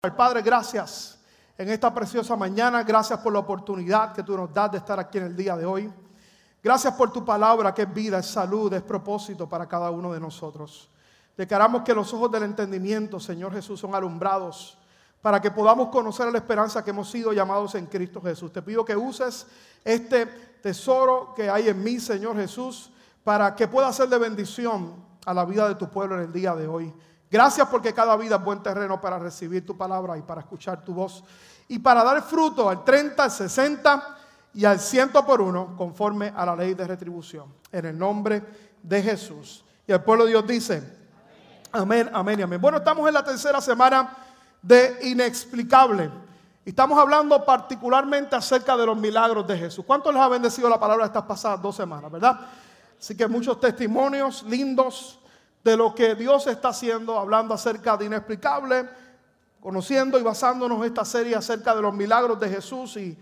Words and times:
Padre, 0.00 0.40
gracias 0.40 1.18
en 1.58 1.68
esta 1.68 1.92
preciosa 1.92 2.34
mañana. 2.34 2.82
Gracias 2.82 3.18
por 3.18 3.34
la 3.34 3.40
oportunidad 3.40 4.14
que 4.14 4.22
tú 4.22 4.34
nos 4.34 4.50
das 4.50 4.72
de 4.72 4.78
estar 4.78 4.98
aquí 4.98 5.18
en 5.18 5.24
el 5.24 5.36
día 5.36 5.58
de 5.58 5.66
hoy. 5.66 5.92
Gracias 6.62 6.94
por 6.94 7.12
tu 7.12 7.22
palabra 7.22 7.74
que 7.74 7.82
es 7.82 7.92
vida, 7.92 8.18
es 8.18 8.24
salud, 8.24 8.72
es 8.72 8.80
propósito 8.80 9.46
para 9.46 9.68
cada 9.68 9.90
uno 9.90 10.10
de 10.14 10.18
nosotros. 10.18 10.88
Declaramos 11.36 11.82
que 11.82 11.92
los 11.92 12.14
ojos 12.14 12.32
del 12.32 12.44
entendimiento, 12.44 13.20
Señor 13.20 13.52
Jesús, 13.52 13.78
son 13.78 13.94
alumbrados 13.94 14.78
para 15.20 15.38
que 15.38 15.50
podamos 15.50 15.90
conocer 15.90 16.32
la 16.32 16.38
esperanza 16.38 16.82
que 16.82 16.92
hemos 16.92 17.10
sido 17.10 17.34
llamados 17.34 17.74
en 17.74 17.84
Cristo 17.84 18.22
Jesús. 18.22 18.50
Te 18.50 18.62
pido 18.62 18.86
que 18.86 18.96
uses 18.96 19.46
este 19.84 20.24
tesoro 20.62 21.34
que 21.36 21.50
hay 21.50 21.68
en 21.68 21.84
mí, 21.84 22.00
Señor 22.00 22.36
Jesús, 22.36 22.90
para 23.22 23.54
que 23.54 23.68
pueda 23.68 23.92
ser 23.92 24.08
de 24.08 24.16
bendición 24.16 24.94
a 25.26 25.34
la 25.34 25.44
vida 25.44 25.68
de 25.68 25.74
tu 25.74 25.90
pueblo 25.90 26.14
en 26.14 26.22
el 26.22 26.32
día 26.32 26.54
de 26.54 26.66
hoy. 26.66 26.90
Gracias 27.30 27.68
porque 27.68 27.94
cada 27.94 28.16
vida 28.16 28.36
es 28.36 28.42
buen 28.42 28.60
terreno 28.60 29.00
para 29.00 29.18
recibir 29.18 29.64
tu 29.64 29.76
palabra 29.76 30.18
y 30.18 30.22
para 30.22 30.40
escuchar 30.40 30.84
tu 30.84 30.94
voz 30.94 31.22
y 31.68 31.78
para 31.78 32.02
dar 32.02 32.20
fruto 32.22 32.68
al 32.68 32.84
30, 32.84 33.22
al 33.22 33.30
60 33.30 34.16
y 34.54 34.64
al 34.64 34.80
100 34.80 35.10
por 35.10 35.40
uno 35.40 35.76
conforme 35.76 36.32
a 36.34 36.44
la 36.44 36.56
ley 36.56 36.74
de 36.74 36.86
retribución. 36.86 37.46
En 37.70 37.86
el 37.86 37.96
nombre 37.96 38.42
de 38.82 39.02
Jesús. 39.02 39.64
Y 39.86 39.92
el 39.92 40.02
pueblo 40.02 40.24
de 40.24 40.30
Dios 40.30 40.46
dice, 40.46 40.82
amén, 41.70 42.10
amén 42.12 42.40
y 42.40 42.42
amén. 42.42 42.60
Bueno, 42.60 42.78
estamos 42.78 43.06
en 43.06 43.14
la 43.14 43.22
tercera 43.22 43.60
semana 43.60 44.16
de 44.60 44.98
inexplicable. 45.02 46.10
Estamos 46.64 46.98
hablando 46.98 47.44
particularmente 47.44 48.34
acerca 48.34 48.76
de 48.76 48.86
los 48.86 48.96
milagros 48.96 49.46
de 49.46 49.56
Jesús. 49.56 49.84
¿Cuántos 49.86 50.12
les 50.12 50.22
ha 50.22 50.28
bendecido 50.28 50.68
la 50.68 50.80
palabra 50.80 51.06
estas 51.06 51.22
pasadas 51.22 51.62
dos 51.62 51.76
semanas, 51.76 52.10
verdad? 52.10 52.40
Así 52.98 53.16
que 53.16 53.28
muchos 53.28 53.58
testimonios 53.60 54.42
lindos 54.42 55.20
de 55.62 55.76
lo 55.76 55.94
que 55.94 56.14
Dios 56.14 56.46
está 56.46 56.68
haciendo, 56.68 57.18
hablando 57.18 57.54
acerca 57.54 57.96
de 57.96 58.06
inexplicable, 58.06 58.88
conociendo 59.60 60.18
y 60.18 60.22
basándonos 60.22 60.84
esta 60.84 61.04
serie 61.04 61.36
acerca 61.36 61.74
de 61.74 61.82
los 61.82 61.94
milagros 61.94 62.40
de 62.40 62.48
Jesús. 62.48 62.96
Y 62.96 63.18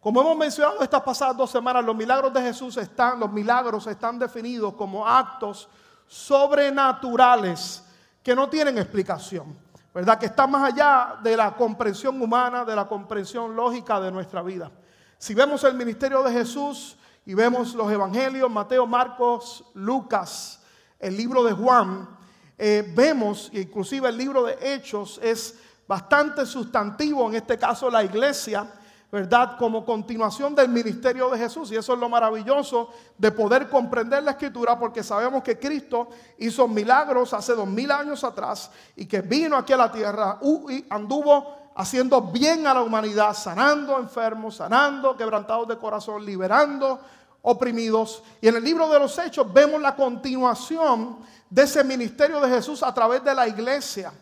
como 0.00 0.22
hemos 0.22 0.36
mencionado 0.36 0.82
estas 0.82 1.02
pasadas 1.02 1.36
dos 1.36 1.50
semanas, 1.50 1.84
los 1.84 1.94
milagros 1.94 2.32
de 2.32 2.40
Jesús 2.40 2.76
están, 2.78 3.20
los 3.20 3.30
milagros 3.30 3.86
están 3.86 4.18
definidos 4.18 4.74
como 4.74 5.06
actos 5.06 5.68
sobrenaturales 6.06 7.84
que 8.22 8.34
no 8.34 8.48
tienen 8.48 8.78
explicación, 8.78 9.56
¿verdad? 9.94 10.18
Que 10.18 10.26
están 10.26 10.50
más 10.50 10.72
allá 10.72 11.18
de 11.22 11.36
la 11.36 11.54
comprensión 11.54 12.20
humana, 12.20 12.64
de 12.64 12.74
la 12.74 12.86
comprensión 12.86 13.54
lógica 13.54 14.00
de 14.00 14.10
nuestra 14.10 14.42
vida. 14.42 14.70
Si 15.18 15.34
vemos 15.34 15.62
el 15.64 15.74
ministerio 15.74 16.22
de 16.22 16.32
Jesús 16.32 16.96
y 17.24 17.34
vemos 17.34 17.74
los 17.74 17.90
evangelios, 17.92 18.50
Mateo, 18.50 18.86
Marcos, 18.86 19.64
Lucas, 19.74 20.61
el 21.02 21.16
libro 21.16 21.42
de 21.42 21.52
Juan, 21.52 22.08
eh, 22.56 22.90
vemos, 22.94 23.50
inclusive 23.52 24.08
el 24.08 24.16
libro 24.16 24.44
de 24.44 24.56
Hechos 24.62 25.18
es 25.20 25.58
bastante 25.86 26.46
sustantivo, 26.46 27.28
en 27.28 27.34
este 27.34 27.58
caso 27.58 27.90
la 27.90 28.04
iglesia, 28.04 28.70
¿verdad? 29.10 29.58
Como 29.58 29.84
continuación 29.84 30.54
del 30.54 30.68
ministerio 30.68 31.28
de 31.28 31.38
Jesús. 31.38 31.72
Y 31.72 31.76
eso 31.76 31.92
es 31.92 31.98
lo 31.98 32.08
maravilloso 32.08 32.90
de 33.18 33.32
poder 33.32 33.68
comprender 33.68 34.22
la 34.22 34.30
escritura, 34.30 34.78
porque 34.78 35.02
sabemos 35.02 35.42
que 35.42 35.58
Cristo 35.58 36.08
hizo 36.38 36.68
milagros 36.68 37.34
hace 37.34 37.52
dos 37.54 37.66
mil 37.66 37.90
años 37.90 38.22
atrás 38.22 38.70
y 38.94 39.04
que 39.04 39.20
vino 39.20 39.56
aquí 39.56 39.72
a 39.72 39.76
la 39.76 39.90
tierra 39.90 40.38
y 40.70 40.86
anduvo 40.88 41.72
haciendo 41.74 42.22
bien 42.22 42.66
a 42.66 42.74
la 42.74 42.82
humanidad, 42.82 43.34
sanando 43.34 43.98
enfermos, 43.98 44.56
sanando 44.56 45.16
quebrantados 45.16 45.66
de 45.66 45.78
corazón, 45.78 46.24
liberando 46.24 47.00
oprimidos. 47.42 48.22
Y 48.40 48.48
en 48.48 48.56
el 48.56 48.64
libro 48.64 48.88
de 48.88 48.98
los 48.98 49.18
Hechos 49.18 49.52
vemos 49.52 49.80
la 49.80 49.94
continuación 49.94 51.18
de 51.50 51.62
ese 51.62 51.84
ministerio 51.84 52.40
de 52.40 52.48
Jesús 52.48 52.82
a 52.82 52.94
través 52.94 53.22
de 53.22 53.34
la 53.34 53.46
iglesia. 53.46 54.12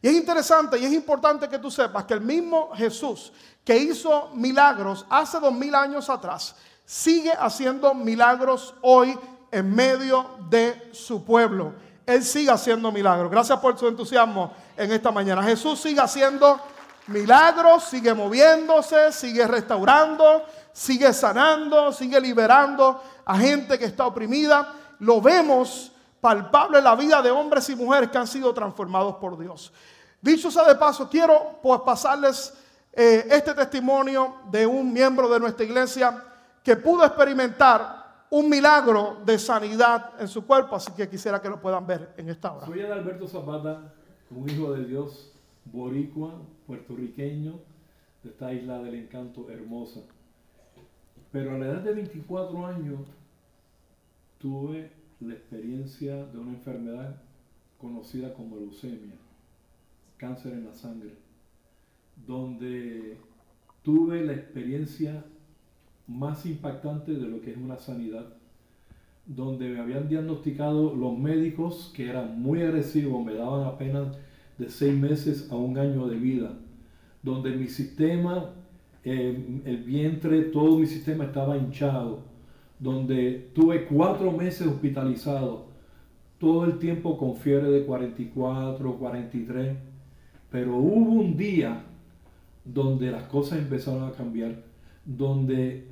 Y 0.00 0.08
es 0.08 0.14
interesante 0.14 0.78
y 0.78 0.84
es 0.84 0.92
importante 0.92 1.48
que 1.48 1.58
tú 1.58 1.70
sepas 1.70 2.04
que 2.04 2.14
el 2.14 2.20
mismo 2.20 2.70
Jesús 2.74 3.32
que 3.68 3.76
hizo 3.76 4.30
milagros 4.32 5.04
hace 5.10 5.38
dos 5.38 5.52
mil 5.52 5.74
años 5.74 6.08
atrás, 6.08 6.56
sigue 6.86 7.32
haciendo 7.32 7.92
milagros 7.92 8.74
hoy 8.80 9.18
en 9.50 9.74
medio 9.74 10.38
de 10.48 10.88
su 10.92 11.22
pueblo. 11.22 11.74
Él 12.06 12.24
sigue 12.24 12.50
haciendo 12.50 12.90
milagros. 12.90 13.30
Gracias 13.30 13.58
por 13.58 13.78
su 13.78 13.86
entusiasmo 13.86 14.54
en 14.74 14.90
esta 14.90 15.10
mañana. 15.10 15.42
Jesús 15.42 15.78
sigue 15.80 16.00
haciendo 16.00 16.58
milagros, 17.08 17.84
sigue 17.84 18.14
moviéndose, 18.14 19.12
sigue 19.12 19.46
restaurando, 19.46 20.46
sigue 20.72 21.12
sanando, 21.12 21.92
sigue 21.92 22.20
liberando 22.20 23.02
a 23.24 23.38
gente 23.38 23.78
que 23.78 23.86
está 23.86 24.06
oprimida. 24.06 24.74
Lo 25.00 25.20
vemos 25.20 25.92
palpable 26.20 26.78
en 26.78 26.84
la 26.84 26.96
vida 26.96 27.22
de 27.22 27.30
hombres 27.30 27.68
y 27.70 27.76
mujeres 27.76 28.10
que 28.10 28.18
han 28.18 28.26
sido 28.26 28.52
transformados 28.52 29.16
por 29.16 29.38
Dios. 29.38 29.72
Dicho 30.20 30.50
sea 30.50 30.64
de 30.64 30.74
paso, 30.74 31.08
quiero 31.08 31.58
pues 31.62 31.80
pasarles 31.82 32.54
eh, 32.92 33.26
este 33.30 33.54
testimonio 33.54 34.36
de 34.50 34.66
un 34.66 34.92
miembro 34.92 35.28
de 35.28 35.38
nuestra 35.38 35.64
iglesia 35.64 36.24
que 36.62 36.76
pudo 36.76 37.04
experimentar 37.04 38.26
un 38.30 38.48
milagro 38.48 39.18
de 39.24 39.38
sanidad 39.38 40.12
en 40.18 40.28
su 40.28 40.44
cuerpo, 40.46 40.76
así 40.76 40.92
que 40.92 41.08
quisiera 41.08 41.40
que 41.40 41.48
lo 41.48 41.60
puedan 41.60 41.86
ver 41.86 42.12
en 42.16 42.28
esta 42.28 42.52
hora. 42.52 42.66
Soy 42.66 42.82
Alberto 42.82 43.26
Zapata, 43.26 43.94
un 44.30 44.50
hijo 44.50 44.72
de 44.72 44.84
Dios, 44.84 45.32
boricua, 45.64 46.34
puertorriqueño, 46.66 47.58
de 48.22 48.30
esta 48.30 48.52
isla 48.52 48.78
del 48.80 48.96
encanto 48.96 49.48
hermosa. 49.48 50.00
Pero 51.32 51.54
a 51.54 51.58
la 51.58 51.66
edad 51.66 51.82
de 51.82 51.94
24 51.94 52.66
años 52.66 53.00
tuve 54.38 54.90
la 55.20 55.34
experiencia 55.34 56.24
de 56.26 56.38
una 56.38 56.52
enfermedad 56.52 57.20
conocida 57.78 58.34
como 58.34 58.56
leucemia, 58.56 59.14
cáncer 60.16 60.54
en 60.54 60.64
la 60.64 60.74
sangre, 60.74 61.14
donde 62.26 63.18
tuve 63.82 64.24
la 64.24 64.32
experiencia 64.32 65.24
más 66.06 66.46
impactante 66.46 67.12
de 67.12 67.28
lo 67.28 67.40
que 67.40 67.52
es 67.52 67.56
una 67.56 67.78
sanidad, 67.78 68.26
donde 69.26 69.68
me 69.68 69.80
habían 69.80 70.08
diagnosticado 70.08 70.94
los 70.94 71.18
médicos 71.18 71.92
que 71.94 72.08
eran 72.08 72.40
muy 72.40 72.62
agresivos, 72.62 73.24
me 73.24 73.34
daban 73.34 73.66
apenas 73.66 74.16
de 74.56 74.70
seis 74.70 74.98
meses 74.98 75.50
a 75.52 75.56
un 75.56 75.78
año 75.78 76.08
de 76.08 76.16
vida, 76.16 76.58
donde 77.22 77.50
mi 77.50 77.68
sistema 77.68 78.54
el 79.04 79.82
vientre, 79.86 80.42
todo 80.42 80.78
mi 80.78 80.86
sistema 80.86 81.24
estaba 81.24 81.56
hinchado, 81.56 82.20
donde 82.78 83.50
tuve 83.54 83.84
cuatro 83.84 84.32
meses 84.32 84.66
hospitalizado, 84.66 85.66
todo 86.38 86.64
el 86.64 86.78
tiempo 86.78 87.18
con 87.18 87.36
fiebre 87.36 87.70
de 87.70 87.84
44, 87.84 88.96
43, 88.96 89.76
pero 90.50 90.76
hubo 90.76 91.12
un 91.20 91.36
día 91.36 91.84
donde 92.64 93.10
las 93.10 93.24
cosas 93.24 93.58
empezaron 93.58 94.04
a 94.04 94.12
cambiar, 94.12 94.62
donde 95.04 95.86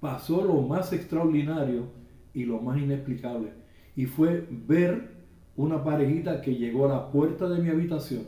pasó 0.00 0.44
lo 0.44 0.60
más 0.62 0.92
extraordinario 0.92 1.84
y 2.32 2.44
lo 2.44 2.60
más 2.60 2.78
inexplicable, 2.78 3.50
y 3.96 4.06
fue 4.06 4.46
ver 4.66 5.20
una 5.56 5.82
parejita 5.82 6.40
que 6.40 6.54
llegó 6.54 6.86
a 6.86 6.94
la 6.94 7.10
puerta 7.10 7.48
de 7.48 7.60
mi 7.60 7.68
habitación 7.68 8.22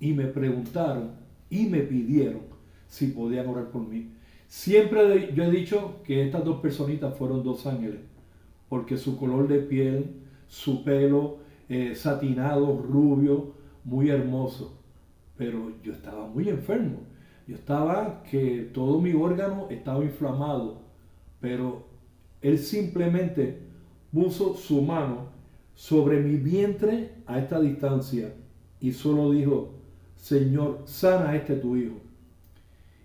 y 0.00 0.12
me 0.12 0.24
preguntaron 0.24 1.12
y 1.50 1.66
me 1.66 1.80
pidieron 1.80 2.53
si 2.94 3.08
podían 3.08 3.48
orar 3.48 3.70
por 3.70 3.82
mí. 3.88 4.12
Siempre 4.46 5.32
yo 5.34 5.42
he 5.42 5.50
dicho 5.50 5.96
que 6.04 6.24
estas 6.24 6.44
dos 6.44 6.60
personitas 6.60 7.16
fueron 7.18 7.42
dos 7.42 7.66
ángeles, 7.66 7.98
porque 8.68 8.96
su 8.96 9.18
color 9.18 9.48
de 9.48 9.58
piel, 9.58 10.12
su 10.46 10.84
pelo 10.84 11.38
eh, 11.68 11.96
satinado, 11.96 12.80
rubio, 12.80 13.54
muy 13.82 14.10
hermoso. 14.10 14.78
Pero 15.36 15.72
yo 15.82 15.92
estaba 15.92 16.28
muy 16.28 16.48
enfermo. 16.48 17.00
Yo 17.48 17.56
estaba 17.56 18.22
que 18.22 18.70
todo 18.72 19.00
mi 19.00 19.12
órgano 19.12 19.66
estaba 19.70 20.04
inflamado. 20.04 20.82
Pero 21.40 21.88
él 22.42 22.58
simplemente 22.58 23.58
puso 24.12 24.54
su 24.54 24.82
mano 24.82 25.30
sobre 25.74 26.20
mi 26.20 26.36
vientre 26.36 27.10
a 27.26 27.40
esta 27.40 27.60
distancia 27.60 28.32
y 28.78 28.92
solo 28.92 29.32
dijo, 29.32 29.72
Señor, 30.16 30.82
sana 30.84 31.30
a 31.30 31.36
este 31.36 31.56
tu 31.56 31.76
hijo. 31.76 32.03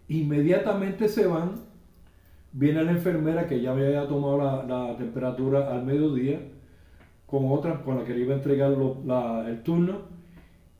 Inmediatamente 0.09 1.07
se 1.07 1.27
van, 1.27 1.51
viene 2.51 2.83
la 2.83 2.91
enfermera 2.91 3.45
que 3.45 3.61
ya 3.61 3.71
había 3.71 4.07
tomado 4.07 4.65
la, 4.67 4.97
temperatura 4.97 5.71
al 5.71 5.85
mediodía, 5.85 6.39
con 7.27 7.51
otra 7.51 7.83
con 7.83 7.99
la 7.99 8.05
que 8.05 8.15
le 8.15 8.21
iba 8.21 8.33
a 8.33 8.37
entregar 8.37 8.75
el 9.47 9.61
turno, 9.61 9.99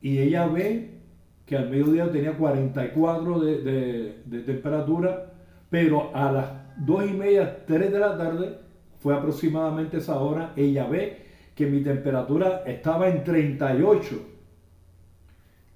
y 0.02 0.18
ella 0.18 0.46
ve 0.48 0.98
que 1.46 1.56
al 1.56 1.70
mediodía 1.70 2.10
tenía 2.10 2.36
44 2.36 3.38
de, 3.38 4.22
de, 4.24 4.40
temperatura, 4.40 5.32
pero 5.70 6.10
a 6.12 6.32
las 6.32 6.46
2 6.84 7.10
y 7.10 7.12
media, 7.12 7.64
3 7.66 7.92
de 7.92 7.98
la 8.00 8.18
tarde, 8.18 8.58
fue 8.98 9.14
aproximadamente 9.14 9.98
esa 9.98 10.18
hora, 10.18 10.52
ella 10.56 10.88
ve 10.88 11.24
que 11.54 11.66
mi 11.66 11.82
temperatura 11.82 12.64
estaba 12.66 13.08
en 13.08 13.22
38 13.22 14.39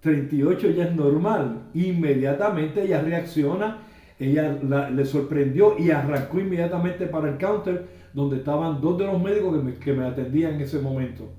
38 0.05 0.71
ya 0.73 0.85
es 0.85 0.95
normal. 0.95 1.71
Inmediatamente 1.73 2.83
ella 2.83 3.01
reacciona, 3.01 3.79
ella 4.19 4.53
le 4.91 5.05
sorprendió 5.07 5.79
y 5.79 5.91
arrancó 5.91 6.39
inmediatamente 6.41 7.07
para 7.07 7.31
el 7.31 7.39
counter 7.39 7.87
donde 8.13 8.37
estaban 8.37 8.83
dos 8.83 8.99
de 8.99 9.07
los 9.07 9.21
médicos 9.21 9.57
que 9.57 9.63
me, 9.63 9.75
que 9.75 9.93
me 9.95 10.05
atendían 10.05 10.55
en 10.55 10.61
ese 10.61 10.79
momento. 10.79 11.33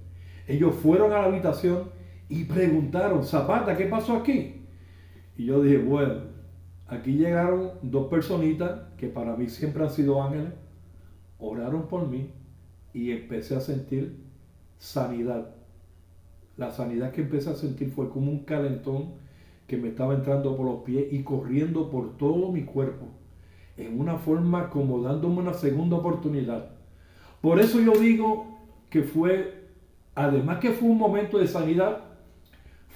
Ellos 0.47 0.73
fueron 0.75 1.13
a 1.13 1.19
la 1.19 1.25
habitación 1.25 1.91
y 2.27 2.45
preguntaron, 2.45 3.23
Zapata, 3.23 3.77
¿qué 3.77 3.85
pasó 3.85 4.15
aquí? 4.15 4.65
Y 5.37 5.45
yo 5.45 5.61
dije, 5.61 5.77
bueno, 5.77 6.15
aquí 6.87 7.13
llegaron 7.13 7.73
dos 7.83 8.07
personitas 8.07 8.81
que 8.97 9.07
para 9.07 9.35
mí 9.35 9.47
siempre 9.47 9.83
han 9.83 9.91
sido 9.91 10.23
ángeles, 10.23 10.53
oraron 11.37 11.87
por 11.87 12.07
mí 12.07 12.31
y 12.93 13.11
empecé 13.11 13.55
a 13.55 13.61
sentir 13.61 14.23
sanidad. 14.79 15.54
La 16.57 16.71
sanidad 16.71 17.11
que 17.11 17.21
empecé 17.21 17.49
a 17.49 17.55
sentir 17.55 17.91
fue 17.91 18.09
como 18.09 18.31
un 18.31 18.45
calentón 18.45 19.15
que 19.67 19.77
me 19.77 19.89
estaba 19.89 20.13
entrando 20.13 20.55
por 20.55 20.65
los 20.65 20.83
pies 20.83 21.11
y 21.11 21.23
corriendo 21.23 21.89
por 21.89 22.17
todo 22.17 22.51
mi 22.51 22.63
cuerpo, 22.63 23.07
en 23.77 23.99
una 23.99 24.17
forma 24.17 24.69
como 24.69 25.01
dándome 25.01 25.39
una 25.39 25.53
segunda 25.53 25.97
oportunidad. 25.97 26.69
Por 27.41 27.59
eso 27.59 27.79
yo 27.79 27.91
digo 27.93 28.57
que 28.89 29.03
fue, 29.03 29.67
además 30.13 30.59
que 30.59 30.71
fue 30.71 30.87
un 30.87 30.97
momento 30.97 31.37
de 31.39 31.47
sanidad, 31.47 32.03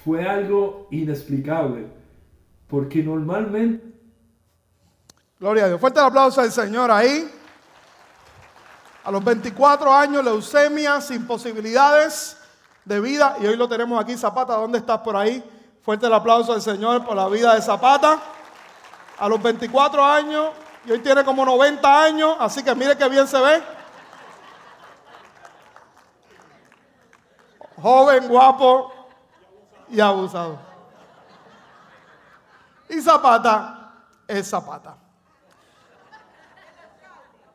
fue 0.04 0.26
algo 0.26 0.88
inexplicable, 0.90 1.86
porque 2.66 3.02
normalmente... 3.02 3.84
Gloria 5.38 5.64
a 5.64 5.68
Dios. 5.68 5.80
Fuerte 5.80 6.00
el 6.00 6.06
aplauso 6.06 6.40
al 6.40 6.50
Señor 6.50 6.90
ahí. 6.90 7.28
A 9.04 9.10
los 9.10 9.24
24 9.24 9.92
años, 9.92 10.24
leucemia, 10.24 11.00
sin 11.00 11.26
posibilidades 11.26 12.39
de 12.84 13.00
vida. 13.00 13.36
Y 13.40 13.46
hoy 13.46 13.56
lo 13.56 13.68
tenemos 13.68 14.00
aquí, 14.00 14.16
Zapata. 14.16 14.54
¿Dónde 14.54 14.78
estás 14.78 14.98
por 15.00 15.16
ahí? 15.16 15.42
Fuerte 15.82 16.06
el 16.06 16.14
aplauso 16.14 16.52
al 16.52 16.62
Señor 16.62 17.04
por 17.04 17.16
la 17.16 17.28
vida 17.28 17.54
de 17.54 17.62
Zapata. 17.62 18.18
A 19.18 19.28
los 19.28 19.42
24 19.42 20.04
años, 20.04 20.50
y 20.84 20.92
hoy 20.92 21.00
tiene 21.00 21.24
como 21.24 21.44
90 21.44 22.02
años, 22.02 22.36
así 22.38 22.62
que 22.62 22.74
mire 22.74 22.96
qué 22.96 23.08
bien 23.08 23.28
se 23.28 23.38
ve. 23.38 23.62
Joven, 27.80 28.28
guapo 28.28 28.92
y 29.88 30.00
abusado. 30.00 30.58
Y 32.88 33.00
Zapata 33.00 33.92
es 34.26 34.48
Zapata. 34.48 34.96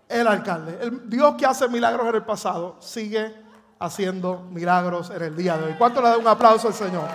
El 0.07 0.27
alcalde. 0.27 0.79
El 0.81 1.09
Dios 1.09 1.35
que 1.35 1.45
hace 1.45 1.67
milagros 1.67 2.07
en 2.07 2.15
el 2.15 2.23
pasado 2.23 2.77
sigue 2.79 3.44
haciendo 3.79 4.39
milagros 4.51 5.09
en 5.09 5.21
el 5.21 5.35
día 5.35 5.57
de 5.57 5.65
hoy. 5.65 5.73
¿Cuánto 5.77 6.01
le 6.01 6.09
da 6.09 6.17
un 6.17 6.27
aplauso 6.27 6.67
al 6.67 6.73
Señor? 6.73 7.07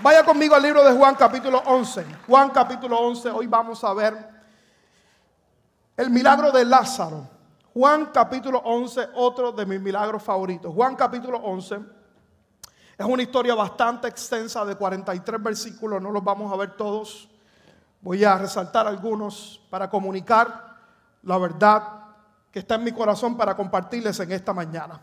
Vaya 0.00 0.24
conmigo 0.24 0.54
al 0.54 0.62
libro 0.62 0.84
de 0.84 0.92
Juan 0.92 1.14
capítulo 1.14 1.62
11. 1.64 2.04
Juan 2.26 2.50
capítulo 2.50 2.98
11, 2.98 3.30
hoy 3.30 3.46
vamos 3.46 3.82
a 3.84 3.94
ver 3.94 4.30
el 5.96 6.10
milagro 6.10 6.50
de 6.50 6.64
Lázaro. 6.64 7.28
Juan 7.72 8.06
capítulo 8.06 8.58
11, 8.58 9.10
otro 9.14 9.52
de 9.52 9.64
mis 9.64 9.80
milagros 9.80 10.22
favoritos. 10.22 10.74
Juan 10.74 10.96
capítulo 10.96 11.38
11 11.38 11.78
es 12.98 13.06
una 13.06 13.22
historia 13.22 13.54
bastante 13.54 14.08
extensa 14.08 14.64
de 14.64 14.76
43 14.76 15.42
versículos, 15.42 16.02
no 16.02 16.10
los 16.10 16.22
vamos 16.22 16.52
a 16.52 16.56
ver 16.56 16.76
todos. 16.76 17.28
Voy 18.00 18.24
a 18.24 18.36
resaltar 18.36 18.86
algunos 18.86 19.60
para 19.70 19.88
comunicar 19.88 20.76
la 21.22 21.38
verdad 21.38 21.82
que 22.50 22.58
está 22.58 22.74
en 22.74 22.84
mi 22.84 22.92
corazón 22.92 23.36
para 23.36 23.56
compartirles 23.56 24.18
en 24.20 24.32
esta 24.32 24.52
mañana. 24.52 25.00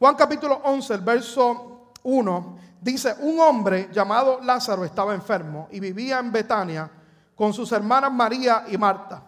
Juan 0.00 0.14
capítulo 0.14 0.62
11, 0.64 0.94
el 0.94 1.00
verso 1.02 1.92
1 2.04 2.58
dice, 2.80 3.16
un 3.20 3.38
hombre 3.38 3.90
llamado 3.92 4.40
Lázaro 4.40 4.82
estaba 4.82 5.12
enfermo 5.12 5.68
y 5.70 5.78
vivía 5.78 6.18
en 6.18 6.32
Betania 6.32 6.90
con 7.34 7.52
sus 7.52 7.70
hermanas 7.70 8.10
María 8.10 8.64
y 8.68 8.78
Marta. 8.78 9.22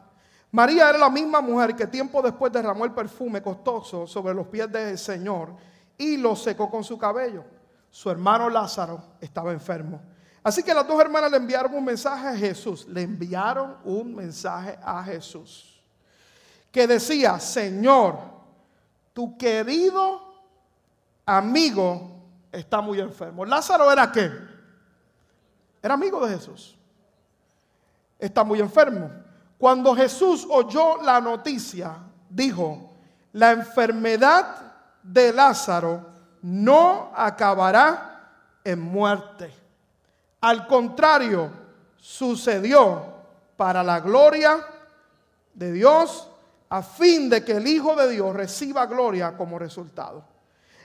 María 0.50 0.88
era 0.88 0.96
la 0.96 1.10
misma 1.10 1.42
mujer 1.42 1.76
que 1.76 1.86
tiempo 1.88 2.22
después 2.22 2.50
derramó 2.50 2.86
el 2.86 2.92
perfume 2.92 3.42
costoso 3.42 4.06
sobre 4.06 4.32
los 4.32 4.46
pies 4.46 4.72
del 4.72 4.96
Señor 4.96 5.54
y 5.98 6.16
lo 6.16 6.34
secó 6.34 6.70
con 6.70 6.82
su 6.82 6.96
cabello. 6.96 7.44
Su 7.90 8.10
hermano 8.10 8.48
Lázaro 8.48 9.16
estaba 9.20 9.52
enfermo. 9.52 10.00
Así 10.42 10.62
que 10.62 10.72
las 10.72 10.88
dos 10.88 10.98
hermanas 10.98 11.30
le 11.30 11.36
enviaron 11.36 11.74
un 11.74 11.84
mensaje 11.84 12.28
a 12.28 12.34
Jesús. 12.34 12.86
Le 12.88 13.02
enviaron 13.02 13.76
un 13.84 14.14
mensaje 14.14 14.78
a 14.82 15.04
Jesús 15.04 15.82
que 16.70 16.86
decía, 16.86 17.38
Señor, 17.38 18.16
tu 19.12 19.36
querido 19.36 20.31
amigo 21.26 22.12
está 22.50 22.80
muy 22.80 23.00
enfermo. 23.00 23.44
Lázaro 23.44 23.90
era 23.90 24.10
qué? 24.10 24.30
Era 25.82 25.94
amigo 25.94 26.24
de 26.26 26.34
Jesús. 26.34 26.76
Está 28.18 28.44
muy 28.44 28.60
enfermo. 28.60 29.10
Cuando 29.58 29.94
Jesús 29.94 30.46
oyó 30.48 31.02
la 31.02 31.20
noticia, 31.20 31.96
dijo, 32.28 32.90
la 33.32 33.52
enfermedad 33.52 34.56
de 35.02 35.32
Lázaro 35.32 36.06
no 36.42 37.12
acabará 37.14 38.30
en 38.64 38.80
muerte. 38.80 39.52
Al 40.40 40.66
contrario, 40.66 41.50
sucedió 41.96 43.04
para 43.56 43.82
la 43.82 44.00
gloria 44.00 44.64
de 45.54 45.72
Dios, 45.72 46.28
a 46.68 46.82
fin 46.82 47.28
de 47.28 47.44
que 47.44 47.52
el 47.52 47.66
Hijo 47.66 47.94
de 47.94 48.08
Dios 48.08 48.34
reciba 48.34 48.86
gloria 48.86 49.36
como 49.36 49.58
resultado. 49.58 50.31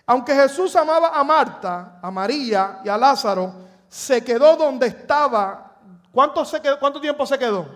Aunque 0.09 0.33
Jesús 0.33 0.73
amaba 0.77 1.09
a 1.09 1.23
Marta, 1.23 1.99
a 2.01 2.09
María 2.09 2.79
y 2.83 2.87
a 2.87 2.97
Lázaro, 2.97 3.53
se 3.89 4.23
quedó 4.23 4.55
donde 4.55 4.87
estaba. 4.87 5.75
¿Cuánto, 6.13 6.45
se 6.45 6.61
quedó, 6.61 6.79
¿Cuánto 6.79 7.01
tiempo 7.01 7.25
se 7.25 7.37
quedó? 7.37 7.67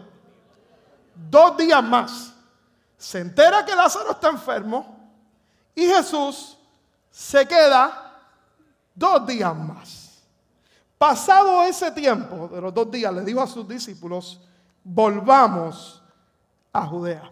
Dos 1.14 1.58
días 1.58 1.84
más. 1.84 2.34
Se 2.98 3.20
entera 3.20 3.66
que 3.66 3.76
Lázaro 3.76 4.12
está 4.12 4.30
enfermo 4.30 4.98
y 5.76 5.86
Jesús 5.86 6.58
se 7.10 7.46
queda 7.46 8.14
dos 8.96 9.28
días 9.28 9.54
más. 9.54 10.24
Pasado 10.98 11.64
ese 11.64 11.92
tiempo 11.92 12.48
de 12.48 12.62
los 12.62 12.74
dos 12.74 12.90
días, 12.90 13.14
le 13.14 13.26
dijo 13.26 13.42
a 13.42 13.48
sus 13.48 13.68
discípulos, 13.68 14.40
volvamos 14.84 16.02
a 16.72 16.86
Judea. 16.86 17.30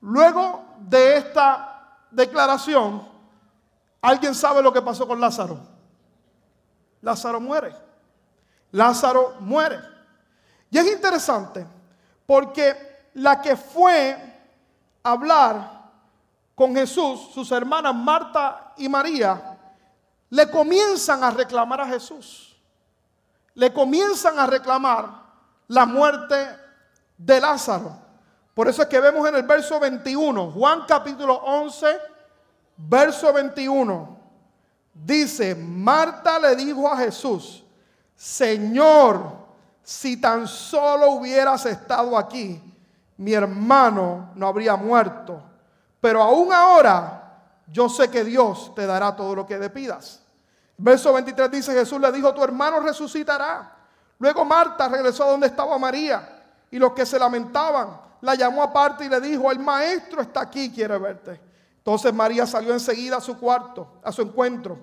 Luego 0.00 0.64
de 0.80 1.18
esta 1.18 1.98
declaración, 2.10 3.15
¿Alguien 4.06 4.36
sabe 4.36 4.62
lo 4.62 4.72
que 4.72 4.80
pasó 4.80 5.04
con 5.04 5.20
Lázaro? 5.20 5.58
Lázaro 7.02 7.40
muere. 7.40 7.74
Lázaro 8.70 9.34
muere. 9.40 9.80
Y 10.70 10.78
es 10.78 10.86
interesante 10.86 11.66
porque 12.24 13.10
la 13.14 13.42
que 13.42 13.56
fue 13.56 14.16
a 15.02 15.10
hablar 15.10 15.90
con 16.54 16.72
Jesús, 16.76 17.32
sus 17.34 17.50
hermanas 17.50 17.96
Marta 17.96 18.74
y 18.76 18.88
María, 18.88 19.58
le 20.30 20.50
comienzan 20.52 21.24
a 21.24 21.32
reclamar 21.32 21.80
a 21.80 21.88
Jesús. 21.88 22.56
Le 23.54 23.72
comienzan 23.72 24.38
a 24.38 24.46
reclamar 24.46 25.10
la 25.66 25.84
muerte 25.84 26.56
de 27.18 27.40
Lázaro. 27.40 27.90
Por 28.54 28.68
eso 28.68 28.82
es 28.82 28.88
que 28.88 29.00
vemos 29.00 29.28
en 29.28 29.34
el 29.34 29.42
verso 29.42 29.80
21, 29.80 30.52
Juan 30.52 30.84
capítulo 30.86 31.34
11, 31.34 32.14
verso 32.76 33.32
21, 33.32 34.18
dice, 34.92 35.54
Marta 35.54 36.38
le 36.38 36.56
dijo 36.56 36.88
a 36.90 36.96
Jesús, 36.96 37.64
Señor, 38.14 39.46
si 39.82 40.20
tan 40.20 40.48
solo 40.48 41.12
hubieras 41.12 41.66
estado 41.66 42.16
aquí, 42.16 42.60
mi 43.18 43.32
hermano 43.32 44.30
no 44.34 44.48
habría 44.48 44.76
muerto. 44.76 45.42
Pero 46.00 46.22
aún 46.22 46.52
ahora 46.52 47.26
yo 47.70 47.88
sé 47.88 48.10
que 48.10 48.24
Dios 48.24 48.74
te 48.74 48.86
dará 48.86 49.14
todo 49.14 49.34
lo 49.34 49.46
que 49.46 49.58
le 49.58 49.70
pidas. 49.70 50.22
Verso 50.78 51.12
23 51.12 51.50
dice, 51.50 51.72
Jesús 51.72 52.00
le 52.00 52.12
dijo, 52.12 52.34
tu 52.34 52.42
hermano 52.44 52.80
resucitará. 52.80 53.72
Luego 54.18 54.44
Marta 54.44 54.88
regresó 54.88 55.24
a 55.24 55.30
donde 55.30 55.46
estaba 55.46 55.78
María 55.78 56.44
y 56.70 56.78
los 56.78 56.92
que 56.92 57.06
se 57.06 57.18
lamentaban 57.18 58.00
la 58.20 58.34
llamó 58.34 58.62
aparte 58.62 59.04
y 59.04 59.08
le 59.08 59.20
dijo, 59.20 59.50
el 59.52 59.58
maestro 59.58 60.22
está 60.22 60.40
aquí, 60.40 60.70
quiere 60.70 60.98
verte. 60.98 61.40
Entonces 61.86 62.12
María 62.12 62.48
salió 62.48 62.72
enseguida 62.72 63.18
a 63.18 63.20
su 63.20 63.38
cuarto, 63.38 63.86
a 64.02 64.10
su 64.10 64.20
encuentro. 64.20 64.76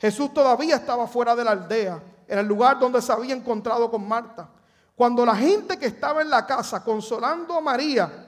Jesús 0.00 0.34
todavía 0.34 0.74
estaba 0.74 1.06
fuera 1.06 1.36
de 1.36 1.44
la 1.44 1.52
aldea, 1.52 2.02
en 2.26 2.38
el 2.40 2.46
lugar 2.46 2.80
donde 2.80 3.00
se 3.00 3.12
había 3.12 3.36
encontrado 3.36 3.88
con 3.88 4.08
Marta. 4.08 4.48
Cuando 4.96 5.24
la 5.24 5.36
gente 5.36 5.78
que 5.78 5.86
estaba 5.86 6.22
en 6.22 6.28
la 6.28 6.44
casa 6.44 6.82
consolando 6.82 7.54
a 7.54 7.60
María 7.60 8.26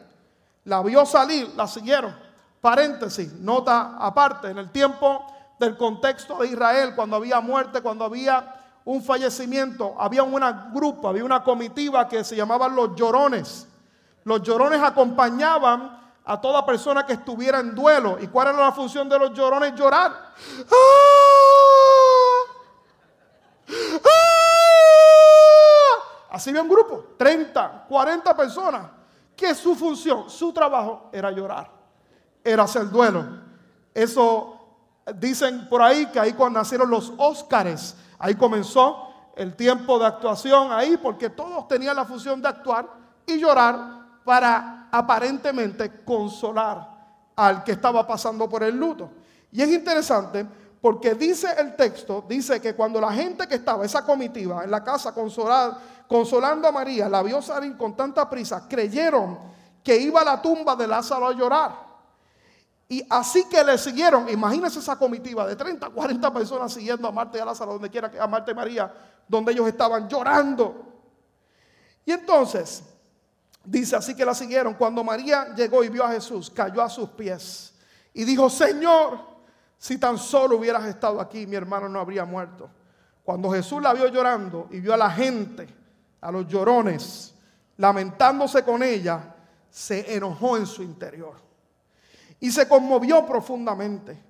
la 0.66 0.82
vio 0.84 1.04
salir, 1.04 1.52
la 1.56 1.66
siguieron. 1.66 2.14
Paréntesis, 2.60 3.32
nota 3.40 3.96
aparte, 3.98 4.50
en 4.50 4.58
el 4.58 4.70
tiempo 4.70 5.26
del 5.58 5.76
contexto 5.76 6.36
de 6.36 6.46
Israel, 6.46 6.94
cuando 6.94 7.16
había 7.16 7.40
muerte, 7.40 7.80
cuando 7.80 8.04
había 8.04 8.54
un 8.84 9.02
fallecimiento, 9.02 9.96
había 9.98 10.22
un 10.22 10.40
grupo, 10.72 11.08
había 11.08 11.24
una 11.24 11.42
comitiva 11.42 12.06
que 12.06 12.22
se 12.22 12.36
llamaban 12.36 12.76
los 12.76 12.94
llorones. 12.94 13.66
Los 14.22 14.42
llorones 14.42 14.80
acompañaban 14.80 16.01
a 16.24 16.40
toda 16.40 16.64
persona 16.64 17.04
que 17.04 17.14
estuviera 17.14 17.60
en 17.60 17.74
duelo. 17.74 18.18
¿Y 18.20 18.28
cuál 18.28 18.48
era 18.48 18.58
la 18.58 18.72
función 18.72 19.08
de 19.08 19.18
los 19.18 19.32
llorones? 19.32 19.74
Llorar. 19.74 20.12
¡Ah! 20.70 20.74
¡Ah! 24.04 24.32
Así 26.30 26.50
había 26.50 26.62
un 26.62 26.68
grupo, 26.68 27.14
30, 27.18 27.84
40 27.88 28.34
personas, 28.34 28.86
que 29.36 29.54
su 29.54 29.74
función, 29.74 30.30
su 30.30 30.50
trabajo 30.50 31.10
era 31.12 31.30
llorar, 31.30 31.70
era 32.42 32.62
hacer 32.62 32.88
duelo. 32.88 33.26
Eso 33.92 34.58
dicen 35.16 35.68
por 35.68 35.82
ahí 35.82 36.06
que 36.06 36.18
ahí 36.18 36.32
cuando 36.32 36.58
nacieron 36.58 36.88
los 36.88 37.12
Óscares, 37.18 37.96
ahí 38.18 38.34
comenzó 38.34 39.08
el 39.36 39.54
tiempo 39.54 39.98
de 39.98 40.06
actuación 40.06 40.72
ahí, 40.72 40.96
porque 40.96 41.28
todos 41.28 41.68
tenían 41.68 41.96
la 41.96 42.06
función 42.06 42.40
de 42.40 42.48
actuar 42.48 42.88
y 43.26 43.38
llorar 43.38 44.22
para 44.24 44.81
aparentemente 44.92 46.04
consolar 46.04 46.88
al 47.34 47.64
que 47.64 47.72
estaba 47.72 48.06
pasando 48.06 48.48
por 48.48 48.62
el 48.62 48.76
luto. 48.76 49.10
Y 49.50 49.62
es 49.62 49.68
interesante 49.70 50.46
porque 50.80 51.14
dice 51.14 51.48
el 51.58 51.74
texto, 51.74 52.24
dice 52.28 52.60
que 52.60 52.74
cuando 52.74 53.00
la 53.00 53.12
gente 53.12 53.46
que 53.46 53.54
estaba, 53.54 53.84
esa 53.84 54.04
comitiva 54.04 54.64
en 54.64 54.70
la 54.70 54.84
casa 54.84 55.14
consolando 55.14 56.68
a 56.68 56.72
María, 56.72 57.08
la 57.08 57.22
vio 57.22 57.40
salir 57.40 57.76
con 57.76 57.96
tanta 57.96 58.28
prisa, 58.28 58.66
creyeron 58.68 59.38
que 59.82 59.96
iba 59.96 60.20
a 60.20 60.24
la 60.24 60.42
tumba 60.42 60.76
de 60.76 60.86
Lázaro 60.86 61.28
a 61.28 61.32
llorar. 61.32 61.92
Y 62.88 63.02
así 63.08 63.44
que 63.48 63.64
le 63.64 63.78
siguieron, 63.78 64.28
imagínense 64.28 64.78
esa 64.80 64.96
comitiva 64.96 65.46
de 65.46 65.56
30, 65.56 65.88
40 65.88 66.32
personas 66.32 66.72
siguiendo 66.72 67.08
a 67.08 67.12
Marta 67.12 67.38
y 67.38 67.40
a 67.40 67.46
Lázaro, 67.46 67.72
donde 67.72 67.88
quiera 67.88 68.10
que 68.10 68.20
a 68.20 68.26
Marta 68.26 68.50
y 68.50 68.54
María, 68.54 68.92
donde 69.26 69.52
ellos 69.52 69.66
estaban 69.66 70.08
llorando. 70.08 70.74
Y 72.04 72.12
entonces, 72.12 72.82
dice 73.64 73.96
así 73.96 74.14
que 74.14 74.24
la 74.24 74.34
siguieron. 74.34 74.74
Cuando 74.74 75.04
María 75.04 75.54
llegó 75.54 75.82
y 75.84 75.88
vio 75.88 76.04
a 76.04 76.12
Jesús, 76.12 76.50
cayó 76.50 76.82
a 76.82 76.88
sus 76.88 77.08
pies 77.10 77.74
y 78.14 78.24
dijo, 78.24 78.50
Señor, 78.50 79.18
si 79.78 79.98
tan 79.98 80.18
solo 80.18 80.56
hubieras 80.56 80.84
estado 80.86 81.20
aquí, 81.20 81.46
mi 81.46 81.56
hermano 81.56 81.88
no 81.88 82.00
habría 82.00 82.24
muerto. 82.24 82.70
Cuando 83.24 83.50
Jesús 83.50 83.82
la 83.82 83.92
vio 83.94 84.08
llorando 84.08 84.68
y 84.70 84.80
vio 84.80 84.94
a 84.94 84.96
la 84.96 85.10
gente, 85.10 85.68
a 86.20 86.30
los 86.30 86.46
llorones, 86.46 87.34
lamentándose 87.76 88.62
con 88.64 88.82
ella, 88.82 89.34
se 89.70 90.14
enojó 90.14 90.56
en 90.56 90.66
su 90.66 90.82
interior 90.82 91.34
y 92.40 92.50
se 92.50 92.68
conmovió 92.68 93.24
profundamente. 93.24 94.20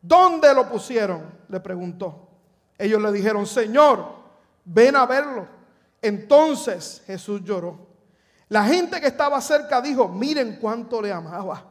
¿Dónde 0.00 0.52
lo 0.52 0.68
pusieron? 0.68 1.22
Le 1.48 1.60
preguntó. 1.60 2.28
Ellos 2.76 3.00
le 3.00 3.12
dijeron, 3.12 3.46
Señor, 3.46 4.04
ven 4.64 4.96
a 4.96 5.06
verlo. 5.06 5.46
Entonces 6.00 7.02
Jesús 7.06 7.42
lloró. 7.44 7.91
La 8.52 8.64
gente 8.64 9.00
que 9.00 9.06
estaba 9.06 9.40
cerca 9.40 9.80
dijo, 9.80 10.08
miren 10.08 10.58
cuánto 10.60 11.00
le 11.00 11.10
amaba. 11.10 11.64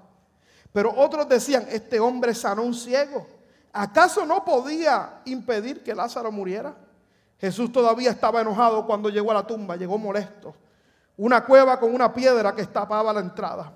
Pero 0.74 0.92
otros 0.98 1.30
decían, 1.30 1.68
este 1.70 2.00
hombre 2.00 2.34
sanó 2.34 2.64
un 2.64 2.74
ciego. 2.74 3.28
¿Acaso 3.72 4.26
no 4.26 4.44
podía 4.44 5.22
impedir 5.26 5.84
que 5.84 5.94
Lázaro 5.94 6.32
muriera? 6.32 6.74
Jesús 7.38 7.72
todavía 7.72 8.10
estaba 8.10 8.42
enojado 8.42 8.88
cuando 8.88 9.10
llegó 9.10 9.30
a 9.30 9.36
la 9.36 9.46
tumba, 9.46 9.76
llegó 9.76 10.00
molesto. 10.00 10.56
Una 11.18 11.46
cueva 11.46 11.80
con 11.80 11.94
una 11.94 12.12
piedra 12.12 12.56
que 12.56 12.66
tapaba 12.66 13.14
la 13.14 13.20
entrada. 13.20 13.72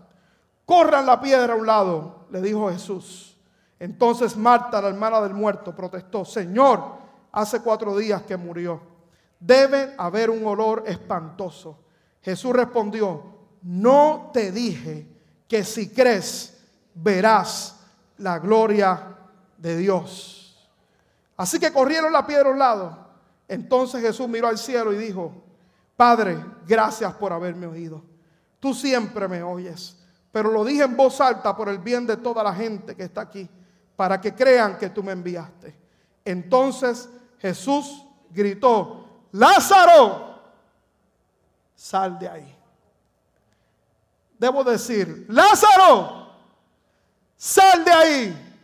Corran 0.65 1.05
la 1.05 1.21
piedra 1.21 1.53
a 1.53 1.57
un 1.57 1.67
lado, 1.67 2.25
le 2.31 2.41
dijo 2.41 2.71
Jesús. 2.71 3.37
Entonces 3.77 4.35
Marta, 4.35 4.81
la 4.81 4.87
hermana 4.87 5.21
del 5.21 5.35
muerto, 5.35 5.75
protestó, 5.75 6.25
Señor, 6.25 6.81
hace 7.31 7.61
cuatro 7.61 7.95
días 7.95 8.23
que 8.23 8.35
murió. 8.35 8.81
Debe 9.39 9.93
haber 9.95 10.31
un 10.31 10.43
olor 10.47 10.85
espantoso. 10.87 11.84
Jesús 12.25 12.51
respondió, 12.53 13.23
no 13.61 14.31
te 14.33 14.51
dije 14.51 15.07
que 15.47 15.63
si 15.63 15.87
crees 15.87 16.57
verás 16.93 17.79
la 18.17 18.39
gloria 18.39 19.15
de 19.57 19.77
Dios. 19.77 20.67
Así 21.37 21.57
que 21.57 21.71
corrieron 21.71 22.11
la 22.11 22.27
piedra 22.27 22.49
a 22.49 22.51
un 22.51 22.59
lado. 22.59 23.07
Entonces 23.47 24.01
Jesús 24.01 24.27
miró 24.27 24.49
al 24.49 24.57
cielo 24.57 24.91
y 24.91 24.97
dijo, 24.97 25.31
Padre, 25.95 26.43
gracias 26.67 27.13
por 27.13 27.31
haberme 27.31 27.67
oído. 27.67 28.03
Tú 28.59 28.73
siempre 28.73 29.29
me 29.29 29.41
oyes 29.41 29.95
pero 30.35 30.51
lo 30.51 30.65
dije 30.65 30.83
en 30.83 30.97
voz 30.97 31.21
alta 31.21 31.55
por 31.55 31.69
el 31.69 31.79
bien 31.79 32.05
de 32.05 32.17
toda 32.17 32.43
la 32.43 32.53
gente 32.53 32.93
que 32.93 33.03
está 33.03 33.21
aquí, 33.21 33.49
para 33.95 34.19
que 34.19 34.35
crean 34.35 34.77
que 34.77 34.89
tú 34.89 35.01
me 35.01 35.13
enviaste. 35.13 35.73
Entonces 36.25 37.07
Jesús 37.39 38.05
gritó, 38.31 39.27
Lázaro, 39.31 40.24
sal 41.75 42.17
de 42.17 42.29
ahí. 42.29 42.55
Debo 44.37 44.63
decir, 44.63 45.25
Lázaro, 45.29 46.29
sal 47.35 47.85
de 47.85 47.91
ahí, 47.91 48.57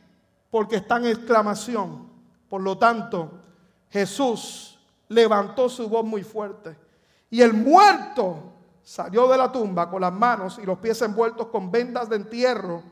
porque 0.50 0.78
está 0.78 0.98
en 0.98 1.08
exclamación. 1.08 2.10
Por 2.50 2.62
lo 2.62 2.78
tanto, 2.78 3.32
Jesús 3.90 4.80
levantó 5.08 5.70
su 5.70 5.88
voz 5.88 6.06
muy 6.06 6.24
fuerte 6.24 6.78
y 7.30 7.42
el 7.42 7.54
muerto 7.54 8.52
salió 8.84 9.28
de 9.28 9.38
la 9.38 9.52
tumba 9.52 9.90
con 9.90 10.02
las 10.02 10.14
manos 10.14 10.60
y 10.62 10.66
los 10.66 10.80
pies 10.80 11.02
envueltos 11.02 11.48
con 11.48 11.72
vendas 11.72 12.10
de 12.10 12.18
entierro 12.18 12.84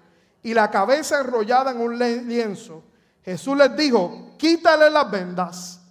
y 0.41 0.53
la 0.53 0.71
cabeza 0.71 1.19
enrollada 1.19 1.71
en 1.71 1.81
un 1.81 1.97
lienzo. 1.97 2.83
Jesús 3.23 3.57
les 3.57 3.75
dijo, 3.75 4.35
quítale 4.37 4.89
las 4.89 5.11
vendas 5.11 5.81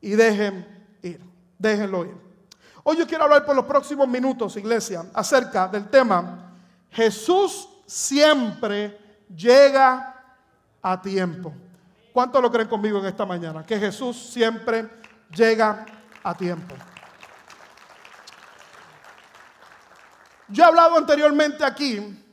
y 0.00 0.10
dejen 0.10 0.98
ir, 1.02 1.20
déjenlo 1.58 2.04
ir. 2.06 2.29
Hoy 2.82 2.96
yo 2.96 3.06
quiero 3.06 3.24
hablar 3.24 3.44
por 3.44 3.54
los 3.54 3.64
próximos 3.64 4.08
minutos, 4.08 4.56
iglesia, 4.56 5.04
acerca 5.12 5.68
del 5.68 5.88
tema, 5.88 6.52
Jesús 6.90 7.68
siempre 7.86 8.98
llega 9.34 10.14
a 10.80 11.00
tiempo. 11.00 11.52
¿Cuántos 12.12 12.40
lo 12.42 12.50
creen 12.50 12.68
conmigo 12.68 12.98
en 12.98 13.06
esta 13.06 13.26
mañana? 13.26 13.64
Que 13.64 13.78
Jesús 13.78 14.16
siempre 14.16 14.88
llega 15.34 15.84
a 16.22 16.34
tiempo. 16.34 16.74
Yo 20.48 20.64
he 20.64 20.66
hablado 20.66 20.96
anteriormente 20.96 21.64
aquí 21.64 22.24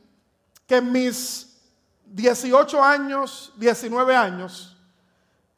que 0.66 0.78
en 0.78 0.92
mis 0.92 1.62
18 2.06 2.84
años, 2.84 3.54
19 3.58 4.16
años, 4.16 4.78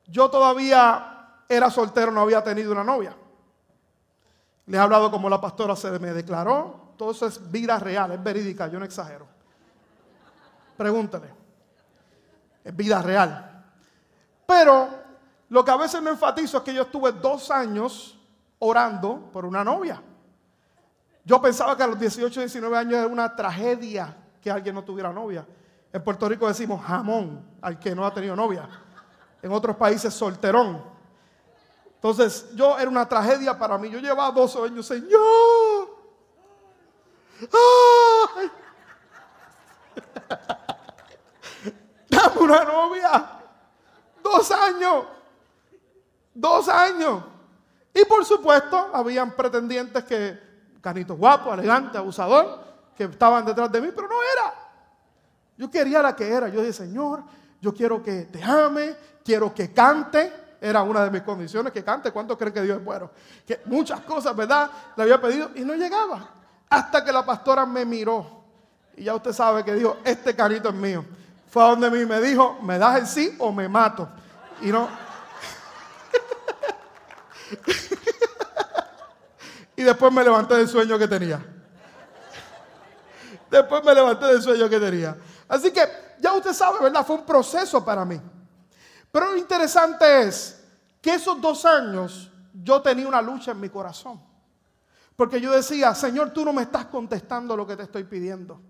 yo 0.07 0.29
todavía 0.29 1.43
era 1.47 1.69
soltero, 1.69 2.11
no 2.11 2.21
había 2.21 2.43
tenido 2.43 2.71
una 2.71 2.83
novia. 2.83 3.15
Les 4.69 4.77
he 4.77 4.83
hablado 4.83 5.09
como 5.09 5.27
la 5.27 5.41
pastora 5.41 5.75
se 5.75 5.89
me 5.97 6.13
declaró. 6.13 6.91
Todo 6.95 7.09
eso 7.09 7.25
es 7.25 7.51
vida 7.51 7.79
real, 7.79 8.11
es 8.11 8.21
verídica, 8.21 8.67
yo 8.67 8.77
no 8.77 8.85
exagero. 8.85 9.25
Pregúntale. 10.77 11.33
Es 12.63 12.75
vida 12.75 13.01
real. 13.01 13.65
Pero 14.45 14.89
lo 15.49 15.65
que 15.65 15.71
a 15.71 15.75
veces 15.75 16.03
no 16.03 16.11
enfatizo 16.11 16.57
es 16.57 16.63
que 16.63 16.73
yo 16.75 16.83
estuve 16.83 17.13
dos 17.13 17.49
años 17.49 18.19
orando 18.59 19.31
por 19.33 19.43
una 19.43 19.63
novia. 19.63 20.03
Yo 21.25 21.41
pensaba 21.41 21.75
que 21.75 21.81
a 21.81 21.87
los 21.87 21.99
18, 21.99 22.39
19 22.39 22.77
años 22.77 22.93
era 22.93 23.07
una 23.07 23.35
tragedia 23.35 24.15
que 24.39 24.51
alguien 24.51 24.75
no 24.75 24.83
tuviera 24.83 25.11
novia. 25.11 25.47
En 25.91 26.03
Puerto 26.03 26.29
Rico 26.29 26.47
decimos 26.47 26.85
jamón 26.85 27.43
al 27.59 27.79
que 27.79 27.95
no 27.95 28.05
ha 28.05 28.13
tenido 28.13 28.35
novia. 28.35 28.69
En 29.41 29.51
otros 29.51 29.75
países 29.77 30.13
solterón. 30.13 30.98
Entonces 31.99 32.55
yo 32.55 32.79
era 32.79 32.89
una 32.89 33.07
tragedia 33.09 33.59
para 33.59 33.77
mí. 33.77 33.89
Yo 33.89 33.99
llevaba 33.99 34.31
dos 34.31 34.55
años, 34.55 34.85
Señor. 34.85 35.97
¡Ay! 38.37 38.51
Dame 42.09 42.39
una 42.39 42.63
novia. 42.63 43.31
Dos 44.23 44.49
años. 44.49 45.07
Dos 46.33 46.69
años. 46.69 47.21
Y 47.93 48.05
por 48.05 48.23
supuesto, 48.23 48.91
habían 48.93 49.31
pretendientes 49.31 50.05
que 50.05 50.39
canito 50.79 51.17
guapo, 51.17 51.53
elegante, 51.53 51.97
abusador, 51.97 52.63
que 52.95 53.03
estaban 53.03 53.45
detrás 53.45 53.69
de 53.73 53.81
mí, 53.81 53.89
pero 53.93 54.07
no 54.07 54.23
era. 54.23 54.53
Yo 55.57 55.69
quería 55.69 56.01
la 56.01 56.15
que 56.15 56.29
era. 56.29 56.47
Yo 56.47 56.61
dije, 56.61 56.71
Señor, 56.71 57.23
yo 57.59 57.73
quiero 57.73 58.01
que 58.01 58.23
te 58.23 58.41
ame, 58.41 58.95
quiero 59.25 59.53
que 59.53 59.73
cante. 59.73 60.48
Era 60.61 60.83
una 60.83 61.05
de 61.05 61.11
mis 61.11 61.21
condiciones, 61.21 61.71
que 61.71 61.83
cante. 61.83 62.11
¿Cuánto 62.11 62.37
creen 62.37 62.53
que 62.53 62.61
Dios 62.61 62.79
es 62.79 62.83
bueno? 62.83 63.11
Que 63.45 63.61
muchas 63.65 64.01
cosas, 64.01 64.35
¿verdad? 64.35 64.69
Le 64.95 65.03
había 65.03 65.21
pedido 65.21 65.51
y 65.55 65.61
no 65.61 65.75
llegaba. 65.75 66.29
Hasta 66.69 67.03
que 67.03 67.11
la 67.11 67.25
pastora 67.25 67.65
me 67.65 67.85
miró. 67.85 68.43
Y 68.97 69.05
ya 69.05 69.15
usted 69.15 69.31
sabe 69.31 69.63
que 69.63 69.73
dijo, 69.73 69.97
este 70.03 70.35
canito 70.35 70.69
es 70.69 70.75
mío. 70.75 71.05
Fue 71.49 71.63
a 71.63 71.67
donde 71.67 71.89
mí 71.89 72.05
me 72.05 72.19
dijo, 72.21 72.59
me 72.61 72.77
das 72.77 72.99
el 72.99 73.07
sí 73.07 73.35
o 73.39 73.51
me 73.51 73.69
mato. 73.69 74.09
Y 74.61 74.67
no. 74.67 74.89
Y 79.79 79.83
después 79.83 80.11
me 80.11 80.25
levanté 80.25 80.55
del 80.55 80.67
sueño 80.67 80.99
que 80.99 81.07
tenía. 81.07 81.39
Después 83.49 83.81
me 83.81 83.95
levanté 83.95 84.25
del 84.25 84.41
sueño 84.41 84.67
que 84.67 84.77
tenía. 84.77 85.15
Así 85.47 85.71
que 85.71 85.79
ya 86.19 86.33
usted 86.33 86.51
sabe, 86.51 86.79
¿verdad? 86.81 87.05
Fue 87.05 87.15
un 87.15 87.25
proceso 87.25 87.85
para 87.85 88.03
mí. 88.03 88.19
Pero 89.11 89.31
lo 89.31 89.37
interesante 89.37 90.23
es 90.23 90.63
que 91.01 91.13
esos 91.15 91.39
dos 91.41 91.65
años 91.65 92.31
yo 92.53 92.81
tenía 92.81 93.07
una 93.07 93.21
lucha 93.21 93.51
en 93.51 93.59
mi 93.59 93.69
corazón. 93.69 94.21
Porque 95.15 95.41
yo 95.41 95.51
decía, 95.51 95.93
Señor, 95.95 96.31
tú 96.31 96.45
no 96.45 96.53
me 96.53 96.63
estás 96.63 96.85
contestando 96.85 97.55
lo 97.57 97.67
que 97.67 97.75
te 97.75 97.83
estoy 97.83 98.03
pidiendo. 98.05 98.61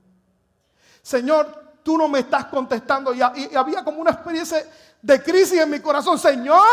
Señor, 1.02 1.80
tú 1.84 1.98
no 1.98 2.08
me 2.08 2.20
estás 2.20 2.46
contestando. 2.46 3.14
Y, 3.14 3.22
había 3.22 3.84
como 3.84 4.00
una 4.00 4.12
experiencia 4.12 4.68
de 5.02 5.22
crisis 5.22 5.60
en 5.60 5.70
mi 5.70 5.80
corazón. 5.80 6.18
Señor, 6.18 6.66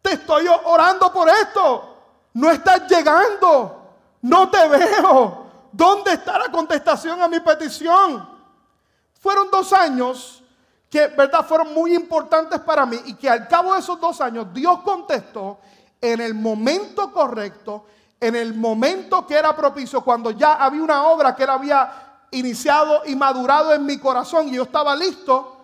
te 0.00 0.12
estoy 0.12 0.46
orando 0.64 1.12
por 1.12 1.28
esto 1.28 1.94
no 2.34 2.50
estás 2.50 2.88
llegando, 2.88 3.96
no 4.22 4.50
te 4.50 4.68
veo. 4.68 5.44
¿Dónde 5.72 6.12
está 6.12 6.38
la 6.38 6.50
contestación 6.50 7.20
a 7.20 7.28
mi 7.28 7.40
petición? 7.40 8.28
Fueron 9.18 9.50
dos 9.50 9.72
años 9.72 10.42
que, 10.94 11.08
¿verdad?, 11.08 11.44
fueron 11.44 11.74
muy 11.74 11.92
importantes 11.92 12.60
para 12.60 12.86
mí 12.86 12.96
y 13.06 13.14
que 13.14 13.28
al 13.28 13.48
cabo 13.48 13.74
de 13.74 13.80
esos 13.80 14.00
dos 14.00 14.20
años 14.20 14.46
Dios 14.54 14.78
contestó 14.84 15.58
en 16.00 16.20
el 16.20 16.34
momento 16.34 17.12
correcto, 17.12 17.86
en 18.20 18.36
el 18.36 18.54
momento 18.54 19.26
que 19.26 19.34
era 19.34 19.56
propicio, 19.56 20.02
cuando 20.02 20.30
ya 20.30 20.54
había 20.54 20.84
una 20.84 21.02
obra 21.08 21.34
que 21.34 21.42
él 21.42 21.50
había 21.50 22.26
iniciado 22.30 23.02
y 23.06 23.16
madurado 23.16 23.74
en 23.74 23.84
mi 23.84 23.98
corazón 23.98 24.46
y 24.46 24.52
yo 24.52 24.62
estaba 24.62 24.94
listo 24.94 25.56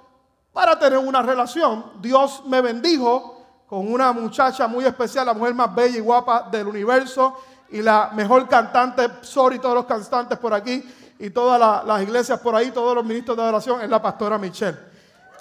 para 0.53 0.77
tener 0.77 0.99
una 0.99 1.23
relación. 1.23 1.93
Dios 2.01 2.43
me 2.47 2.61
bendijo 2.61 3.41
con 3.69 3.87
una 3.93 4.13
muchacha 4.13 4.67
muy 4.67 4.85
especial, 4.85 5.27
la 5.27 5.35
mujer 5.35 5.55
más 5.55 5.73
bella 5.73 5.97
y 5.97 6.01
guapa 6.01 6.49
del 6.51 6.67
universo 6.67 7.37
y 7.69 7.83
la 7.83 8.11
mejor 8.15 8.49
cantante, 8.49 9.09
sorry 9.21 9.61
todos 9.61 9.77
los 9.77 9.85
cantantes 9.85 10.37
por 10.39 10.53
aquí 10.53 10.83
y 11.21 11.31
todas 11.31 11.87
las 11.87 12.03
iglesias 12.03 12.41
por 12.41 12.57
ahí, 12.57 12.73
todos 12.73 12.97
los 12.97 13.05
ministros 13.05 13.37
de 13.37 13.45
oración, 13.45 13.81
es 13.81 13.89
la 13.89 14.03
pastora 14.03 14.37
Michelle. 14.37 14.90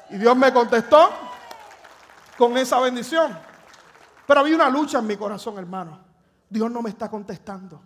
Y 0.09 0.17
Dios 0.17 0.35
me 0.35 0.51
contestó 0.51 1.09
con 2.37 2.57
esa 2.57 2.79
bendición. 2.79 3.37
Pero 4.25 4.39
había 4.39 4.55
una 4.55 4.69
lucha 4.69 4.99
en 4.99 5.07
mi 5.07 5.17
corazón, 5.17 5.57
hermano. 5.57 5.99
Dios 6.49 6.69
no 6.71 6.81
me 6.81 6.89
está 6.89 7.09
contestando. 7.09 7.81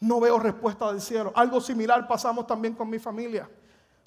No 0.00 0.20
veo 0.20 0.38
respuesta 0.38 0.90
del 0.92 1.00
cielo. 1.00 1.32
Algo 1.34 1.60
similar 1.60 2.06
pasamos 2.06 2.46
también 2.46 2.74
con 2.74 2.90
mi 2.90 2.98
familia. 2.98 3.48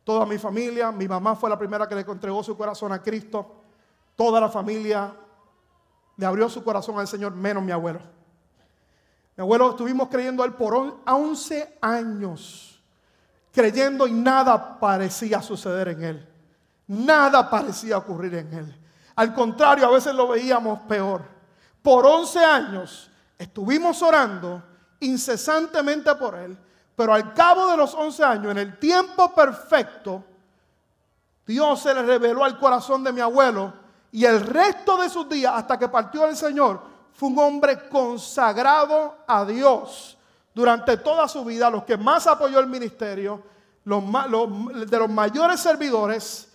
Toda 0.04 0.26
mi 0.26 0.38
familia, 0.38 0.92
mi 0.92 1.08
mamá 1.08 1.36
fue 1.36 1.50
la 1.50 1.58
primera 1.58 1.88
que 1.88 1.96
le 1.96 2.02
entregó 2.02 2.44
su 2.44 2.56
corazón 2.56 2.92
a 2.92 3.02
Cristo. 3.02 3.64
Toda 4.16 4.40
la 4.40 4.50
familia 4.50 5.14
le 6.16 6.26
abrió 6.26 6.50
su 6.50 6.64
corazón 6.64 7.00
al 7.00 7.08
Señor, 7.08 7.34
menos 7.36 7.64
mi 7.64 7.72
abuelo. 7.72 8.00
Mi 9.36 9.42
abuelo 9.42 9.72
estuvimos 9.72 10.10
creyendo 10.10 10.44
a 10.44 10.46
él 10.46 10.54
por 10.54 11.02
11 11.06 11.78
años, 11.82 12.82
creyendo 13.52 14.08
y 14.08 14.12
nada 14.12 14.80
parecía 14.80 15.42
suceder 15.42 15.90
en 15.90 16.04
él. 16.04 16.27
Nada 16.88 17.50
parecía 17.50 17.98
ocurrir 17.98 18.36
en 18.36 18.54
él. 18.54 18.82
Al 19.16 19.34
contrario, 19.34 19.88
a 19.88 19.92
veces 19.92 20.14
lo 20.14 20.28
veíamos 20.28 20.80
peor. 20.82 21.24
Por 21.82 22.06
11 22.06 22.46
años 22.46 23.12
estuvimos 23.38 24.02
orando 24.02 24.64
incesantemente 25.00 26.14
por 26.16 26.36
él, 26.36 26.58
pero 26.96 27.14
al 27.14 27.34
cabo 27.34 27.68
de 27.68 27.78
los 27.78 27.94
11 27.94 28.24
años, 28.24 28.52
en 28.52 28.58
el 28.58 28.80
tiempo 28.80 29.34
perfecto, 29.34 30.24
Dios 31.46 31.82
se 31.82 31.94
le 31.94 32.04
reveló 32.04 32.44
al 32.44 32.58
corazón 32.58 33.04
de 33.04 33.14
mi 33.14 33.22
abuelo 33.22 33.74
y 34.12 34.26
el 34.26 34.42
resto 34.42 34.98
de 34.98 35.10
sus 35.10 35.28
días, 35.30 35.54
hasta 35.56 35.78
que 35.78 35.88
partió 35.88 36.26
el 36.26 36.36
Señor, 36.36 36.82
fue 37.14 37.30
un 37.30 37.40
hombre 37.40 37.88
consagrado 37.90 39.18
a 39.28 39.46
Dios 39.46 40.18
durante 40.54 40.98
toda 40.98 41.28
su 41.28 41.44
vida, 41.46 41.70
los 41.70 41.84
que 41.84 41.98
más 41.98 42.28
apoyó 42.28 42.60
el 42.60 42.68
ministerio, 42.68 43.44
los, 43.84 44.04
de 44.90 44.98
los 44.98 45.10
mayores 45.10 45.60
servidores, 45.60 46.52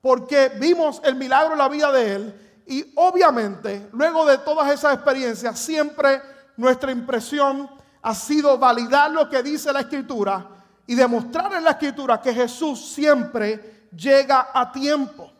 porque 0.00 0.50
vimos 0.60 1.00
el 1.04 1.16
milagro 1.16 1.52
en 1.52 1.58
la 1.58 1.68
vida 1.68 1.90
de 1.92 2.14
él 2.14 2.62
y 2.66 2.92
obviamente 2.96 3.88
luego 3.92 4.26
de 4.26 4.38
todas 4.38 4.70
esas 4.72 4.94
experiencias 4.94 5.58
siempre 5.58 6.22
nuestra 6.56 6.92
impresión 6.92 7.68
ha 8.02 8.14
sido 8.14 8.58
validar 8.58 9.10
lo 9.10 9.28
que 9.28 9.42
dice 9.42 9.72
la 9.72 9.80
escritura 9.80 10.46
y 10.86 10.94
demostrar 10.94 11.52
en 11.54 11.64
la 11.64 11.70
escritura 11.70 12.20
que 12.20 12.32
Jesús 12.32 12.92
siempre 12.92 13.88
llega 13.94 14.50
a 14.52 14.70
tiempo. 14.70 15.30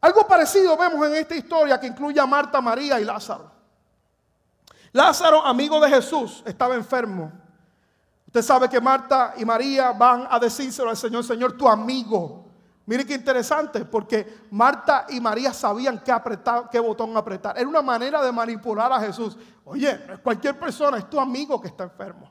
Algo 0.00 0.26
parecido 0.26 0.76
vemos 0.76 1.06
en 1.06 1.14
esta 1.16 1.34
historia 1.34 1.80
que 1.80 1.86
incluye 1.86 2.20
a 2.20 2.26
Marta, 2.26 2.60
María 2.60 3.00
y 3.00 3.04
Lázaro. 3.04 3.50
Lázaro, 4.92 5.44
amigo 5.44 5.80
de 5.80 5.90
Jesús, 5.90 6.42
estaba 6.46 6.74
enfermo. 6.74 7.32
Usted 8.26 8.42
sabe 8.42 8.68
que 8.68 8.80
Marta 8.80 9.34
y 9.36 9.44
María 9.44 9.92
van 9.92 10.26
a 10.30 10.38
decírselo 10.38 10.90
al 10.90 10.96
Señor, 10.96 11.24
Señor, 11.24 11.56
tu 11.56 11.68
amigo 11.68 12.45
Mire 12.86 13.04
qué 13.04 13.14
interesante, 13.14 13.84
porque 13.84 14.46
Marta 14.52 15.06
y 15.08 15.20
María 15.20 15.52
sabían 15.52 16.02
qué 16.70 16.78
botón 16.78 17.16
apretar. 17.16 17.58
Era 17.58 17.68
una 17.68 17.82
manera 17.82 18.22
de 18.22 18.30
manipular 18.30 18.92
a 18.92 19.00
Jesús. 19.00 19.36
Oye, 19.64 19.98
cualquier 20.22 20.56
persona, 20.56 20.98
es 20.98 21.10
tu 21.10 21.18
amigo 21.18 21.60
que 21.60 21.66
está 21.66 21.82
enfermo. 21.84 22.30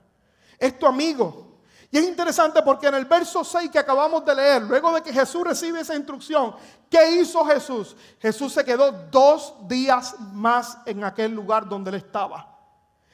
Es 0.58 0.80
tu 0.80 0.88
amigo. 0.88 1.60
Y 1.92 1.98
es 1.98 2.06
interesante 2.06 2.62
porque 2.62 2.88
en 2.88 2.96
el 2.96 3.06
verso 3.06 3.44
6 3.44 3.70
que 3.70 3.80
acabamos 3.80 4.26
de 4.26 4.34
leer, 4.34 4.64
luego 4.64 4.94
de 4.94 5.02
que 5.02 5.12
Jesús 5.12 5.44
recibe 5.44 5.82
esa 5.82 5.96
instrucción, 5.96 6.56
¿qué 6.90 7.12
hizo 7.20 7.44
Jesús? 7.46 7.96
Jesús 8.20 8.54
se 8.54 8.64
quedó 8.64 8.92
dos 8.92 9.56
días 9.68 10.16
más 10.34 10.78
en 10.86 11.04
aquel 11.04 11.34
lugar 11.34 11.68
donde 11.68 11.90
él 11.90 11.98
estaba. 11.98 12.58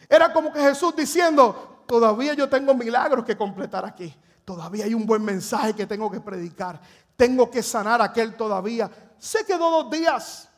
Era 0.08 0.32
como 0.32 0.54
que 0.54 0.60
Jesús 0.60 0.96
diciendo, 0.96 1.84
todavía 1.88 2.34
yo 2.34 2.48
tengo 2.48 2.76
milagros 2.76 3.26
que 3.26 3.36
completar 3.36 3.84
aquí. 3.84 4.16
Todavía 4.46 4.86
hay 4.86 4.94
un 4.94 5.06
buen 5.06 5.24
mensaje 5.24 5.74
que 5.74 5.86
tengo 5.86 6.10
que 6.10 6.20
predicar 6.20 6.82
tengo 7.16 7.50
que 7.50 7.62
sanar 7.64 8.02
a 8.02 8.06
aquel 8.06 8.36
todavía. 8.36 8.90
Se 9.18 9.46
quedó 9.46 9.70
dos 9.70 9.92
días, 9.92 10.50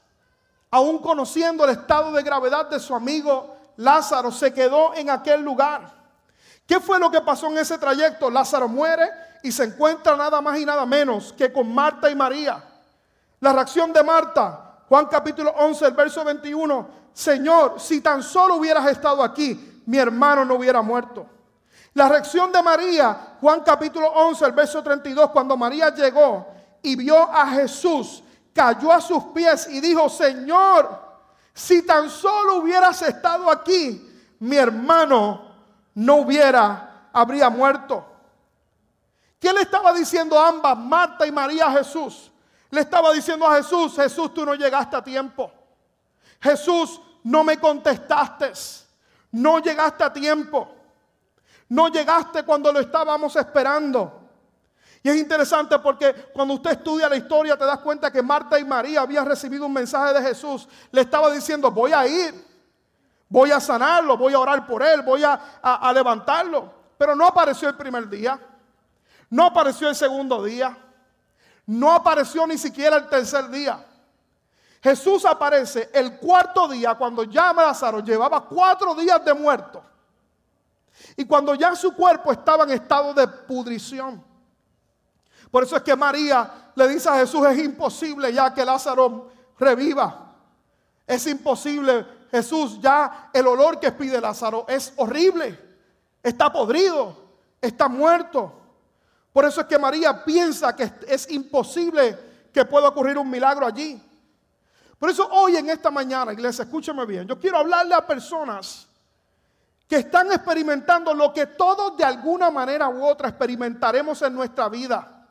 aún 0.72 1.00
conociendo 1.00 1.66
el 1.66 1.72
estado 1.72 2.12
de 2.12 2.24
gravedad 2.24 2.70
de 2.70 2.80
su 2.80 2.96
amigo 2.96 3.56
Lázaro, 3.78 4.32
se 4.32 4.54
quedó 4.54 4.94
en 4.94 5.10
aquel 5.10 5.42
lugar. 5.42 6.04
¿Qué 6.66 6.80
fue 6.80 7.00
lo 7.00 7.12
que 7.12 7.22
pasó 7.22 7.48
en 7.48 7.58
ese 7.58 7.78
trayecto? 7.78 8.30
Lázaro 8.30 8.68
muere 8.68 9.10
y 9.44 9.52
se 9.52 9.66
encuentra 9.66 10.16
nada 10.16 10.40
más 10.42 10.58
y 10.58 10.66
nada 10.66 10.86
menos 10.86 11.34
que 11.34 11.52
con 11.52 11.74
Marta 11.74 12.10
y 12.10 12.16
María. 12.16 12.64
La 13.40 13.52
reacción 13.52 13.92
de 13.92 14.04
Marta, 14.04 14.80
Juan 14.88 15.08
capítulo 15.08 15.54
11, 15.58 15.86
el 15.86 15.94
verso 15.94 16.24
21, 16.24 16.88
Señor, 17.14 17.80
si 17.80 18.00
tan 18.00 18.24
solo 18.24 18.56
hubieras 18.56 18.86
estado 18.88 19.22
aquí, 19.22 19.82
mi 19.86 19.98
hermano 19.98 20.46
no 20.46 20.56
hubiera 20.56 20.82
muerto. 20.82 21.28
La 21.94 22.10
reacción 22.10 22.52
de 22.52 22.62
María, 22.64 23.36
Juan 23.40 23.62
capítulo 23.62 24.08
11, 24.08 24.46
el 24.46 24.52
verso 24.54 24.82
32, 24.82 25.30
cuando 25.30 25.56
María 25.56 25.94
llegó 25.94 26.48
y 26.82 26.96
vio 26.96 27.22
a 27.22 27.48
Jesús, 27.48 28.24
cayó 28.54 28.92
a 28.92 29.00
sus 29.00 29.26
pies 29.26 29.68
y 29.70 29.80
dijo, 29.80 30.10
Señor, 30.10 31.00
si 31.54 31.86
tan 31.86 32.10
solo 32.10 32.56
hubieras 32.56 33.02
estado 33.04 33.50
aquí, 33.50 34.36
mi 34.40 34.56
hermano 34.56 35.54
no 35.94 36.16
hubiera, 36.16 37.10
habría 37.14 37.50
muerto. 37.50 38.04
¿Qué 39.40 39.54
le 39.54 39.62
estaba 39.62 39.94
diciendo 39.94 40.40
a 40.40 40.48
ambas, 40.48 40.78
Marta 40.78 41.28
y 41.28 41.32
María, 41.32 41.68
a 41.68 41.74
Jesús? 41.74 42.32
Le 42.72 42.82
estaba 42.82 43.14
diciendo 43.14 43.46
a 43.46 43.58
Jesús, 43.58 43.96
Jesús, 43.96 44.34
tú 44.34 44.44
no 44.44 44.56
llegaste 44.56 44.96
a 44.96 45.04
tiempo. 45.04 45.52
Jesús, 46.42 47.00
no 47.24 47.44
me 47.44 47.60
contestaste. 47.60 48.52
No 49.32 49.60
llegaste 49.60 50.04
a 50.04 50.12
tiempo. 50.12 50.73
No 51.74 51.88
llegaste 51.88 52.44
cuando 52.44 52.72
lo 52.72 52.80
estábamos 52.80 53.36
esperando. 53.36 54.30
Y 55.02 55.10
es 55.10 55.16
interesante 55.16 55.80
porque 55.80 56.14
cuando 56.32 56.54
usted 56.54 56.74
estudia 56.74 57.10
la 57.10 57.16
historia 57.16 57.58
te 57.58 57.66
das 57.66 57.80
cuenta 57.80 58.12
que 58.12 58.22
Marta 58.22 58.60
y 58.60 58.64
María 58.64 59.02
habían 59.02 59.26
recibido 59.26 59.66
un 59.66 59.74
mensaje 59.74 60.14
de 60.14 60.22
Jesús. 60.22 60.68
Le 60.92 61.02
estaba 61.02 61.32
diciendo, 61.32 61.72
voy 61.72 61.92
a 61.92 62.06
ir, 62.06 62.46
voy 63.28 63.50
a 63.50 63.60
sanarlo, 63.60 64.16
voy 64.16 64.36
a 64.36 64.40
orar 64.40 64.68
por 64.68 64.84
él, 64.84 65.02
voy 65.02 65.24
a, 65.24 65.92
levantarlo. 65.96 66.72
Pero 66.96 67.16
no 67.16 67.26
apareció 67.26 67.70
el 67.70 67.76
primer 67.76 68.08
día, 68.08 68.40
no 69.32 69.46
apareció 69.48 69.90
el 69.90 69.96
segundo 69.96 70.44
día, 70.44 70.78
no 71.66 71.92
apareció 71.92 72.46
ni 72.46 72.60
siquiera 72.60 72.98
el 72.98 73.10
tercer 73.10 73.50
día. 73.50 73.84
Jesús 74.80 75.26
aparece 75.26 75.90
el 75.92 76.20
cuarto 76.20 76.68
día 76.68 76.94
cuando 76.94 77.24
ya 77.24 77.52
Lázaro 77.52 78.00
llevaba 78.02 78.42
cuatro 78.42 78.94
días 78.94 79.26
de 79.26 79.34
muerto. 79.34 79.84
Y 81.16 81.26
cuando 81.26 81.56
ya 81.56 81.76
su 81.76 81.94
cuerpo 81.94 82.32
estaba 82.32 82.64
en 82.64 82.72
estado 82.72 83.14
de 83.14 83.28
pudrición. 83.28 84.24
Por 85.52 85.64
eso 85.64 85.76
es 85.76 85.84
que 85.84 85.96
María 85.96 86.72
le 86.76 86.88
dice 86.88 87.10
a 87.10 87.16
Jesús, 87.16 87.46
es 87.48 87.60
imposible 87.60 88.34
ya 88.34 88.54
que 88.54 88.66
Lázaro 88.66 89.32
reviva. 89.60 90.36
Es 91.06 91.28
imposible, 91.28 92.06
Jesús, 92.32 92.80
ya 92.82 93.30
el 93.34 93.46
olor 93.46 93.80
que 93.80 93.92
pide 93.92 94.20
Lázaro 94.20 94.66
es 94.68 94.94
horrible. 94.98 95.60
Está 96.22 96.52
podrido, 96.52 97.16
está 97.62 97.88
muerto. 97.88 98.52
Por 99.32 99.46
eso 99.46 99.62
es 99.62 99.68
que 99.68 99.78
María 99.78 100.24
piensa 100.24 100.76
que 100.76 100.92
es 101.08 101.30
imposible 101.32 102.18
que 102.54 102.66
pueda 102.66 102.88
ocurrir 102.88 103.18
un 103.18 103.30
milagro 103.30 103.66
allí. 103.66 104.02
Por 104.98 105.10
eso 105.10 105.28
hoy 105.32 105.58
en 105.58 105.70
esta 105.70 105.92
mañana, 105.92 106.32
iglesia, 106.32 106.64
escúchame 106.64 107.06
bien, 107.06 107.28
yo 107.28 107.38
quiero 107.38 107.58
hablarle 107.58 107.94
a 107.94 108.06
personas 108.08 108.88
que 109.94 110.00
están 110.00 110.32
experimentando 110.32 111.14
lo 111.14 111.32
que 111.32 111.46
todos 111.46 111.96
de 111.96 112.04
alguna 112.04 112.50
manera 112.50 112.90
u 112.90 113.06
otra 113.06 113.30
experimentaremos 113.30 114.24
en 114.24 114.34
nuestra 114.34 114.68
vida. 114.68 115.28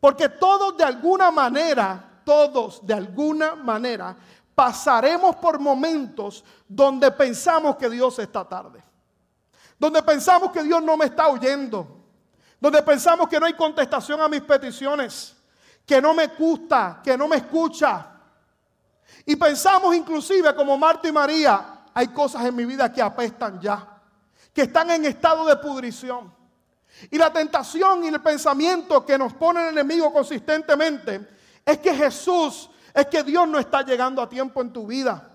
Porque 0.00 0.28
todos 0.28 0.76
de 0.76 0.82
alguna 0.82 1.30
manera, 1.30 2.20
todos 2.24 2.84
de 2.84 2.94
alguna 2.94 3.54
manera, 3.54 4.16
pasaremos 4.56 5.36
por 5.36 5.60
momentos 5.60 6.44
donde 6.66 7.12
pensamos 7.12 7.76
que 7.76 7.88
Dios 7.88 8.18
está 8.18 8.44
tarde. 8.44 8.82
Donde 9.78 10.02
pensamos 10.02 10.50
que 10.50 10.64
Dios 10.64 10.82
no 10.82 10.96
me 10.96 11.04
está 11.04 11.28
oyendo. 11.28 11.86
Donde 12.58 12.82
pensamos 12.82 13.28
que 13.28 13.38
no 13.38 13.46
hay 13.46 13.54
contestación 13.54 14.20
a 14.20 14.26
mis 14.26 14.40
peticiones. 14.40 15.36
Que 15.86 16.02
no 16.02 16.12
me 16.12 16.26
gusta, 16.26 17.00
que 17.04 17.16
no 17.16 17.28
me 17.28 17.36
escucha. 17.36 18.04
Y 19.24 19.36
pensamos 19.36 19.94
inclusive 19.94 20.56
como 20.56 20.76
Marta 20.76 21.06
y 21.06 21.12
María, 21.12 21.75
hay 21.96 22.08
cosas 22.08 22.44
en 22.44 22.54
mi 22.54 22.66
vida 22.66 22.92
que 22.92 23.00
apestan 23.00 23.58
ya, 23.58 23.88
que 24.52 24.62
están 24.62 24.90
en 24.90 25.06
estado 25.06 25.46
de 25.46 25.56
pudrición. 25.56 26.30
Y 27.10 27.16
la 27.16 27.32
tentación 27.32 28.04
y 28.04 28.08
el 28.08 28.20
pensamiento 28.20 29.02
que 29.06 29.16
nos 29.16 29.32
pone 29.32 29.62
el 29.62 29.68
enemigo 29.68 30.12
consistentemente 30.12 31.26
es 31.64 31.78
que 31.78 31.94
Jesús, 31.94 32.68
es 32.92 33.06
que 33.06 33.22
Dios 33.22 33.48
no 33.48 33.58
está 33.58 33.80
llegando 33.80 34.20
a 34.20 34.28
tiempo 34.28 34.60
en 34.60 34.74
tu 34.74 34.86
vida. 34.86 35.26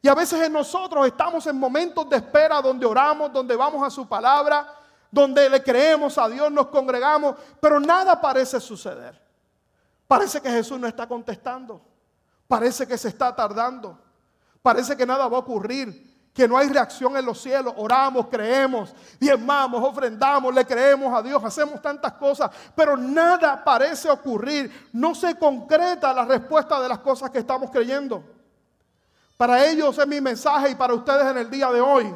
Y 0.00 0.08
a 0.08 0.14
veces 0.14 0.40
en 0.40 0.54
nosotros 0.54 1.06
estamos 1.06 1.46
en 1.46 1.58
momentos 1.58 2.08
de 2.08 2.16
espera 2.16 2.62
donde 2.62 2.86
oramos, 2.86 3.30
donde 3.30 3.54
vamos 3.54 3.86
a 3.86 3.90
su 3.90 4.08
palabra, 4.08 4.74
donde 5.10 5.50
le 5.50 5.62
creemos 5.62 6.16
a 6.16 6.30
Dios, 6.30 6.50
nos 6.50 6.68
congregamos, 6.68 7.36
pero 7.60 7.78
nada 7.78 8.18
parece 8.18 8.58
suceder. 8.58 9.20
Parece 10.08 10.40
que 10.40 10.48
Jesús 10.48 10.80
no 10.80 10.86
está 10.86 11.06
contestando. 11.06 11.82
Parece 12.48 12.86
que 12.86 12.96
se 12.96 13.08
está 13.08 13.36
tardando. 13.36 14.11
Parece 14.62 14.96
que 14.96 15.04
nada 15.04 15.26
va 15.28 15.36
a 15.36 15.40
ocurrir 15.40 16.12
que 16.32 16.48
no 16.48 16.56
hay 16.56 16.68
reacción 16.68 17.16
en 17.16 17.26
los 17.26 17.40
cielos. 17.40 17.74
Oramos, 17.76 18.28
creemos, 18.28 18.94
diezmamos, 19.20 19.82
ofrendamos, 19.82 20.54
le 20.54 20.64
creemos 20.64 21.12
a 21.12 21.22
Dios, 21.22 21.42
hacemos 21.44 21.82
tantas 21.82 22.12
cosas, 22.14 22.50
pero 22.74 22.96
nada 22.96 23.62
parece 23.62 24.08
ocurrir. 24.08 24.88
No 24.92 25.14
se 25.14 25.36
concreta 25.36 26.12
la 26.12 26.24
respuesta 26.24 26.80
de 26.80 26.88
las 26.88 27.00
cosas 27.00 27.30
que 27.30 27.38
estamos 27.38 27.70
creyendo. 27.70 28.24
Para 29.36 29.66
ellos 29.66 29.98
es 29.98 30.06
mi 30.06 30.20
mensaje 30.20 30.70
y 30.70 30.74
para 30.74 30.94
ustedes 30.94 31.26
en 31.26 31.38
el 31.38 31.50
día 31.50 31.70
de 31.70 31.80
hoy. 31.80 32.14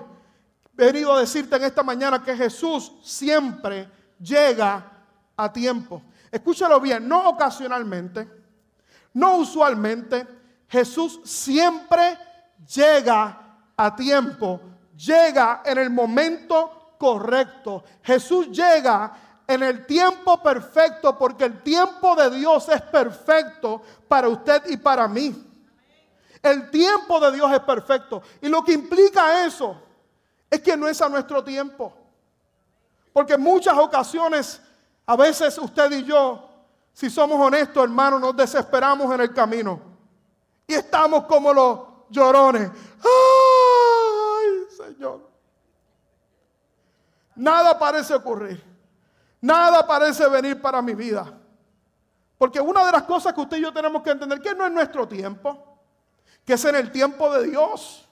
He 0.79 0.85
venido 0.87 1.13
a 1.15 1.21
decirte 1.21 1.57
en 1.57 1.65
esta 1.65 1.83
mañana 1.83 2.23
que 2.23 2.37
Jesús 2.37 2.93
siempre 3.03 3.91
llega 4.19 4.93
a 5.37 5.53
tiempo. 5.53 6.03
Escúchalo 6.31 6.81
bien, 6.81 7.09
no 7.09 7.31
ocasionalmente, 7.31 8.29
no 9.13 9.37
usualmente. 9.37 10.27
Jesús 10.69 11.21
siempre 11.25 12.19
llega 12.75 13.39
a 13.77 13.95
tiempo, 13.95 14.61
llega 14.97 15.63
en 15.65 15.79
el 15.79 15.91
momento 15.91 16.95
correcto. 16.99 17.85
Jesús 18.03 18.49
llega 18.51 19.13
en 19.47 19.63
el 19.63 19.87
tiempo 19.87 20.43
perfecto 20.43 21.17
porque 21.17 21.45
el 21.45 21.63
tiempo 21.63 22.17
de 22.17 22.31
Dios 22.31 22.69
es 22.69 22.83
perfecto 22.83 23.83
para 24.09 24.29
usted 24.29 24.63
y 24.67 24.77
para 24.77 25.07
mí. 25.07 25.43
El 26.43 26.71
tiempo 26.71 27.21
de 27.21 27.33
Dios 27.33 27.53
es 27.53 27.61
perfecto. 27.61 28.23
Y 28.41 28.49
lo 28.49 28.63
que 28.65 28.73
implica 28.73 29.45
eso 29.45 29.81
es 30.51 30.61
que 30.61 30.77
no 30.77 30.89
es 30.89 31.01
a 31.03 31.09
nuestro 31.09 31.43
tiempo. 31.43 31.93
Porque 33.13 33.35
en 33.35 33.41
muchas 33.41 33.77
ocasiones, 33.77 34.61
a 35.07 35.17
veces 35.17 35.57
usted 35.59 35.91
y 35.93 36.05
yo, 36.05 36.49
si 36.93 37.11
somos 37.11 37.41
honestos, 37.41 37.83
hermanos, 37.83 38.21
nos 38.21 38.37
desesperamos 38.37 39.13
en 39.15 39.23
el 39.23 39.33
camino. 39.33 39.81
Y 40.67 40.75
estamos 40.75 41.25
como 41.25 41.53
los 41.53 41.79
llorones. 42.11 42.71
¡Ay, 43.01 44.67
Señor! 44.77 45.29
Nada 47.35 47.79
parece 47.79 48.15
ocurrir. 48.15 48.63
Nada 49.41 49.87
parece 49.87 50.27
venir 50.29 50.61
para 50.61 50.81
mi 50.81 50.95
vida. 50.95 51.33
Porque 52.39 52.61
una 52.61 52.85
de 52.85 52.93
las 52.93 53.03
cosas 53.03 53.33
que 53.33 53.41
usted 53.41 53.59
y 53.59 53.63
yo 53.63 53.73
tenemos 53.73 54.03
que 54.03 54.11
entender 54.11 54.41
que 54.41 54.55
no 54.55 54.67
es 54.67 54.73
nuestro 54.73 55.07
tiempo, 55.07 55.79
que 56.45 56.55
es 56.55 56.65
en 56.65 56.77
el 56.77 56.91
tiempo 56.91 57.33
de 57.33 57.49
Dios. 57.49 58.07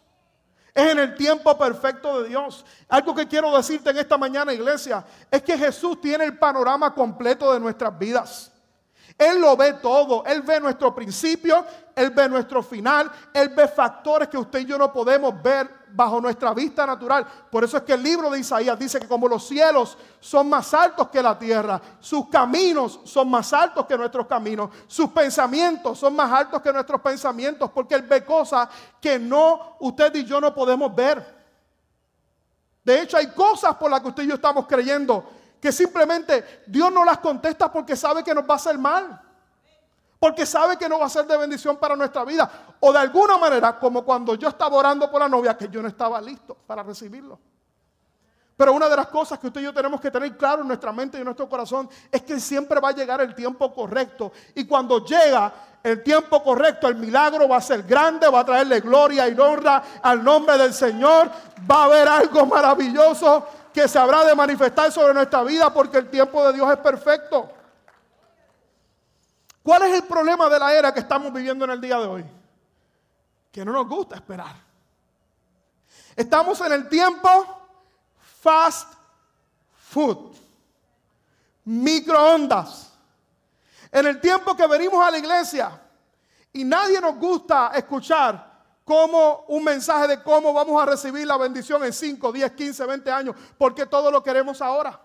Es 0.74 0.90
en 0.90 0.98
el 0.98 1.14
tiempo 1.14 1.56
perfecto 1.56 2.20
de 2.20 2.28
Dios. 2.28 2.64
Algo 2.88 3.14
que 3.14 3.28
quiero 3.28 3.56
decirte 3.56 3.90
en 3.90 3.98
esta 3.98 4.18
mañana, 4.18 4.52
iglesia, 4.52 5.04
es 5.30 5.42
que 5.42 5.56
Jesús 5.56 6.00
tiene 6.00 6.24
el 6.24 6.36
panorama 6.36 6.92
completo 6.92 7.52
de 7.52 7.60
nuestras 7.60 7.96
vidas. 7.96 8.50
Él 9.16 9.40
lo 9.40 9.56
ve 9.56 9.74
todo. 9.74 10.24
Él 10.24 10.42
ve 10.42 10.60
nuestro 10.60 10.94
principio, 10.94 11.64
Él 11.94 12.10
ve 12.10 12.28
nuestro 12.28 12.62
final, 12.62 13.10
Él 13.32 13.50
ve 13.50 13.68
factores 13.68 14.28
que 14.28 14.36
usted 14.36 14.60
y 14.60 14.64
yo 14.64 14.76
no 14.76 14.92
podemos 14.92 15.40
ver 15.42 15.84
bajo 15.90 16.20
nuestra 16.20 16.52
vista 16.52 16.84
natural. 16.84 17.24
Por 17.50 17.62
eso 17.62 17.76
es 17.76 17.84
que 17.84 17.92
el 17.92 18.02
libro 18.02 18.28
de 18.28 18.40
Isaías 18.40 18.76
dice 18.76 18.98
que 18.98 19.06
como 19.06 19.28
los 19.28 19.46
cielos 19.46 19.96
son 20.18 20.48
más 20.48 20.74
altos 20.74 21.08
que 21.08 21.22
la 21.22 21.38
tierra, 21.38 21.80
sus 22.00 22.28
caminos 22.28 23.00
son 23.04 23.30
más 23.30 23.52
altos 23.52 23.86
que 23.86 23.96
nuestros 23.96 24.26
caminos, 24.26 24.70
sus 24.88 25.10
pensamientos 25.10 25.98
son 25.98 26.16
más 26.16 26.32
altos 26.32 26.60
que 26.60 26.72
nuestros 26.72 27.00
pensamientos, 27.00 27.70
porque 27.70 27.94
Él 27.94 28.02
ve 28.02 28.24
cosas 28.24 28.68
que 29.00 29.18
no, 29.20 29.76
usted 29.78 30.12
y 30.16 30.24
yo 30.24 30.40
no 30.40 30.52
podemos 30.52 30.92
ver. 30.92 31.44
De 32.82 33.00
hecho, 33.00 33.16
hay 33.16 33.28
cosas 33.28 33.76
por 33.76 33.90
las 33.90 34.00
que 34.00 34.08
usted 34.08 34.24
y 34.24 34.28
yo 34.28 34.34
estamos 34.34 34.66
creyendo 34.66 35.24
que 35.64 35.72
simplemente 35.72 36.62
Dios 36.66 36.92
no 36.92 37.06
las 37.06 37.16
contesta 37.20 37.72
porque 37.72 37.96
sabe 37.96 38.22
que 38.22 38.34
nos 38.34 38.44
va 38.44 38.52
a 38.52 38.56
hacer 38.56 38.76
mal. 38.76 39.18
Porque 40.18 40.44
sabe 40.44 40.76
que 40.76 40.86
no 40.86 40.98
va 40.98 41.06
a 41.06 41.08
ser 41.08 41.24
de 41.24 41.38
bendición 41.38 41.78
para 41.78 41.96
nuestra 41.96 42.22
vida. 42.22 42.76
O 42.80 42.92
de 42.92 42.98
alguna 42.98 43.38
manera, 43.38 43.78
como 43.78 44.04
cuando 44.04 44.34
yo 44.34 44.48
estaba 44.50 44.76
orando 44.76 45.10
por 45.10 45.22
la 45.22 45.28
novia, 45.30 45.56
que 45.56 45.66
yo 45.70 45.80
no 45.80 45.88
estaba 45.88 46.20
listo 46.20 46.54
para 46.66 46.82
recibirlo. 46.82 47.38
Pero 48.54 48.74
una 48.74 48.90
de 48.90 48.96
las 48.96 49.06
cosas 49.06 49.38
que 49.38 49.46
usted 49.46 49.62
y 49.62 49.64
yo 49.64 49.72
tenemos 49.72 50.02
que 50.02 50.10
tener 50.10 50.36
claro 50.36 50.60
en 50.60 50.68
nuestra 50.68 50.92
mente 50.92 51.16
y 51.16 51.22
en 51.22 51.24
nuestro 51.24 51.48
corazón 51.48 51.88
es 52.12 52.20
que 52.20 52.38
siempre 52.38 52.78
va 52.78 52.90
a 52.90 52.92
llegar 52.92 53.22
el 53.22 53.34
tiempo 53.34 53.72
correcto. 53.72 54.32
Y 54.54 54.66
cuando 54.66 55.02
llega 55.02 55.50
el 55.82 56.02
tiempo 56.02 56.42
correcto, 56.42 56.88
el 56.88 56.96
milagro 56.96 57.48
va 57.48 57.56
a 57.56 57.62
ser 57.62 57.84
grande, 57.84 58.28
va 58.28 58.40
a 58.40 58.44
traerle 58.44 58.80
gloria 58.80 59.26
y 59.28 59.40
honra 59.40 59.82
al 60.02 60.22
nombre 60.22 60.58
del 60.58 60.74
Señor. 60.74 61.30
Va 61.70 61.76
a 61.76 61.84
haber 61.84 62.06
algo 62.06 62.44
maravilloso 62.44 63.46
que 63.74 63.88
se 63.88 63.98
habrá 63.98 64.24
de 64.24 64.36
manifestar 64.36 64.92
sobre 64.92 65.12
nuestra 65.12 65.42
vida 65.42 65.74
porque 65.74 65.98
el 65.98 66.08
tiempo 66.08 66.46
de 66.46 66.52
Dios 66.52 66.70
es 66.70 66.78
perfecto. 66.78 67.50
¿Cuál 69.64 69.82
es 69.82 69.94
el 69.94 70.04
problema 70.04 70.48
de 70.48 70.60
la 70.60 70.72
era 70.72 70.94
que 70.94 71.00
estamos 71.00 71.32
viviendo 71.32 71.64
en 71.64 71.72
el 71.72 71.80
día 71.80 71.98
de 71.98 72.06
hoy? 72.06 72.24
Que 73.50 73.64
no 73.64 73.72
nos 73.72 73.88
gusta 73.88 74.14
esperar. 74.14 74.54
Estamos 76.14 76.60
en 76.60 76.70
el 76.70 76.88
tiempo 76.88 77.68
fast 78.40 78.92
food, 79.90 80.36
microondas. 81.64 82.92
En 83.90 84.06
el 84.06 84.20
tiempo 84.20 84.54
que 84.54 84.68
venimos 84.68 85.04
a 85.04 85.10
la 85.10 85.18
iglesia 85.18 85.80
y 86.52 86.62
nadie 86.62 87.00
nos 87.00 87.16
gusta 87.16 87.72
escuchar 87.74 88.53
como 88.84 89.44
un 89.48 89.64
mensaje 89.64 90.08
de 90.08 90.22
cómo 90.22 90.52
vamos 90.52 90.80
a 90.80 90.86
recibir 90.86 91.26
la 91.26 91.38
bendición 91.38 91.82
en 91.84 91.92
5, 91.92 92.32
10, 92.32 92.52
15, 92.52 92.86
20 92.86 93.10
años, 93.10 93.36
porque 93.56 93.86
todo 93.86 94.10
lo 94.10 94.22
queremos 94.22 94.60
ahora. 94.60 95.00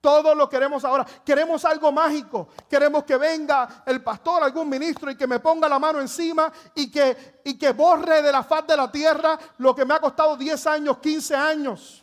Todo 0.00 0.34
lo 0.34 0.48
queremos 0.48 0.84
ahora. 0.84 1.06
Queremos 1.24 1.64
algo 1.64 1.92
mágico. 1.92 2.48
Queremos 2.68 3.04
que 3.04 3.16
venga 3.16 3.84
el 3.86 4.02
pastor, 4.02 4.42
algún 4.42 4.68
ministro 4.68 5.12
y 5.12 5.16
que 5.16 5.28
me 5.28 5.38
ponga 5.38 5.68
la 5.68 5.78
mano 5.78 6.00
encima 6.00 6.52
y 6.74 6.90
que, 6.90 7.40
y 7.44 7.56
que 7.56 7.70
borre 7.70 8.20
de 8.20 8.32
la 8.32 8.42
faz 8.42 8.66
de 8.66 8.76
la 8.76 8.90
tierra 8.90 9.38
lo 9.58 9.72
que 9.72 9.84
me 9.84 9.94
ha 9.94 10.00
costado 10.00 10.36
10 10.36 10.66
años, 10.66 10.98
15 10.98 11.36
años. 11.36 12.02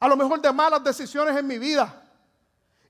A 0.00 0.08
lo 0.08 0.16
mejor 0.16 0.40
de 0.40 0.52
malas 0.52 0.82
decisiones 0.82 1.36
en 1.36 1.46
mi 1.46 1.58
vida. 1.58 2.02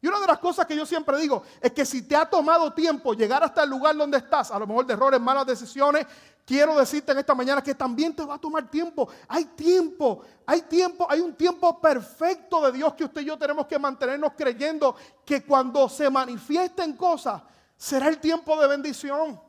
Y 0.01 0.09
una 0.09 0.19
de 0.19 0.27
las 0.27 0.39
cosas 0.39 0.67
que 0.67 0.77
yo 0.77 0.85
siempre 0.85 1.17
digo 1.19 1.45
es 1.61 1.71
que 1.73 1.85
si 1.87 2.03
te 2.03 2.17
ha 2.17 2.25
tomado 2.25 2.73
tiempo 2.73 3.15
llegar 3.15 3.45
hasta 3.45 3.63
el 3.63 3.71
lugar 3.71 3.95
donde 3.95 4.19
estás, 4.19 4.51
a 4.51 4.59
lo 4.59 4.67
mejor 4.67 4.85
de 4.85 4.95
errores, 4.95 5.21
malas 5.21 5.47
decisiones, 5.47 6.07
quiero 6.45 6.77
decirte 6.77 7.13
en 7.13 7.19
esta 7.19 7.35
mañana 7.35 7.63
que 7.63 7.75
también 7.75 8.15
te 8.15 8.25
va 8.25 8.35
a 8.35 8.39
tomar 8.39 8.71
tiempo. 8.71 9.09
Hay 9.29 9.45
tiempo, 9.45 10.23
hay 10.47 10.63
tiempo, 10.63 11.07
hay 11.09 11.21
un 11.21 11.35
tiempo 11.35 11.81
perfecto 11.81 12.61
de 12.63 12.73
Dios 12.73 12.95
que 12.95 13.05
usted 13.05 13.23
y 13.23 13.27
yo 13.27 13.39
tenemos 13.39 13.67
que 13.67 13.79
mantenernos 13.79 14.33
creyendo 14.37 14.97
que 15.25 15.45
cuando 15.45 15.89
se 15.89 16.11
manifiesten 16.11 16.97
cosas, 16.97 17.43
será 17.77 18.09
el 18.09 18.19
tiempo 18.19 18.61
de 18.61 18.69
bendición. 18.69 19.41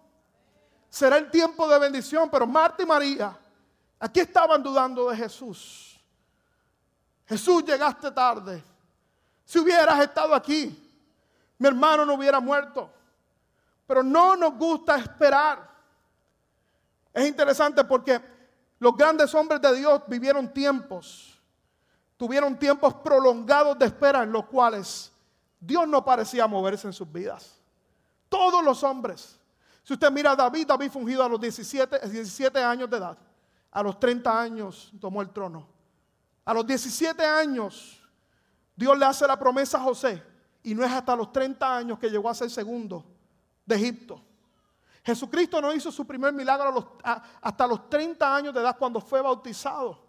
Será 0.89 1.17
el 1.17 1.31
tiempo 1.31 1.67
de 1.67 1.79
bendición. 1.79 2.29
Pero 2.29 2.45
Marta 2.45 2.83
y 2.83 2.85
María, 2.85 3.35
aquí 3.99 4.19
estaban 4.19 4.61
dudando 4.61 5.09
de 5.09 5.17
Jesús. 5.17 5.99
Jesús, 7.25 7.63
llegaste 7.65 8.11
tarde. 8.11 8.63
Si 9.43 9.57
hubieras 9.59 9.99
estado 10.01 10.35
aquí, 10.35 10.79
mi 11.57 11.67
hermano 11.67 12.05
no 12.05 12.13
hubiera 12.13 12.39
muerto. 12.39 12.91
Pero 13.87 14.03
no 14.03 14.35
nos 14.35 14.53
gusta 14.55 14.97
esperar. 14.97 15.72
Es 17.13 17.27
interesante 17.27 17.83
porque 17.83 18.19
los 18.79 18.97
grandes 18.97 19.33
hombres 19.35 19.61
de 19.61 19.75
Dios 19.75 20.01
vivieron 20.07 20.51
tiempos, 20.51 21.39
tuvieron 22.17 22.57
tiempos 22.57 22.95
prolongados 22.95 23.77
de 23.77 23.85
espera 23.85 24.23
en 24.23 24.31
los 24.31 24.45
cuales 24.45 25.11
Dios 25.59 25.87
no 25.87 26.03
parecía 26.03 26.47
moverse 26.47 26.87
en 26.87 26.93
sus 26.93 27.09
vidas. 27.09 27.59
Todos 28.27 28.63
los 28.63 28.83
hombres. 28.83 29.39
Si 29.83 29.93
usted 29.93 30.11
mira 30.11 30.31
a 30.31 30.35
David, 30.35 30.67
David 30.67 30.91
fungido 30.91 31.23
a 31.23 31.29
los 31.29 31.39
17, 31.39 32.09
17 32.09 32.63
años 32.63 32.89
de 32.89 32.97
edad. 32.97 33.17
A 33.71 33.83
los 33.83 33.99
30 33.99 34.41
años 34.41 34.91
tomó 34.99 35.21
el 35.21 35.29
trono. 35.29 35.67
A 36.45 36.53
los 36.53 36.65
17 36.65 37.23
años 37.23 38.01
Dios 38.75 38.97
le 38.97 39.05
hace 39.05 39.27
la 39.27 39.37
promesa 39.37 39.77
a 39.77 39.81
José 39.81 40.21
y 40.63 40.73
no 40.73 40.83
es 40.83 40.91
hasta 40.91 41.15
los 41.15 41.31
30 41.31 41.77
años 41.77 41.99
que 41.99 42.09
llegó 42.09 42.29
a 42.29 42.33
ser 42.33 42.49
segundo 42.49 43.05
de 43.65 43.75
Egipto. 43.75 44.21
Jesucristo 45.03 45.61
no 45.61 45.73
hizo 45.73 45.91
su 45.91 46.07
primer 46.07 46.33
milagro 46.33 46.97
hasta 47.41 47.67
los 47.67 47.89
30 47.89 48.35
años 48.35 48.53
de 48.53 48.61
edad 48.61 48.77
cuando 48.77 49.01
fue 49.01 49.21
bautizado. 49.21 49.99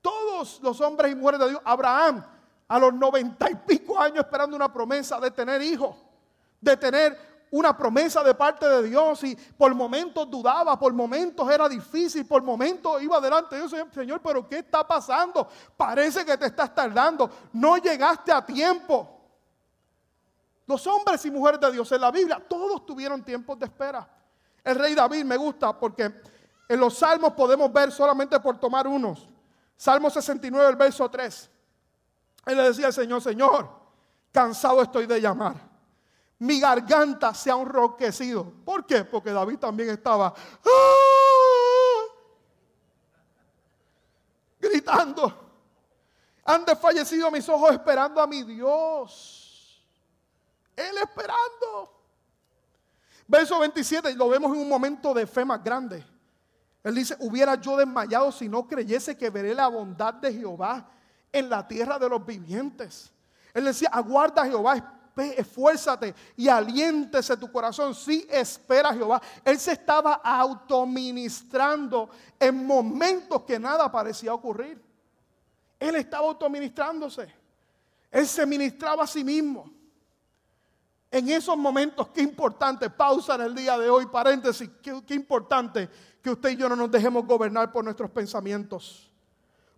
Todos 0.00 0.60
los 0.62 0.80
hombres 0.80 1.12
y 1.12 1.14
mujeres 1.14 1.40
de 1.40 1.48
Dios, 1.50 1.62
Abraham 1.64 2.24
a 2.68 2.78
los 2.78 2.94
90 2.94 3.50
y 3.50 3.54
pico 3.54 3.98
años 3.98 4.24
esperando 4.24 4.56
una 4.56 4.72
promesa 4.72 5.20
de 5.20 5.30
tener 5.30 5.60
hijos, 5.60 5.96
de 6.60 6.76
tener 6.76 7.32
una 7.50 7.76
promesa 7.76 8.24
de 8.24 8.34
parte 8.34 8.66
de 8.66 8.88
Dios 8.88 9.22
y 9.24 9.36
por 9.36 9.74
momentos 9.74 10.30
dudaba, 10.30 10.78
por 10.78 10.92
momentos 10.94 11.50
era 11.50 11.68
difícil, 11.68 12.24
por 12.24 12.42
momentos 12.42 13.02
iba 13.02 13.18
adelante. 13.18 13.56
Yo 13.58 13.64
decía, 13.64 13.86
Señor, 13.92 14.22
pero 14.22 14.48
¿qué 14.48 14.60
está 14.60 14.86
pasando? 14.86 15.46
Parece 15.76 16.24
que 16.24 16.38
te 16.38 16.46
estás 16.46 16.74
tardando, 16.74 17.30
no 17.52 17.76
llegaste 17.76 18.32
a 18.32 18.44
tiempo. 18.44 19.21
Los 20.66 20.86
hombres 20.86 21.24
y 21.26 21.30
mujeres 21.30 21.60
de 21.60 21.72
Dios 21.72 21.90
en 21.92 22.00
la 22.00 22.10
Biblia, 22.10 22.42
todos 22.48 22.86
tuvieron 22.86 23.24
tiempos 23.24 23.58
de 23.58 23.66
espera. 23.66 24.08
El 24.64 24.76
rey 24.76 24.94
David 24.94 25.24
me 25.24 25.36
gusta 25.36 25.78
porque 25.78 26.12
En 26.68 26.80
los 26.80 26.96
salmos 26.96 27.32
podemos 27.34 27.70
ver 27.70 27.92
solamente 27.92 28.38
por 28.40 28.58
tomar 28.58 28.86
unos. 28.86 29.28
Salmo 29.76 30.08
69, 30.08 30.70
el 30.70 30.76
verso 30.76 31.10
3. 31.10 31.50
Él 32.46 32.56
le 32.56 32.62
decía 32.62 32.86
al 32.86 32.92
Señor, 32.92 33.20
Señor, 33.20 33.68
cansado 34.30 34.80
estoy 34.80 35.06
de 35.06 35.20
llamar. 35.20 35.56
Mi 36.38 36.58
garganta 36.60 37.34
se 37.34 37.50
ha 37.50 37.54
enroquecido. 37.54 38.50
¿Por 38.64 38.86
qué? 38.86 39.04
Porque 39.04 39.32
David 39.32 39.58
también 39.58 39.90
estaba 39.90 40.32
¡ah! 40.64 41.02
gritando. 44.58 45.50
Han 46.44 46.64
desfallecido 46.64 47.30
mis 47.30 47.48
ojos 47.48 47.72
esperando 47.72 48.20
a 48.20 48.26
mi 48.26 48.42
Dios. 48.42 49.41
Él 50.88 50.98
esperando. 50.98 52.02
Verso 53.26 53.58
27, 53.58 54.14
lo 54.14 54.28
vemos 54.28 54.52
en 54.54 54.60
un 54.60 54.68
momento 54.68 55.14
de 55.14 55.26
fe 55.26 55.44
más 55.44 55.62
grande. 55.62 56.04
Él 56.82 56.94
dice, 56.94 57.16
hubiera 57.20 57.54
yo 57.54 57.76
desmayado 57.76 58.32
si 58.32 58.48
no 58.48 58.66
creyese 58.66 59.16
que 59.16 59.30
veré 59.30 59.54
la 59.54 59.68
bondad 59.68 60.14
de 60.14 60.32
Jehová 60.32 60.88
en 61.30 61.48
la 61.48 61.66
tierra 61.66 61.98
de 61.98 62.08
los 62.08 62.24
vivientes. 62.26 63.12
Él 63.54 63.64
decía, 63.64 63.88
aguarda 63.92 64.44
Jehová, 64.44 64.98
esfuérzate 65.16 66.14
y 66.36 66.48
aliéntese 66.48 67.36
tu 67.36 67.50
corazón. 67.52 67.94
Sí, 67.94 68.26
espera 68.28 68.92
Jehová. 68.92 69.22
Él 69.44 69.58
se 69.58 69.72
estaba 69.72 70.14
autoministrando 70.14 72.10
en 72.38 72.66
momentos 72.66 73.42
que 73.42 73.58
nada 73.58 73.90
parecía 73.90 74.34
ocurrir. 74.34 74.82
Él 75.78 75.96
estaba 75.96 76.28
autoministrándose. 76.28 77.32
Él 78.10 78.26
se 78.26 78.44
ministraba 78.44 79.04
a 79.04 79.06
sí 79.06 79.22
mismo. 79.22 79.70
En 81.12 81.28
esos 81.28 81.58
momentos, 81.58 82.08
qué 82.08 82.22
importante, 82.22 82.88
pausa 82.88 83.34
en 83.34 83.42
el 83.42 83.54
día 83.54 83.76
de 83.76 83.90
hoy, 83.90 84.06
paréntesis, 84.06 84.70
qué, 84.82 85.02
qué 85.06 85.14
importante 85.14 85.90
que 86.22 86.30
usted 86.30 86.48
y 86.48 86.56
yo 86.56 86.70
no 86.70 86.74
nos 86.74 86.90
dejemos 86.90 87.26
gobernar 87.26 87.70
por 87.70 87.84
nuestros 87.84 88.10
pensamientos. 88.10 89.10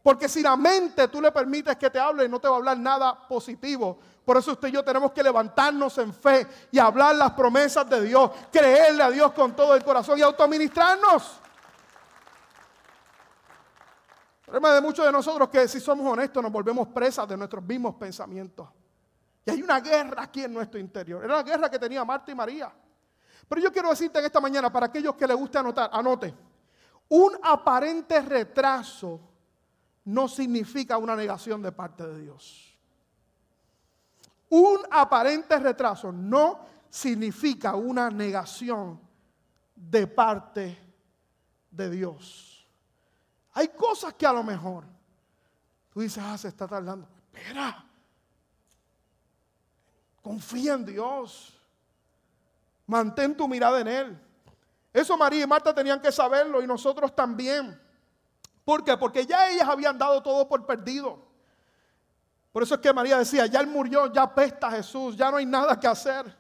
Porque 0.01 0.29
si 0.29 0.43
la 0.43 0.57
mente 0.57 1.09
tú 1.09 1.21
le 1.21 1.33
permites 1.33 1.77
que 1.77 1.91
te 1.91 1.99
hable, 1.99 2.29
no 2.29 2.39
te 2.39 2.47
va 2.47 2.55
a 2.55 2.59
hablar 2.59 2.79
nada 2.79 3.27
positivo. 3.27 3.99
Por 4.25 4.37
eso 4.37 4.53
usted 4.53 4.69
y 4.69 4.73
yo 4.73 4.85
tenemos 4.85 5.11
que 5.11 5.25
levantarnos 5.25 5.99
en 5.99 6.15
fe 6.15 6.47
y 6.71 6.79
hablar 6.79 7.17
las 7.17 7.33
promesas 7.33 7.91
de 7.91 8.03
Dios, 8.03 8.31
creerle 8.53 9.03
a 9.03 9.11
Dios 9.11 9.33
con 9.33 9.57
todo 9.57 9.75
el 9.75 9.83
corazón 9.83 10.17
y 10.17 10.23
autoministrarnos. 10.23 11.41
El 14.39 14.45
problema 14.45 14.73
de 14.73 14.81
muchos 14.81 15.05
de 15.05 15.11
nosotros 15.11 15.49
que 15.49 15.67
si 15.67 15.81
somos 15.81 16.07
honestos 16.07 16.41
nos 16.41 16.53
volvemos 16.53 16.87
presas 16.89 17.27
de 17.27 17.37
nuestros 17.37 17.65
mismos 17.65 17.97
pensamientos. 17.97 18.69
Y 19.47 19.51
hay 19.51 19.63
una 19.63 19.81
guerra 19.81 20.23
aquí 20.23 20.43
en 20.43 20.55
nuestro 20.55 20.81
interior. 20.81 21.25
Era 21.25 21.37
la 21.37 21.43
guerra 21.43 21.71
que 21.71 21.79
tenía 21.79 22.05
Marta 22.05 22.33
y 22.33 22.35
María. 22.35 22.73
Pero 23.49 23.61
yo 23.61 23.73
quiero 23.73 23.91
decirte 23.91 24.19
en 24.19 24.25
esta 24.25 24.41
mañana, 24.41 24.73
para 24.73 24.87
aquellos 24.87 25.15
que 25.15 25.27
les 25.27 25.37
guste 25.37 25.59
anotar, 25.59 25.91
anote, 25.93 26.35
un 27.09 27.37
aparente 27.43 28.21
retraso 28.23 29.21
no 30.05 30.29
significa 30.29 30.97
una 30.97 31.15
negación 31.15 31.63
de 31.63 31.73
parte 31.73 32.07
de 32.07 32.23
Dios. 32.23 32.79
Un 34.51 34.81
aparente 34.91 35.59
retraso 35.59 36.13
no 36.13 36.65
significa 36.89 37.75
una 37.75 38.11
negación 38.11 39.01
de 39.75 40.07
parte 40.07 40.79
de 41.71 41.91
Dios. 41.91 42.67
Hay 43.53 43.69
cosas 43.69 44.15
que 44.15 44.27
a 44.27 44.33
lo 44.33 44.43
mejor 44.43 44.85
tú 45.91 46.01
dices, 46.01 46.23
ah, 46.25 46.39
se 46.39 46.49
está 46.49 46.67
tardando. 46.67 47.09
Espera, 47.33 47.85
confía 50.25 50.73
en 50.73 50.87
Dios. 50.87 51.53
Mantén 52.87 53.37
tu 53.37 53.47
mirada 53.47 53.79
en 53.81 53.89
Él. 53.89 54.21
Eso 54.93 55.17
María 55.19 55.45
y 55.45 55.47
Marta 55.47 55.75
tenían 55.75 56.01
que 56.01 56.11
saberlo 56.11 56.63
y 56.63 56.67
nosotros 56.67 57.15
también. 57.15 57.79
¿Por 58.65 58.83
qué? 58.83 58.97
Porque 58.97 59.27
ya 59.27 59.51
ellas 59.51 59.69
habían 59.69 59.99
dado 59.99 60.23
todo 60.23 60.49
por 60.49 60.65
perdido. 60.65 61.19
Por 62.53 62.63
eso 62.63 62.77
es 62.77 62.81
que 62.81 62.93
María 62.93 63.19
decía, 63.19 63.47
ya 63.47 63.61
Él 63.61 63.67
murió, 63.67 64.11
ya 64.11 64.23
apesta 64.23 64.71
Jesús, 64.71 65.17
ya 65.17 65.31
no 65.31 65.37
hay 65.37 65.45
nada 65.45 65.79
que 65.79 65.87
hacer. 65.87 66.35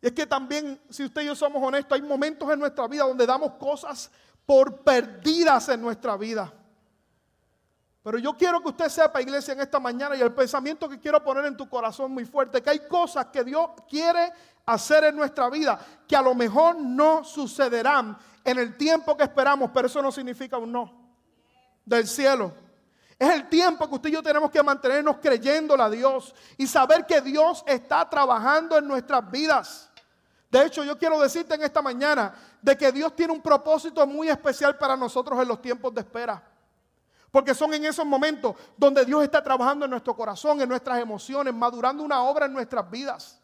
Y 0.00 0.06
es 0.06 0.12
que 0.12 0.26
también, 0.26 0.80
si 0.88 1.04
usted 1.04 1.22
y 1.22 1.26
yo 1.26 1.34
somos 1.34 1.62
honestos, 1.62 1.92
hay 1.92 2.02
momentos 2.02 2.50
en 2.50 2.58
nuestra 2.58 2.86
vida 2.88 3.04
donde 3.04 3.26
damos 3.26 3.52
cosas 3.54 4.10
por 4.46 4.82
perdidas 4.82 5.68
en 5.68 5.82
nuestra 5.82 6.16
vida. 6.16 6.52
Pero 8.04 8.18
yo 8.18 8.34
quiero 8.34 8.60
que 8.60 8.68
usted 8.68 8.90
sepa, 8.90 9.22
iglesia, 9.22 9.54
en 9.54 9.60
esta 9.62 9.80
mañana 9.80 10.14
y 10.14 10.20
el 10.20 10.34
pensamiento 10.34 10.90
que 10.90 11.00
quiero 11.00 11.24
poner 11.24 11.46
en 11.46 11.56
tu 11.56 11.66
corazón 11.66 12.12
muy 12.12 12.26
fuerte, 12.26 12.62
que 12.62 12.68
hay 12.68 12.80
cosas 12.86 13.28
que 13.32 13.42
Dios 13.42 13.70
quiere 13.88 14.30
hacer 14.66 15.04
en 15.04 15.16
nuestra 15.16 15.48
vida 15.48 15.80
que 16.06 16.14
a 16.14 16.20
lo 16.20 16.34
mejor 16.34 16.76
no 16.76 17.24
sucederán 17.24 18.18
en 18.44 18.58
el 18.58 18.76
tiempo 18.76 19.16
que 19.16 19.24
esperamos, 19.24 19.70
pero 19.72 19.86
eso 19.86 20.02
no 20.02 20.12
significa 20.12 20.58
un 20.58 20.70
no 20.70 20.92
del 21.82 22.06
cielo. 22.06 22.52
Es 23.18 23.30
el 23.30 23.48
tiempo 23.48 23.88
que 23.88 23.94
usted 23.94 24.10
y 24.10 24.12
yo 24.12 24.22
tenemos 24.22 24.50
que 24.50 24.62
mantenernos 24.62 25.16
creyéndole 25.16 25.82
a 25.82 25.88
Dios 25.88 26.34
y 26.58 26.66
saber 26.66 27.06
que 27.06 27.22
Dios 27.22 27.64
está 27.66 28.06
trabajando 28.10 28.76
en 28.76 28.86
nuestras 28.86 29.30
vidas. 29.30 29.90
De 30.50 30.66
hecho, 30.66 30.84
yo 30.84 30.98
quiero 30.98 31.18
decirte 31.18 31.54
en 31.54 31.62
esta 31.62 31.80
mañana 31.80 32.34
de 32.60 32.76
que 32.76 32.92
Dios 32.92 33.16
tiene 33.16 33.32
un 33.32 33.40
propósito 33.40 34.06
muy 34.06 34.28
especial 34.28 34.76
para 34.76 34.94
nosotros 34.94 35.40
en 35.40 35.48
los 35.48 35.62
tiempos 35.62 35.94
de 35.94 36.02
espera. 36.02 36.53
Porque 37.34 37.52
son 37.52 37.74
en 37.74 37.84
esos 37.84 38.06
momentos 38.06 38.54
donde 38.76 39.04
Dios 39.04 39.24
está 39.24 39.42
trabajando 39.42 39.86
en 39.86 39.90
nuestro 39.90 40.14
corazón, 40.14 40.60
en 40.60 40.68
nuestras 40.68 41.00
emociones, 41.00 41.52
madurando 41.52 42.04
una 42.04 42.22
obra 42.22 42.46
en 42.46 42.52
nuestras 42.52 42.88
vidas. 42.88 43.40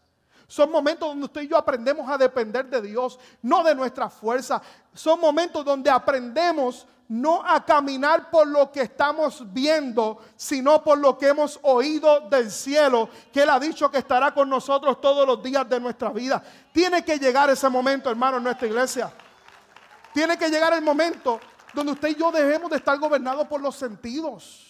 Son 0.47 0.71
momentos 0.71 1.09
donde 1.09 1.25
usted 1.25 1.41
y 1.41 1.49
yo 1.49 1.57
aprendemos 1.57 2.09
a 2.09 2.17
depender 2.17 2.71
de 2.71 2.83
Dios, 2.83 3.19
no 3.43 3.65
de 3.65 3.75
nuestra 3.75 4.09
fuerza. 4.09 4.63
Son 4.95 5.19
momentos 5.19 5.65
donde 5.65 5.91
aprendemos 5.91 6.87
no 7.09 7.43
a 7.45 7.65
caminar 7.65 8.31
por 8.31 8.47
lo 8.47 8.71
que 8.71 8.83
estamos 8.83 9.43
viendo, 9.53 10.21
sino 10.37 10.85
por 10.85 10.97
lo 10.97 11.19
que 11.19 11.27
hemos 11.27 11.59
oído 11.63 12.29
del 12.31 12.49
cielo, 12.49 13.09
que 13.33 13.43
Él 13.43 13.51
ha 13.51 13.59
dicho 13.59 13.91
que 13.91 13.99
estará 13.99 14.33
con 14.33 14.49
nosotros 14.49 15.01
todos 15.01 15.27
los 15.27 15.43
días 15.43 15.69
de 15.69 15.81
nuestra 15.81 16.11
vida. 16.11 16.41
Tiene 16.73 17.05
que 17.05 17.19
llegar 17.19 17.51
ese 17.51 17.69
momento, 17.69 18.09
hermano, 18.09 18.37
en 18.37 18.45
nuestra 18.45 18.69
iglesia. 18.69 19.13
Tiene 20.15 20.39
que 20.39 20.49
llegar 20.49 20.75
el 20.75 20.83
momento 20.83 21.41
donde 21.75 21.93
usted 21.93 22.09
y 22.09 22.15
yo 22.15 22.31
dejemos 22.31 22.71
de 22.71 22.77
estar 22.77 22.99
gobernados 22.99 23.47
por 23.47 23.61
los 23.61 23.77
sentidos. 23.77 24.67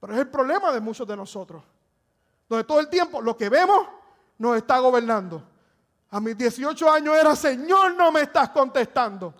Pero 0.00 0.12
es 0.12 0.18
el 0.20 0.28
problema 0.28 0.72
de 0.72 0.80
muchos 0.80 1.06
de 1.06 1.16
nosotros. 1.16 1.62
Donde 2.48 2.64
todo 2.64 2.80
el 2.80 2.88
tiempo 2.88 3.20
lo 3.20 3.36
que 3.36 3.48
vemos 3.48 3.86
nos 4.38 4.56
está 4.56 4.78
gobernando. 4.78 5.42
A 6.10 6.20
mis 6.20 6.36
18 6.36 6.90
años 6.90 7.16
era, 7.16 7.36
Señor, 7.36 7.94
no 7.94 8.10
me 8.10 8.22
estás 8.22 8.50
contestando. 8.50 9.34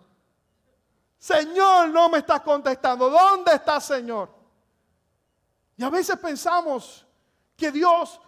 Señor, 1.19 1.89
no 1.89 2.09
me 2.09 2.19
estás 2.19 2.41
contestando. 2.43 3.09
¿Dónde 3.09 3.55
está 3.55 3.81
Señor? 3.81 4.31
Y 5.77 5.85
a 5.85 5.91
veces 5.91 6.17
pensamos 6.19 7.07
que 7.57 7.71
Dios 7.71 8.21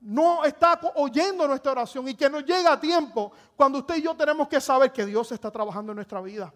no 0.00 0.44
está 0.44 0.80
oyendo 0.94 1.46
nuestra 1.46 1.72
oración 1.72 2.08
y 2.08 2.14
que 2.14 2.30
nos 2.30 2.44
llega 2.44 2.72
a 2.72 2.80
tiempo 2.80 3.32
cuando 3.54 3.78
usted 3.78 3.96
y 3.96 4.02
yo 4.02 4.14
tenemos 4.14 4.48
que 4.48 4.60
saber 4.60 4.92
que 4.92 5.04
Dios 5.04 5.30
está 5.32 5.50
trabajando 5.50 5.92
en 5.92 5.96
nuestra 5.96 6.20
vida. 6.20 6.52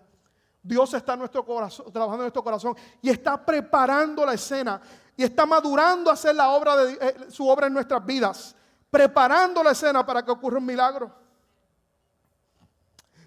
Dios 0.63 0.95
está 0.95 1.13
en 1.13 1.19
nuestro 1.19 1.45
corazón, 1.45 1.93
trabajando 1.93 2.23
en 2.23 2.27
nuestro 2.27 2.43
corazón 2.43 2.75
y 3.03 3.11
está 3.11 3.45
preparando 3.45 4.25
la 4.25 4.33
escena 4.33 4.81
y 5.15 5.23
está 5.23 5.45
madurando 5.45 6.11
a 6.11 6.15
hacer 6.15 6.35
la 6.35 6.49
obra 6.51 6.75
eh, 6.85 7.27
su 7.29 7.47
obra 7.47 7.67
en 7.67 7.75
nuestras 7.75 8.05
vidas, 8.05 8.57
preparando 8.91 9.63
la 9.63 9.73
escena 9.73 10.05
para 10.07 10.25
que 10.25 10.31
ocurra 10.31 10.57
un 10.57 10.65
milagro. 10.65 11.15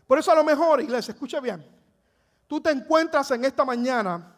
Por 0.08 0.17
eso 0.17 0.32
a 0.32 0.36
lo 0.36 0.43
mejor, 0.43 0.82
iglesia, 0.82 1.12
escucha 1.12 1.39
bien, 1.39 1.63
tú 2.47 2.60
te 2.60 2.71
encuentras 2.71 3.30
en 3.32 3.45
esta 3.45 3.63
mañana 3.63 4.34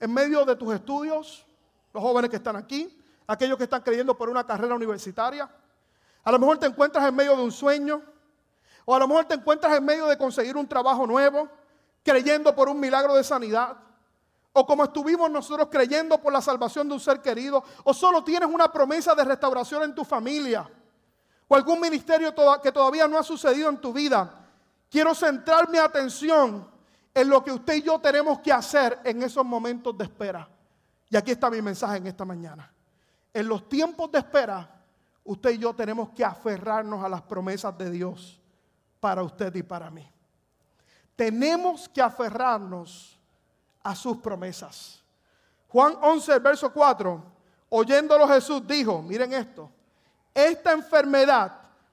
en 0.00 0.12
medio 0.12 0.46
de 0.46 0.56
tus 0.56 0.74
estudios, 0.74 1.44
los 1.92 2.02
jóvenes 2.02 2.30
que 2.30 2.36
están 2.36 2.56
aquí, 2.56 2.98
aquellos 3.26 3.56
que 3.56 3.64
están 3.64 3.82
creyendo 3.82 4.16
por 4.16 4.28
una 4.28 4.44
carrera 4.44 4.74
universitaria. 4.74 5.48
A 6.24 6.32
lo 6.32 6.38
mejor 6.38 6.58
te 6.58 6.66
encuentras 6.66 7.06
en 7.08 7.14
medio 7.14 7.36
de 7.36 7.42
un 7.42 7.52
sueño, 7.52 8.02
o 8.84 8.94
a 8.94 8.98
lo 8.98 9.08
mejor 9.08 9.24
te 9.24 9.34
encuentras 9.34 9.76
en 9.76 9.84
medio 9.84 10.06
de 10.06 10.16
conseguir 10.16 10.56
un 10.56 10.66
trabajo 10.66 11.06
nuevo, 11.06 11.48
creyendo 12.02 12.54
por 12.54 12.68
un 12.68 12.78
milagro 12.78 13.14
de 13.14 13.24
sanidad, 13.24 13.76
o 14.52 14.66
como 14.66 14.84
estuvimos 14.84 15.30
nosotros 15.30 15.68
creyendo 15.70 16.18
por 16.18 16.32
la 16.32 16.42
salvación 16.42 16.88
de 16.88 16.94
un 16.94 17.00
ser 17.00 17.20
querido, 17.20 17.62
o 17.84 17.94
solo 17.94 18.22
tienes 18.22 18.48
una 18.48 18.70
promesa 18.70 19.14
de 19.14 19.24
restauración 19.24 19.84
en 19.84 19.94
tu 19.94 20.04
familia, 20.04 20.68
o 21.48 21.56
algún 21.56 21.80
ministerio 21.80 22.34
que 22.62 22.72
todavía 22.72 23.06
no 23.08 23.18
ha 23.18 23.22
sucedido 23.22 23.68
en 23.68 23.78
tu 23.78 23.92
vida. 23.92 24.38
Quiero 24.90 25.14
centrar 25.14 25.68
mi 25.68 25.78
atención 25.78 26.68
en 27.14 27.28
lo 27.28 27.42
que 27.42 27.52
usted 27.52 27.74
y 27.74 27.82
yo 27.82 27.98
tenemos 27.98 28.40
que 28.40 28.52
hacer 28.52 29.00
en 29.04 29.22
esos 29.22 29.44
momentos 29.44 29.96
de 29.96 30.04
espera. 30.04 30.48
Y 31.10 31.16
aquí 31.16 31.32
está 31.32 31.50
mi 31.50 31.60
mensaje 31.60 31.98
en 31.98 32.06
esta 32.06 32.24
mañana 32.24 32.71
en 33.34 33.48
los 33.48 33.68
tiempos 33.68 34.10
de 34.12 34.18
espera, 34.18 34.68
usted 35.24 35.50
y 35.50 35.58
yo 35.58 35.74
tenemos 35.74 36.10
que 36.10 36.24
aferrarnos 36.24 37.02
a 37.04 37.08
las 37.08 37.22
promesas 37.22 37.76
de 37.78 37.90
Dios 37.90 38.40
para 39.00 39.22
usted 39.22 39.54
y 39.54 39.62
para 39.62 39.90
mí. 39.90 40.08
Tenemos 41.16 41.88
que 41.88 42.02
aferrarnos 42.02 43.18
a 43.82 43.94
sus 43.94 44.18
promesas. 44.18 45.02
Juan 45.68 45.96
11, 46.00 46.38
verso 46.38 46.72
4, 46.72 47.22
oyéndolo 47.70 48.28
Jesús 48.28 48.66
dijo, 48.66 49.00
miren 49.02 49.32
esto, 49.32 49.70
esta 50.34 50.72
enfermedad, 50.72 51.52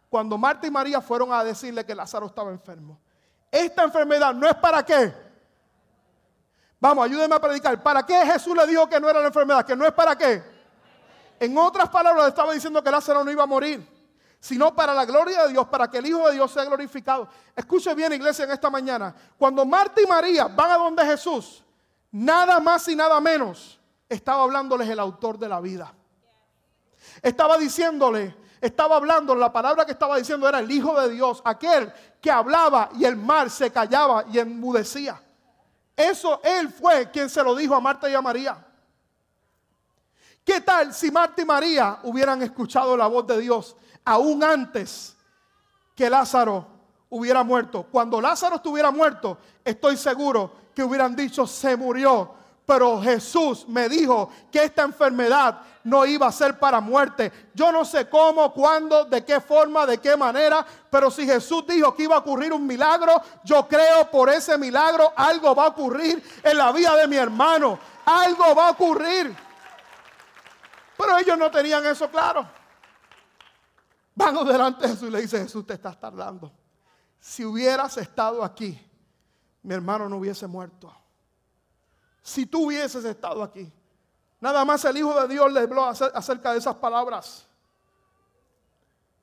cuando 0.10 0.38
Marta 0.38 0.67
y 0.67 0.71
María 0.71 1.02
fueron 1.02 1.32
a 1.32 1.43
decirle 1.43 1.86
que 1.86 1.95
Lázaro 1.95 2.25
estaba 2.25 2.52
enfermo, 2.52 2.99
Esta 3.52 3.84
enfermedad 3.84 4.34
no 4.34 4.47
es 4.47 4.56
para 4.56 4.84
qué. 4.86 5.12
Vamos, 6.80 7.04
ayúdeme 7.04 7.36
a 7.36 7.39
predicar. 7.39 7.82
¿Para 7.82 8.06
qué 8.06 8.25
Jesús 8.25 8.56
le 8.56 8.65
dijo 8.67 8.88
que 8.88 8.99
no 8.99 9.10
era 9.10 9.19
la 9.19 9.28
enfermedad? 9.28 9.65
Que 9.65 9.75
no 9.75 9.86
es 9.86 9.91
para 9.91 10.15
qué. 10.15 10.58
En 11.39 11.58
otras 11.58 11.89
palabras, 11.89 12.28
estaba 12.28 12.54
diciendo 12.54 12.84
que 12.84 12.91
Lázaro 12.91 13.23
no 13.23 13.32
iba 13.32 13.43
a 13.43 13.47
morir, 13.47 13.88
sino 14.39 14.75
para 14.75 14.93
la 14.93 15.06
gloria 15.06 15.43
de 15.43 15.54
Dios, 15.54 15.67
para 15.67 15.89
que 15.89 15.99
el 15.99 16.06
Hijo 16.06 16.28
de 16.28 16.34
Dios 16.34 16.52
sea 16.52 16.65
glorificado. 16.65 17.30
Escuche 17.56 17.93
bien, 17.95 18.12
iglesia, 18.13 18.45
en 18.45 18.52
esta 18.52 18.69
mañana. 18.69 19.15
Cuando 19.38 19.65
Marta 19.65 20.02
y 20.02 20.06
María 20.06 20.47
van 20.47 20.71
a 20.71 20.78
donde 20.78 21.06
Jesús, 21.06 21.63
nada 22.12 22.60
más 22.60 22.88
y 22.88 22.95
nada 22.95 23.19
menos 23.21 23.80
estaba 24.10 24.43
hablándoles 24.43 24.89
el 24.89 24.99
autor 24.99 25.38
de 25.38 25.47
la 25.47 25.62
vida. 25.62 25.93
Estaba 27.21 27.58
diciéndole, 27.58 28.36
estaba 28.60 28.97
hablando, 28.97 29.34
la 29.36 29.52
palabra 29.52 29.86
que 29.86 29.93
estaba 29.93 30.17
diciendo 30.17 30.47
era 30.47 30.60
el 30.60 30.69
Hijo 30.69 30.99
de 30.99 31.10
Dios, 31.10 31.41
aquel 31.45 31.93
que 32.21 32.32
hablaba 32.32 32.89
y 32.95 33.06
el 33.06 33.15
mar 33.15 33.49
se 33.49 33.71
callaba 33.71 34.25
y 34.32 34.39
enmudecía. 34.39 35.21
Eso 35.95 36.41
él 36.43 36.69
fue 36.69 37.10
quien 37.12 37.30
se 37.30 37.43
lo 37.43 37.56
dijo 37.56 37.75
a 37.75 37.80
Marta 37.80 38.10
y 38.10 38.13
a 38.13 38.21
María. 38.21 38.65
¿Qué 40.49 40.62
tal 40.62 40.95
si 40.95 41.12
Marta 41.12 41.43
y 41.43 41.45
María 41.45 41.99
hubieran 42.01 42.41
escuchado 42.41 42.97
la 42.97 43.05
voz 43.05 43.27
de 43.27 43.39
Dios 43.39 43.75
aún 44.03 44.43
antes 44.43 45.15
que 45.95 46.09
Lázaro 46.09 46.65
hubiera 47.07 47.43
muerto? 47.43 47.85
Cuando 47.91 48.19
Lázaro 48.19 48.55
estuviera 48.55 48.89
muerto, 48.89 49.38
estoy 49.63 49.95
seguro 49.95 50.51
que 50.73 50.83
hubieran 50.83 51.15
dicho, 51.15 51.45
se 51.45 51.77
murió. 51.77 52.33
Pero 52.65 52.99
Jesús 52.99 53.67
me 53.67 53.88
dijo 53.88 54.31
que 54.51 54.63
esta 54.63 54.81
enfermedad 54.81 55.62
no 55.83 56.03
iba 56.07 56.25
a 56.25 56.31
ser 56.31 56.57
para 56.57 56.81
muerte. 56.81 57.31
Yo 57.53 57.71
no 57.71 57.85
sé 57.85 58.09
cómo, 58.09 58.51
cuándo, 58.51 59.05
de 59.05 59.23
qué 59.23 59.39
forma, 59.39 59.85
de 59.85 59.99
qué 59.99 60.17
manera, 60.17 60.65
pero 60.89 61.12
si 61.12 61.27
Jesús 61.27 61.63
dijo 61.67 61.93
que 61.93 62.03
iba 62.03 62.15
a 62.15 62.19
ocurrir 62.19 62.53
un 62.53 62.65
milagro, 62.65 63.21
yo 63.43 63.67
creo 63.67 64.09
por 64.09 64.31
ese 64.31 64.57
milagro 64.57 65.13
algo 65.15 65.53
va 65.53 65.65
a 65.65 65.67
ocurrir 65.67 66.23
en 66.41 66.57
la 66.57 66.71
vida 66.71 66.95
de 66.95 67.07
mi 67.07 67.17
hermano. 67.17 67.77
Algo 68.03 68.55
va 68.55 68.69
a 68.69 68.71
ocurrir. 68.71 69.48
Pero 70.99 71.17
ellos 71.17 71.38
no 71.38 71.49
tenían 71.49 71.85
eso 71.85 72.12
claro. 72.12 72.45
Van 74.13 74.45
delante 74.45 74.81
de 74.81 74.89
Jesús 74.89 75.07
y 75.07 75.12
le 75.12 75.21
dice, 75.21 75.39
Jesús, 75.39 75.65
te 75.65 75.75
estás 75.75 75.97
tardando. 75.97 76.51
Si 77.21 77.45
hubieras 77.45 77.95
estado 77.95 78.43
aquí, 78.43 78.77
mi 79.63 79.73
hermano 79.73 80.09
no 80.09 80.17
hubiese 80.17 80.45
muerto. 80.45 80.93
Si 82.21 82.45
tú 82.45 82.65
hubieses 82.65 83.05
estado 83.05 83.41
aquí, 83.41 83.71
nada 84.41 84.65
más 84.65 84.83
el 84.83 84.97
Hijo 84.97 85.17
de 85.21 85.29
Dios 85.29 85.49
le 85.53 85.62
habló 85.62 85.85
acerca 85.85 86.51
de 86.51 86.57
esas 86.57 86.75
palabras. 86.75 87.47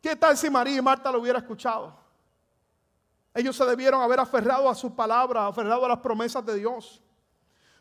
¿Qué 0.00 0.16
tal 0.16 0.34
si 0.34 0.48
María 0.48 0.76
y 0.76 0.80
Marta 0.80 1.12
lo 1.12 1.20
hubieran 1.20 1.42
escuchado? 1.42 1.94
Ellos 3.34 3.54
se 3.54 3.66
debieron 3.66 4.00
haber 4.00 4.18
aferrado 4.18 4.70
a 4.70 4.74
su 4.74 4.96
palabra, 4.96 5.46
aferrado 5.46 5.84
a 5.84 5.88
las 5.88 5.98
promesas 5.98 6.42
de 6.46 6.54
Dios. 6.54 7.02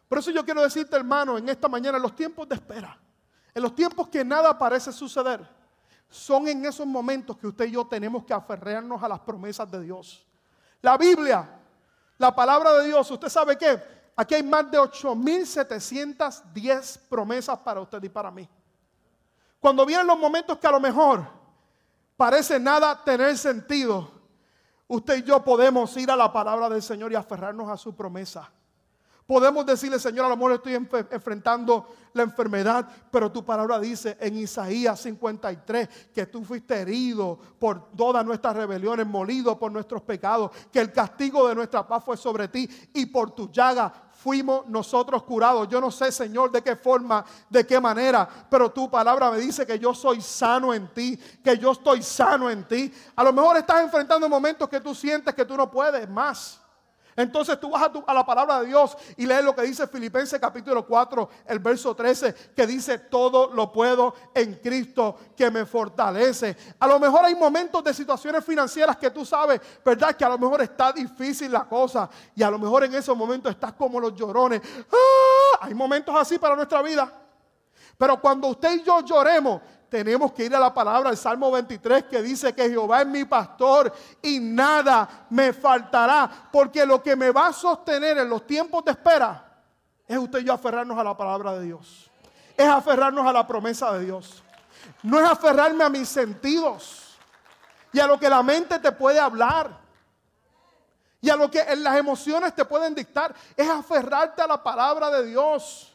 Por 0.09 0.17
eso 0.17 0.31
yo 0.31 0.43
quiero 0.43 0.61
decirte, 0.61 0.97
hermano, 0.97 1.37
en 1.37 1.47
esta 1.47 1.69
mañana, 1.69 1.95
en 1.95 2.03
los 2.03 2.13
tiempos 2.13 2.49
de 2.49 2.55
espera, 2.55 2.99
en 3.55 3.63
los 3.63 3.73
tiempos 3.73 4.07
que 4.09 4.23
nada 4.25 4.57
parece 4.57 4.91
suceder, 4.91 5.47
son 6.09 6.49
en 6.49 6.65
esos 6.65 6.85
momentos 6.85 7.37
que 7.37 7.47
usted 7.47 7.65
y 7.65 7.71
yo 7.71 7.87
tenemos 7.87 8.25
que 8.25 8.33
aferrarnos 8.33 9.01
a 9.01 9.07
las 9.07 9.21
promesas 9.21 9.71
de 9.71 9.79
Dios. 9.81 10.25
La 10.81 10.97
Biblia, 10.97 11.49
la 12.17 12.35
palabra 12.35 12.73
de 12.73 12.87
Dios, 12.87 13.09
usted 13.09 13.29
sabe 13.29 13.57
que 13.57 13.81
aquí 14.13 14.35
hay 14.35 14.43
más 14.43 14.69
de 14.69 14.77
8.710 14.77 16.99
promesas 17.07 17.57
para 17.59 17.79
usted 17.79 18.03
y 18.03 18.09
para 18.09 18.29
mí. 18.29 18.45
Cuando 19.61 19.85
vienen 19.85 20.05
los 20.05 20.19
momentos 20.19 20.57
que 20.57 20.67
a 20.67 20.71
lo 20.71 20.81
mejor 20.81 21.25
parece 22.17 22.59
nada 22.59 23.05
tener 23.05 23.37
sentido, 23.37 24.11
usted 24.85 25.19
y 25.19 25.23
yo 25.23 25.41
podemos 25.41 25.95
ir 25.95 26.11
a 26.11 26.17
la 26.17 26.29
palabra 26.31 26.69
del 26.69 26.83
Señor 26.83 27.13
y 27.13 27.15
aferrarnos 27.15 27.69
a 27.69 27.77
su 27.77 27.95
promesa. 27.95 28.51
Podemos 29.27 29.65
decirle, 29.65 29.97
Señor, 29.97 30.25
a 30.25 30.29
lo 30.29 30.37
mejor 30.37 30.51
estoy 30.51 30.75
enfrentando 30.75 31.87
la 32.13 32.21
enfermedad, 32.21 32.87
pero 33.09 33.31
tu 33.31 33.43
palabra 33.43 33.79
dice 33.79 34.15
en 34.19 34.37
Isaías 34.37 34.99
53 35.01 35.89
que 36.13 36.27
tú 36.27 36.43
fuiste 36.43 36.79
herido 36.79 37.39
por 37.57 37.89
todas 37.91 38.23
nuestras 38.23 38.55
rebeliones, 38.55 39.07
molido 39.07 39.57
por 39.57 39.71
nuestros 39.71 40.03
pecados, 40.03 40.51
que 40.71 40.79
el 40.79 40.93
castigo 40.93 41.47
de 41.47 41.55
nuestra 41.55 41.87
paz 41.87 42.03
fue 42.03 42.17
sobre 42.17 42.47
ti 42.49 42.69
y 42.93 43.07
por 43.07 43.31
tu 43.31 43.51
llaga 43.51 43.91
fuimos 44.11 44.67
nosotros 44.67 45.23
curados. 45.23 45.67
Yo 45.69 45.81
no 45.81 45.89
sé, 45.89 46.11
Señor, 46.11 46.51
de 46.51 46.61
qué 46.61 46.75
forma, 46.75 47.25
de 47.49 47.65
qué 47.65 47.79
manera, 47.79 48.29
pero 48.47 48.71
tu 48.71 48.91
palabra 48.91 49.31
me 49.31 49.39
dice 49.39 49.65
que 49.65 49.79
yo 49.79 49.95
soy 49.95 50.21
sano 50.21 50.71
en 50.71 50.87
ti, 50.93 51.19
que 51.43 51.57
yo 51.57 51.71
estoy 51.71 52.03
sano 52.03 52.47
en 52.47 52.63
ti. 52.67 52.93
A 53.15 53.23
lo 53.23 53.33
mejor 53.33 53.57
estás 53.57 53.81
enfrentando 53.81 54.29
momentos 54.29 54.69
que 54.69 54.79
tú 54.79 54.93
sientes 54.93 55.33
que 55.33 55.45
tú 55.45 55.57
no 55.57 55.71
puedes 55.71 56.07
más. 56.07 56.61
Entonces 57.15 57.57
tú 57.59 57.69
vas 57.69 57.89
a, 58.07 58.13
la 58.13 58.25
palabra 58.25 58.59
de 58.59 58.67
Dios 58.67 58.97
y 59.15 59.25
lees 59.25 59.43
lo 59.43 59.55
que 59.55 59.61
dice 59.61 59.87
Filipenses 59.87 60.37
capítulo 60.39 60.85
4, 60.85 61.29
el 61.47 61.59
verso 61.59 61.95
13, 61.95 62.35
que 62.53 62.67
dice, 62.67 62.97
todo 62.97 63.53
lo 63.53 63.71
puedo 63.71 64.13
en 64.33 64.55
Cristo 64.55 65.17
que 65.35 65.49
me 65.49 65.65
fortalece. 65.65 66.57
A 66.77 66.87
lo 66.87 66.99
mejor 66.99 67.23
hay 67.23 67.35
momentos 67.35 67.81
de 67.85 67.93
situaciones 67.93 68.43
financieras 68.43 68.97
que 68.97 69.09
tú 69.11 69.25
sabes, 69.25 69.61
¿verdad? 69.83 70.13
Que 70.15 70.25
a 70.25 70.29
lo 70.29 70.37
mejor 70.37 70.61
está 70.61 70.91
difícil 70.91 71.53
la 71.53 71.63
cosa 71.63 72.09
y 72.35 72.43
a 72.43 72.51
lo 72.51 72.59
mejor 72.59 72.83
en 72.83 72.93
esos 72.95 73.15
momentos 73.15 73.49
estás 73.49 73.71
como 73.73 73.99
los 73.99 74.13
llorones. 74.13 74.61
¡Ah! 74.91 75.59
Hay 75.61 75.73
momentos 75.73 76.13
así 76.17 76.37
para 76.37 76.55
nuestra 76.55 76.81
vida. 76.81 77.21
Pero 77.97 78.19
cuando 78.19 78.49
usted 78.49 78.75
y 78.75 78.83
yo 78.83 78.99
lloremos, 79.01 79.61
tenemos 79.89 80.33
que 80.33 80.45
ir 80.45 80.55
a 80.55 80.59
la 80.59 80.73
palabra 80.73 81.09
del 81.09 81.17
Salmo 81.17 81.51
23 81.51 82.05
que 82.05 82.21
dice 82.21 82.53
que 82.53 82.69
Jehová 82.69 83.01
es 83.01 83.07
mi 83.07 83.25
pastor 83.25 83.93
y 84.21 84.39
nada 84.39 85.25
me 85.29 85.53
faltará. 85.53 86.29
Porque 86.51 86.85
lo 86.85 87.01
que 87.01 87.15
me 87.15 87.31
va 87.31 87.47
a 87.47 87.53
sostener 87.53 88.17
en 88.17 88.29
los 88.29 88.45
tiempos 88.45 88.83
de 88.85 88.91
espera 88.91 89.43
es 90.07 90.17
usted 90.17 90.39
y 90.39 90.43
yo 90.45 90.53
aferrarnos 90.53 90.97
a 90.97 91.03
la 91.03 91.15
palabra 91.15 91.53
de 91.53 91.65
Dios. 91.65 92.09
Es 92.57 92.67
aferrarnos 92.67 93.25
a 93.25 93.33
la 93.33 93.45
promesa 93.45 93.93
de 93.93 94.05
Dios. 94.05 94.43
No 95.03 95.19
es 95.19 95.29
aferrarme 95.29 95.83
a 95.83 95.89
mis 95.89 96.07
sentidos 96.07 97.17
y 97.91 97.99
a 97.99 98.07
lo 98.07 98.19
que 98.19 98.29
la 98.29 98.43
mente 98.43 98.79
te 98.79 98.91
puede 98.91 99.19
hablar 99.19 99.71
y 101.21 101.29
a 101.29 101.35
lo 101.35 101.49
que 101.49 101.63
las 101.77 101.97
emociones 101.97 102.53
te 102.53 102.65
pueden 102.65 102.93
dictar. 102.93 103.33
Es 103.55 103.69
aferrarte 103.69 104.41
a 104.41 104.47
la 104.47 104.61
palabra 104.61 105.09
de 105.09 105.25
Dios 105.25 105.94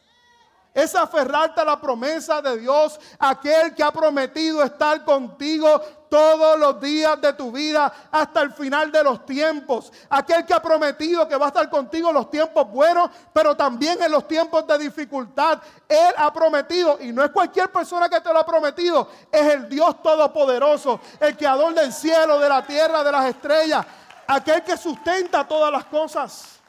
es 0.73 0.95
aferrarte 0.95 1.61
a 1.61 1.65
la 1.65 1.79
promesa 1.79 2.41
de 2.41 2.57
Dios, 2.57 2.99
aquel 3.19 3.75
que 3.75 3.83
ha 3.83 3.91
prometido 3.91 4.63
estar 4.63 5.03
contigo 5.03 5.81
todos 6.09 6.59
los 6.59 6.79
días 6.81 7.19
de 7.21 7.33
tu 7.33 7.51
vida 7.51 7.91
hasta 8.11 8.41
el 8.41 8.51
final 8.51 8.91
de 8.91 9.03
los 9.03 9.25
tiempos. 9.25 9.91
Aquel 10.09 10.45
que 10.45 10.53
ha 10.53 10.61
prometido 10.61 11.27
que 11.27 11.37
va 11.37 11.45
a 11.45 11.47
estar 11.49 11.69
contigo 11.69 12.09
en 12.09 12.15
los 12.15 12.29
tiempos 12.29 12.69
buenos, 12.69 13.09
pero 13.33 13.55
también 13.55 14.01
en 14.01 14.11
los 14.11 14.27
tiempos 14.27 14.65
de 14.67 14.77
dificultad. 14.77 15.59
Él 15.87 16.13
ha 16.17 16.31
prometido, 16.31 16.97
y 17.01 17.11
no 17.11 17.23
es 17.23 17.31
cualquier 17.31 17.71
persona 17.71 18.09
que 18.09 18.19
te 18.21 18.31
lo 18.31 18.39
ha 18.39 18.45
prometido, 18.45 19.09
es 19.31 19.41
el 19.41 19.69
Dios 19.69 20.01
Todopoderoso, 20.01 20.99
el 21.19 21.35
creador 21.35 21.73
del 21.73 21.91
cielo, 21.91 22.39
de 22.39 22.49
la 22.49 22.65
tierra, 22.65 23.03
de 23.03 23.11
las 23.11 23.25
estrellas, 23.25 23.85
aquel 24.27 24.63
que 24.63 24.77
sustenta 24.77 25.47
todas 25.47 25.71
las 25.71 25.85
cosas. 25.85 26.60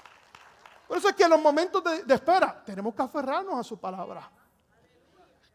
Por 0.93 0.99
eso 0.99 1.09
es 1.09 1.17
que 1.17 1.23
en 1.23 1.31
los 1.31 1.41
momentos 1.41 1.83
de, 1.83 2.15
espera 2.15 2.63
tenemos 2.67 2.95
que 2.95 3.01
aferrarnos 3.01 3.59
a 3.59 3.65
su 3.65 3.81
palabra. 3.81 4.31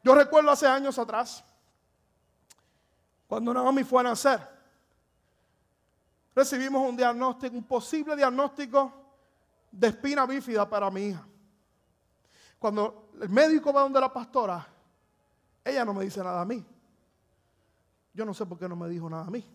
Yo 0.04 0.16
recuerdo 0.16 0.50
hace 0.50 0.66
años 0.66 0.98
atrás, 0.98 1.44
cuando 3.28 3.54
Naomi 3.54 3.84
fue 3.84 4.00
a 4.00 4.06
nacer, 4.06 4.42
recibimos 6.34 6.90
un 6.90 6.98
diagnóstico, 6.98 7.56
un 7.56 7.66
posible 7.66 8.16
diagnóstico 8.16 8.92
de 9.72 9.90
espina 9.90 10.26
bífida 10.26 10.68
para 10.68 10.90
mi 10.90 11.10
hija. 11.10 11.24
Cuando 12.58 13.12
el 13.22 13.30
médico 13.30 13.72
va 13.72 13.84
donde 13.84 14.02
la 14.02 14.12
pastora, 14.12 14.68
ella 15.64 15.86
no 15.86 15.94
me 15.94 16.04
dice 16.04 16.24
nada 16.24 16.42
a 16.42 16.46
mí. 16.46 16.66
Yo 18.12 18.26
no 18.26 18.34
sé 18.34 18.44
por 18.48 18.58
qué 18.58 18.68
no 18.68 18.76
me 18.76 18.90
dijo 18.90 19.08
nada 19.08 19.28
a 19.28 19.30
mí. 19.30 19.46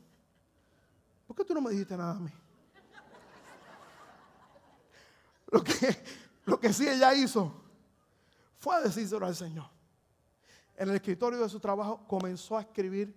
¿Por 1.27 1.35
qué 1.35 1.45
tú 1.45 1.53
no 1.55 1.61
me 1.61 1.73
dijiste 1.73 1.97
nada 1.97 2.13
a 2.13 2.21
mí? 2.21 2.31
Lo 5.53 5.63
que, 5.63 6.03
lo 6.47 6.59
que 6.59 6.73
sí 6.73 6.89
ella 6.89 7.15
hizo 7.15 7.53
fue 8.59 8.83
decírselo 8.83 9.27
al 9.27 9.37
Señor. 9.37 9.67
En 10.75 10.89
el 10.89 10.97
escritorio 10.97 11.39
de 11.41 11.49
su 11.49 11.61
trabajo 11.61 12.05
comenzó 12.09 12.57
a 12.57 12.63
escribir 12.63 13.15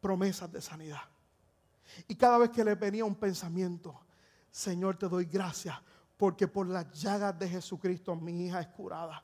promesas 0.00 0.50
de 0.50 0.60
sanidad. 0.60 1.02
Y 2.08 2.14
cada 2.16 2.38
vez 2.38 2.50
que 2.50 2.64
le 2.64 2.74
venía 2.74 3.04
un 3.04 3.14
pensamiento, 3.14 4.00
Señor, 4.50 4.96
te 4.96 5.08
doy 5.08 5.26
gracias 5.26 5.76
porque 6.16 6.48
por 6.48 6.66
las 6.66 6.90
llagas 6.92 7.38
de 7.38 7.48
Jesucristo 7.48 8.16
mi 8.16 8.46
hija 8.46 8.60
es 8.60 8.68
curada. 8.68 9.22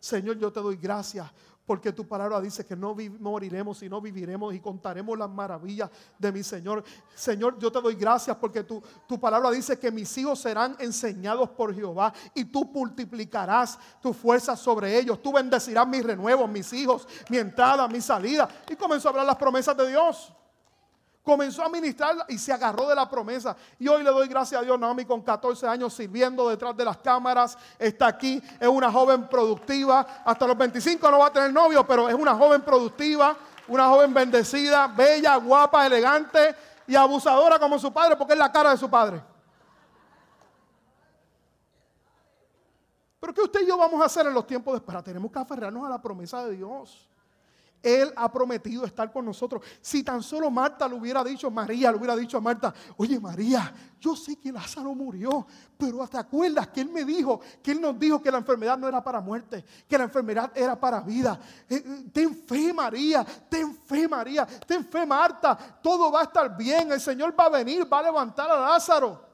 Señor, 0.00 0.36
yo 0.38 0.52
te 0.52 0.60
doy 0.60 0.76
gracias 0.76 1.30
porque 1.70 1.92
tu 1.92 2.04
palabra 2.04 2.40
dice 2.40 2.66
que 2.66 2.74
no 2.74 2.96
moriremos, 3.20 3.78
sino 3.78 4.00
viviremos 4.00 4.52
y 4.52 4.58
contaremos 4.58 5.16
las 5.16 5.30
maravillas 5.30 5.88
de 6.18 6.32
mi 6.32 6.42
Señor. 6.42 6.82
Señor, 7.14 7.60
yo 7.60 7.70
te 7.70 7.80
doy 7.80 7.94
gracias 7.94 8.36
porque 8.38 8.64
tu, 8.64 8.82
tu 9.06 9.20
palabra 9.20 9.52
dice 9.52 9.78
que 9.78 9.88
mis 9.92 10.18
hijos 10.18 10.40
serán 10.40 10.74
enseñados 10.80 11.48
por 11.50 11.72
Jehová 11.72 12.12
y 12.34 12.44
tú 12.46 12.64
multiplicarás 12.64 13.78
tu 14.02 14.12
fuerza 14.12 14.56
sobre 14.56 14.98
ellos. 14.98 15.22
Tú 15.22 15.32
bendecirás 15.32 15.86
mis 15.86 16.02
renuevos, 16.02 16.50
mis 16.50 16.72
hijos, 16.72 17.06
mi 17.28 17.38
entrada, 17.38 17.86
mi 17.86 18.00
salida. 18.00 18.48
Y 18.68 18.74
comenzó 18.74 19.06
a 19.06 19.10
hablar 19.12 19.26
las 19.26 19.36
promesas 19.36 19.76
de 19.76 19.90
Dios. 19.90 20.32
Comenzó 21.22 21.62
a 21.62 21.68
ministrar 21.68 22.16
y 22.28 22.38
se 22.38 22.52
agarró 22.52 22.88
de 22.88 22.94
la 22.94 23.08
promesa. 23.08 23.54
Y 23.78 23.86
hoy 23.88 24.02
le 24.02 24.10
doy 24.10 24.26
gracias 24.26 24.60
a 24.60 24.64
Dios, 24.64 24.78
Naomi 24.78 25.04
con 25.04 25.20
14 25.20 25.66
años 25.66 25.92
sirviendo 25.92 26.48
detrás 26.48 26.74
de 26.74 26.84
las 26.84 26.96
cámaras, 26.96 27.58
está 27.78 28.06
aquí, 28.06 28.42
es 28.58 28.68
una 28.68 28.90
joven 28.90 29.28
productiva. 29.28 30.22
Hasta 30.24 30.46
los 30.46 30.56
25 30.56 31.10
no 31.10 31.18
va 31.18 31.26
a 31.26 31.32
tener 31.32 31.52
novio, 31.52 31.86
pero 31.86 32.08
es 32.08 32.14
una 32.14 32.34
joven 32.34 32.62
productiva, 32.62 33.36
una 33.68 33.86
joven 33.88 34.14
bendecida, 34.14 34.86
bella, 34.86 35.36
guapa, 35.36 35.86
elegante 35.86 36.54
y 36.86 36.96
abusadora 36.96 37.58
como 37.58 37.78
su 37.78 37.92
padre, 37.92 38.16
porque 38.16 38.32
es 38.32 38.38
la 38.38 38.50
cara 38.50 38.70
de 38.70 38.78
su 38.78 38.88
padre. 38.88 39.22
Pero 43.20 43.34
¿qué 43.34 43.42
usted 43.42 43.60
y 43.60 43.66
yo 43.66 43.76
vamos 43.76 44.00
a 44.00 44.06
hacer 44.06 44.26
en 44.26 44.32
los 44.32 44.46
tiempos 44.46 44.72
de 44.72 44.78
espera? 44.78 45.02
Tenemos 45.02 45.30
que 45.30 45.38
aferrarnos 45.38 45.84
a 45.84 45.90
la 45.90 46.00
promesa 46.00 46.42
de 46.46 46.56
Dios. 46.56 47.09
Él 47.82 48.12
ha 48.16 48.30
prometido 48.30 48.84
estar 48.84 49.10
con 49.10 49.24
nosotros. 49.24 49.62
Si 49.80 50.02
tan 50.02 50.22
solo 50.22 50.50
Marta 50.50 50.86
le 50.86 50.94
hubiera 50.94 51.24
dicho, 51.24 51.50
María 51.50 51.90
le 51.90 51.98
hubiera 51.98 52.14
dicho 52.16 52.36
a 52.36 52.40
Marta, 52.40 52.74
oye 52.96 53.18
María, 53.18 53.72
yo 53.98 54.14
sé 54.14 54.36
que 54.36 54.52
Lázaro 54.52 54.94
murió, 54.94 55.46
pero 55.78 56.06
¿te 56.08 56.18
acuerdas 56.18 56.68
que 56.68 56.82
Él 56.82 56.90
me 56.90 57.04
dijo, 57.04 57.40
que 57.62 57.72
Él 57.72 57.80
nos 57.80 57.98
dijo 57.98 58.20
que 58.20 58.30
la 58.30 58.38
enfermedad 58.38 58.78
no 58.78 58.88
era 58.88 59.02
para 59.02 59.20
muerte, 59.20 59.64
que 59.88 59.96
la 59.96 60.04
enfermedad 60.04 60.52
era 60.54 60.78
para 60.78 61.00
vida? 61.00 61.38
Eh, 61.68 61.82
eh, 61.84 62.04
ten 62.12 62.34
fe 62.46 62.72
María, 62.72 63.24
ten 63.48 63.74
fe 63.74 64.06
María, 64.06 64.46
ten 64.66 64.84
fe 64.84 65.06
Marta, 65.06 65.56
todo 65.82 66.10
va 66.12 66.20
a 66.20 66.24
estar 66.24 66.56
bien, 66.56 66.92
el 66.92 67.00
Señor 67.00 67.34
va 67.38 67.46
a 67.46 67.50
venir, 67.50 67.90
va 67.90 68.00
a 68.00 68.02
levantar 68.02 68.50
a 68.50 68.60
Lázaro. 68.60 69.28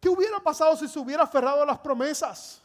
¿Qué 0.00 0.08
hubiera 0.08 0.40
pasado 0.40 0.76
si 0.76 0.88
se 0.88 0.98
hubiera 0.98 1.22
aferrado 1.22 1.62
a 1.62 1.66
las 1.66 1.78
promesas 1.78 2.60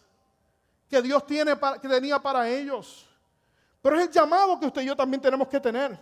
que 0.90 1.02
Dios 1.04 1.24
tiene 1.28 1.56
que 1.80 1.88
tenía 1.88 2.20
para 2.20 2.50
ellos? 2.50 3.07
Pero 3.88 4.02
es 4.02 4.08
el 4.08 4.12
llamado 4.12 4.60
que 4.60 4.66
usted 4.66 4.82
y 4.82 4.86
yo 4.88 4.98
también 4.98 5.22
tenemos 5.22 5.48
que 5.48 5.62
tener. 5.62 5.98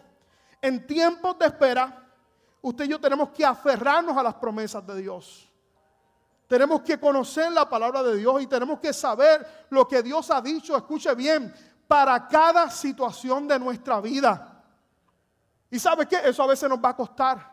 En 0.59 0.87
tiempos 0.87 1.37
de 1.37 1.45
espera, 1.45 2.03
usted 2.59 2.85
y 2.85 2.87
yo 2.87 2.99
tenemos 2.99 3.29
que 3.29 3.45
aferrarnos 3.45 4.17
a 4.17 4.23
las 4.23 4.33
promesas 4.33 4.83
de 4.87 4.99
Dios. 5.03 5.47
Tenemos 6.47 6.81
que 6.81 6.99
conocer 6.99 7.51
la 7.51 7.69
palabra 7.69 8.01
de 8.01 8.17
Dios 8.17 8.41
y 8.41 8.47
tenemos 8.47 8.79
que 8.79 8.91
saber 8.91 9.67
lo 9.69 9.87
que 9.87 10.01
Dios 10.01 10.31
ha 10.31 10.41
dicho, 10.41 10.75
escuche 10.75 11.13
bien, 11.13 11.53
para 11.87 12.27
cada 12.27 12.71
situación 12.71 13.47
de 13.47 13.59
nuestra 13.59 14.01
vida. 14.01 14.63
Y 15.69 15.77
sabe 15.77 16.07
qué, 16.07 16.17
eso 16.25 16.41
a 16.41 16.47
veces 16.47 16.67
nos 16.67 16.79
va 16.79 16.89
a 16.89 16.95
costar. 16.95 17.51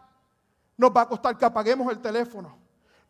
Nos 0.79 0.91
va 0.91 1.03
a 1.03 1.09
costar 1.09 1.37
que 1.37 1.45
apaguemos 1.45 1.93
el 1.93 2.01
teléfono. 2.01 2.59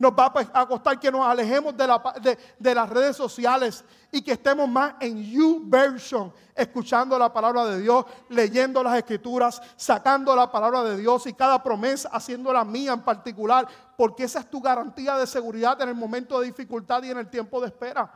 Nos 0.03 0.11
va 0.15 0.33
a 0.53 0.67
costar 0.67 0.99
que 0.99 1.13
nos 1.13 1.25
alejemos 1.25 1.77
de, 1.77 2.37
de, 2.59 2.75
las 2.75 2.91
redes 2.91 3.17
sociales 3.17 3.85
y 4.11 4.21
que 4.21 4.33
estemos 4.33 4.69
más 4.69 4.95
en 4.99 5.23
you 5.23 5.63
version, 5.65 6.33
escuchando 6.57 7.17
la 7.17 7.33
palabra 7.33 7.67
de 7.67 7.81
Dios, 7.81 8.05
leyendo 8.29 8.83
las 8.83 8.99
escrituras, 8.99 9.63
sacando 9.77 10.35
la 10.35 10.51
palabra 10.51 10.83
de 10.83 10.97
Dios 10.97 11.29
y 11.29 11.33
cada 11.35 11.63
promesa 11.63 12.09
haciéndola 12.09 12.65
mía 12.65 12.95
en 12.95 13.03
particular, 13.03 13.69
porque 13.97 14.25
esa 14.25 14.41
es 14.41 14.51
tu 14.51 14.61
garantía 14.61 15.17
de 15.17 15.25
seguridad 15.25 15.81
en 15.81 15.91
el 15.91 15.95
momento 15.95 16.41
de 16.41 16.47
dificultad 16.47 17.05
y 17.05 17.13
en 17.13 17.19
el 17.19 17.31
tiempo 17.31 17.61
de 17.61 17.69
espera. 17.69 18.13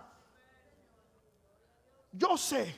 Yo 2.10 2.36
sé, 2.36 2.74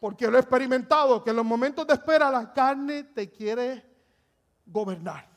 porque 0.00 0.26
lo 0.26 0.38
he 0.38 0.40
experimentado, 0.40 1.22
que 1.22 1.28
en 1.28 1.36
los 1.36 1.44
momentos 1.44 1.86
de 1.86 1.92
espera 1.92 2.30
la 2.30 2.50
carne 2.50 3.04
te 3.04 3.30
quiere 3.30 3.84
gobernar. 4.64 5.31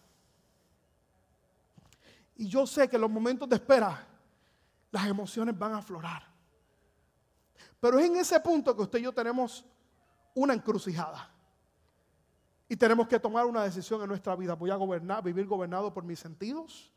Y 2.35 2.47
yo 2.47 2.67
sé 2.67 2.89
que 2.89 2.97
en 2.97 3.01
los 3.01 3.11
momentos 3.11 3.47
de 3.47 3.55
espera 3.55 4.07
las 4.91 5.07
emociones 5.07 5.57
van 5.57 5.73
a 5.73 5.77
aflorar. 5.77 6.23
Pero 7.79 7.99
es 7.99 8.05
en 8.05 8.17
ese 8.17 8.39
punto 8.39 8.75
que 8.75 8.81
usted 8.81 8.99
y 8.99 9.03
yo 9.03 9.13
tenemos 9.13 9.65
una 10.33 10.53
encrucijada. 10.53 11.31
Y 12.67 12.75
tenemos 12.75 13.07
que 13.07 13.19
tomar 13.19 13.45
una 13.45 13.63
decisión 13.63 14.01
en 14.01 14.07
nuestra 14.07 14.35
vida. 14.35 14.55
¿Voy 14.55 14.71
a 14.71 14.75
gobernar, 14.75 15.23
vivir 15.23 15.45
gobernado 15.45 15.93
por 15.93 16.03
mis 16.03 16.19
sentidos 16.19 16.91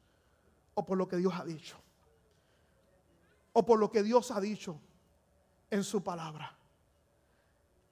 o 0.75 0.85
por 0.85 0.97
lo 0.97 1.07
que 1.07 1.17
Dios 1.17 1.35
ha 1.35 1.45
dicho? 1.45 1.77
O 3.53 3.65
por 3.67 3.79
lo 3.79 3.91
que 3.91 4.03
Dios 4.03 4.31
ha 4.31 4.41
dicho 4.41 4.81
en 5.71 5.85
su 5.85 6.03
palabra. 6.03 6.57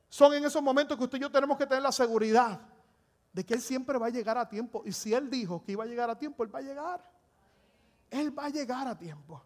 Son 0.09 0.33
en 0.33 0.45
esos 0.45 0.63
momentos 0.63 0.97
que 0.97 1.05
usted 1.05 1.19
y 1.19 1.23
yo 1.23 1.31
tenemos 1.31 1.59
que 1.59 1.67
tener 1.67 1.83
la 1.83 1.93
seguridad 1.93 2.61
de 3.33 3.45
que 3.45 3.55
Él 3.55 3.61
siempre 3.61 3.99
va 3.99 4.07
a 4.07 4.11
llegar 4.11 4.39
a 4.39 4.49
tiempo. 4.49 4.83
Y 4.87 4.93
si 4.93 5.13
Él 5.13 5.29
dijo 5.29 5.63
que 5.63 5.73
iba 5.73 5.85
a 5.85 5.87
llegar 5.87 6.09
a 6.09 6.19
tiempo, 6.19 6.43
Él 6.43 6.55
va 6.55 6.61
a 6.61 6.63
llegar. 6.63 7.16
Él 8.11 8.37
va 8.37 8.47
a 8.47 8.49
llegar 8.49 8.87
a 8.87 8.97
tiempo. 8.97 9.43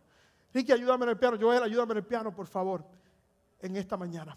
Ricky, 0.52 0.72
ayúdame 0.72 1.04
en 1.04 1.10
el 1.10 1.18
piano. 1.18 1.36
Joel, 1.40 1.62
ayúdame 1.62 1.92
en 1.92 1.98
el 1.98 2.06
piano, 2.06 2.34
por 2.34 2.46
favor, 2.46 2.84
en 3.60 3.76
esta 3.76 3.96
mañana. 3.96 4.36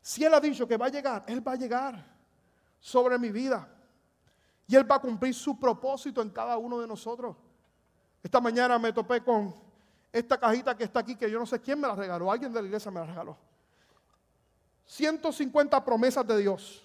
Si 0.00 0.24
Él 0.24 0.34
ha 0.34 0.40
dicho 0.40 0.66
que 0.66 0.76
va 0.76 0.86
a 0.86 0.88
llegar, 0.88 1.24
Él 1.26 1.46
va 1.46 1.52
a 1.52 1.56
llegar 1.56 2.04
sobre 2.80 3.18
mi 3.18 3.30
vida. 3.30 3.68
Y 4.66 4.76
Él 4.76 4.90
va 4.90 4.96
a 4.96 5.00
cumplir 5.00 5.34
su 5.34 5.58
propósito 5.58 6.20
en 6.22 6.30
cada 6.30 6.56
uno 6.56 6.80
de 6.80 6.86
nosotros. 6.86 7.36
Esta 8.22 8.40
mañana 8.40 8.78
me 8.78 8.92
topé 8.92 9.22
con 9.22 9.54
esta 10.12 10.38
cajita 10.38 10.76
que 10.76 10.84
está 10.84 11.00
aquí, 11.00 11.16
que 11.16 11.30
yo 11.30 11.38
no 11.38 11.46
sé 11.46 11.60
quién 11.60 11.80
me 11.80 11.88
la 11.88 11.94
regaló. 11.94 12.30
Alguien 12.30 12.52
de 12.52 12.60
la 12.60 12.66
iglesia 12.66 12.90
me 12.90 13.00
la 13.00 13.06
regaló. 13.06 13.36
150 14.86 15.84
promesas 15.84 16.26
de 16.26 16.38
Dios. 16.38 16.82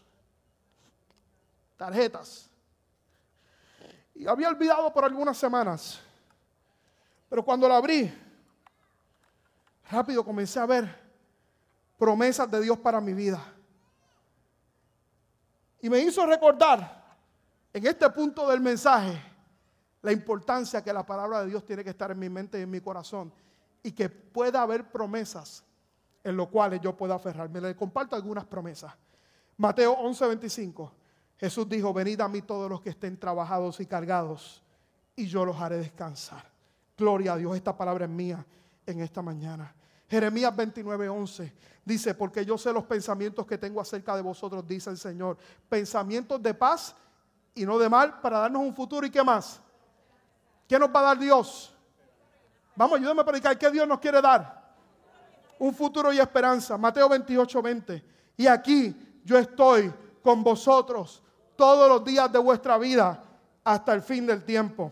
Tarjetas. 1.75 2.49
Y 4.15 4.27
había 4.27 4.49
olvidado 4.49 4.91
por 4.93 5.03
algunas 5.05 5.37
semanas 5.37 6.01
pero 7.29 7.43
cuando 7.43 7.67
la 7.67 7.77
abrí, 7.77 8.11
rápido 9.89 10.23
comencé 10.23 10.59
a 10.59 10.65
ver 10.65 11.07
promesas 11.97 12.49
de 12.49 12.61
Dios 12.61 12.77
para 12.77 13.01
mi 13.01 13.13
vida. 13.13 13.43
Y 15.81 15.89
me 15.89 15.99
hizo 15.99 16.25
recordar 16.25 17.17
en 17.73 17.85
este 17.85 18.09
punto 18.09 18.47
del 18.47 18.61
mensaje 18.61 19.21
la 20.01 20.11
importancia 20.11 20.83
que 20.83 20.93
la 20.93 21.05
palabra 21.05 21.41
de 21.41 21.47
Dios 21.47 21.65
tiene 21.65 21.83
que 21.83 21.89
estar 21.89 22.11
en 22.11 22.19
mi 22.19 22.29
mente 22.29 22.59
y 22.59 22.63
en 22.63 22.69
mi 22.69 22.81
corazón 22.81 23.31
y 23.83 23.91
que 23.91 24.09
pueda 24.09 24.61
haber 24.61 24.91
promesas 24.91 25.63
en 26.23 26.35
lo 26.35 26.49
cuales 26.49 26.81
yo 26.81 26.95
pueda 26.95 27.15
aferrarme. 27.15 27.61
Le 27.61 27.75
comparto 27.75 28.15
algunas 28.15 28.45
promesas. 28.45 28.93
Mateo 29.57 29.95
11:25. 29.97 30.91
Jesús 31.37 31.69
dijo, 31.69 31.93
venid 31.93 32.19
a 32.21 32.27
mí 32.27 32.41
todos 32.41 32.69
los 32.69 32.81
que 32.81 32.89
estén 32.89 33.17
trabajados 33.17 33.79
y 33.79 33.85
cargados 33.85 34.63
y 35.15 35.27
yo 35.27 35.45
los 35.45 35.55
haré 35.57 35.77
descansar. 35.77 36.56
Gloria 36.97 37.33
a 37.33 37.37
Dios, 37.37 37.55
esta 37.55 37.77
palabra 37.77 38.05
es 38.05 38.11
mía 38.11 38.43
en 38.85 39.01
esta 39.01 39.21
mañana. 39.21 39.73
Jeremías 40.09 40.55
29, 40.55 41.09
11 41.09 41.53
dice, 41.85 42.15
porque 42.15 42.45
yo 42.45 42.57
sé 42.57 42.73
los 42.73 42.85
pensamientos 42.85 43.45
que 43.45 43.57
tengo 43.57 43.79
acerca 43.79 44.15
de 44.15 44.21
vosotros, 44.21 44.65
dice 44.67 44.89
el 44.89 44.97
Señor. 44.97 45.37
Pensamientos 45.69 46.41
de 46.41 46.53
paz 46.53 46.95
y 47.53 47.65
no 47.65 47.77
de 47.77 47.87
mal 47.87 48.19
para 48.19 48.39
darnos 48.39 48.63
un 48.63 48.73
futuro 48.73 49.05
y 49.05 49.11
qué 49.11 49.23
más. 49.23 49.61
¿Qué 50.67 50.79
nos 50.79 50.89
va 50.89 50.99
a 50.99 51.03
dar 51.03 51.19
Dios? 51.19 51.73
Vamos, 52.75 52.99
ayúdame 52.99 53.21
a 53.21 53.25
predicar. 53.25 53.57
¿Qué 53.57 53.69
Dios 53.69 53.87
nos 53.87 53.99
quiere 53.99 54.21
dar? 54.21 54.75
Un 55.59 55.73
futuro 55.73 56.11
y 56.11 56.19
esperanza. 56.19 56.77
Mateo 56.77 57.09
28, 57.09 57.61
20. 57.61 58.05
Y 58.37 58.47
aquí 58.47 59.21
yo 59.23 59.37
estoy 59.37 59.93
con 60.21 60.43
vosotros 60.43 61.23
todos 61.55 61.89
los 61.89 62.03
días 62.03 62.31
de 62.31 62.39
vuestra 62.39 62.77
vida 62.77 63.23
hasta 63.63 63.93
el 63.93 64.01
fin 64.01 64.25
del 64.25 64.43
tiempo. 64.43 64.91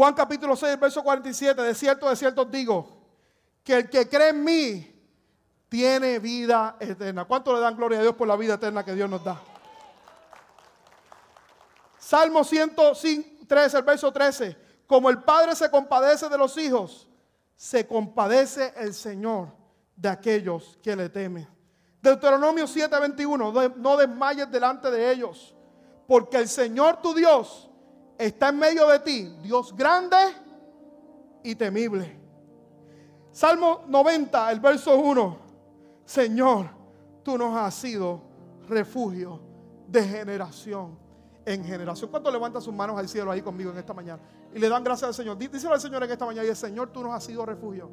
Juan 0.00 0.14
capítulo 0.14 0.56
6, 0.56 0.80
verso 0.80 1.02
47, 1.02 1.60
de 1.60 1.74
cierto, 1.74 2.08
de 2.08 2.16
cierto 2.16 2.46
digo, 2.46 2.88
que 3.62 3.74
el 3.74 3.90
que 3.90 4.08
cree 4.08 4.30
en 4.30 4.42
mí 4.42 4.98
tiene 5.68 6.18
vida 6.18 6.78
eterna. 6.80 7.26
¿Cuánto 7.26 7.52
le 7.52 7.60
dan 7.60 7.76
gloria 7.76 7.98
a 7.98 8.00
Dios 8.00 8.14
por 8.14 8.26
la 8.26 8.34
vida 8.34 8.54
eterna 8.54 8.82
que 8.82 8.94
Dios 8.94 9.10
nos 9.10 9.22
da? 9.22 9.38
Salmo 11.98 12.42
103, 12.44 13.74
el 13.74 13.82
verso 13.82 14.10
13. 14.10 14.56
Como 14.86 15.10
el 15.10 15.22
Padre 15.22 15.54
se 15.54 15.70
compadece 15.70 16.30
de 16.30 16.38
los 16.38 16.56
hijos, 16.56 17.06
se 17.54 17.86
compadece 17.86 18.72
el 18.78 18.94
Señor 18.94 19.48
de 19.96 20.08
aquellos 20.08 20.78
que 20.82 20.96
le 20.96 21.10
temen. 21.10 21.46
Deuteronomio 22.00 22.66
7:21, 22.66 23.76
no 23.76 23.96
desmayes 23.98 24.50
delante 24.50 24.90
de 24.90 25.12
ellos, 25.12 25.54
porque 26.06 26.38
el 26.38 26.48
Señor 26.48 27.02
tu 27.02 27.12
Dios 27.12 27.69
está 28.20 28.50
en 28.50 28.58
medio 28.58 28.86
de 28.88 28.98
ti, 29.00 29.34
Dios 29.42 29.74
grande 29.74 30.16
y 31.42 31.54
temible. 31.54 32.18
Salmo 33.32 33.84
90, 33.88 34.52
el 34.52 34.60
verso 34.60 34.96
1. 34.98 35.38
Señor, 36.04 36.68
tú 37.22 37.38
nos 37.38 37.56
has 37.56 37.74
sido 37.74 38.20
refugio 38.68 39.40
de 39.86 40.02
generación 40.02 40.98
en 41.46 41.64
generación. 41.64 42.10
¿Cuánto 42.10 42.30
levanta 42.30 42.60
sus 42.60 42.74
manos 42.74 42.98
al 42.98 43.08
cielo 43.08 43.30
ahí 43.30 43.40
conmigo 43.40 43.70
en 43.70 43.78
esta 43.78 43.94
mañana? 43.94 44.20
Y 44.54 44.58
le 44.58 44.68
dan 44.68 44.84
gracias 44.84 45.08
al 45.08 45.14
Señor. 45.14 45.38
Díselo 45.38 45.72
al 45.72 45.80
Señor 45.80 46.02
en 46.04 46.10
esta 46.10 46.26
mañana 46.26 46.44
y 46.44 46.50
el 46.50 46.56
Señor, 46.56 46.90
tú 46.90 47.02
nos 47.02 47.14
has 47.14 47.24
sido 47.24 47.46
refugio. 47.46 47.90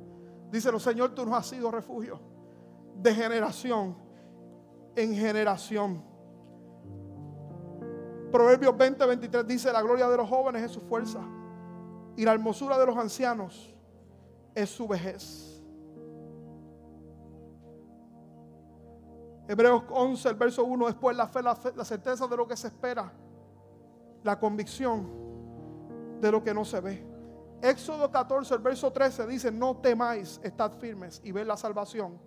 Díselo, 0.51 0.80
Señor, 0.80 1.15
tú 1.15 1.25
nos 1.25 1.36
has 1.36 1.47
sido 1.47 1.71
refugio 1.71 2.19
de 2.95 3.13
generación 3.13 3.95
en 4.95 5.15
generación. 5.15 6.03
Proverbios 8.32 8.75
20, 8.78 9.05
23 9.05 9.47
dice, 9.47 9.71
la 9.71 9.82
gloria 9.82 10.09
de 10.09 10.17
los 10.17 10.28
jóvenes 10.28 10.63
es 10.63 10.71
su 10.71 10.82
fuerza 10.82 11.21
y 12.15 12.25
la 12.25 12.34
hermosura 12.34 12.78
de 12.78 12.86
los 12.86 12.97
ancianos 12.97 13.73
es 14.53 14.69
su 14.69 14.88
vejez. 14.88 15.61
Hebreos 19.47 19.84
11, 19.89 20.30
el 20.30 20.36
verso 20.36 20.65
1, 20.65 20.88
después 20.88 21.15
la 21.15 21.28
fe, 21.28 21.41
la 21.41 21.55
fe, 21.55 21.71
la 21.75 21.86
certeza 21.86 22.28
de 22.28 22.36
lo 22.36 22.45
que 22.45 22.57
se 22.57 22.67
espera, 22.67 23.13
la 24.23 24.38
convicción 24.38 25.09
de 26.19 26.32
lo 26.32 26.43
que 26.43 26.53
no 26.53 26.65
se 26.65 26.82
ve. 26.82 27.05
Éxodo 27.61 28.11
14, 28.11 28.55
el 28.55 28.61
verso 28.61 28.91
13 28.91 29.25
dice, 29.25 29.51
no 29.51 29.78
temáis, 29.78 30.39
estad 30.43 30.73
firmes 30.73 31.21
y 31.23 31.32
ved 31.32 31.47
la 31.47 31.55
salvación 31.55 32.19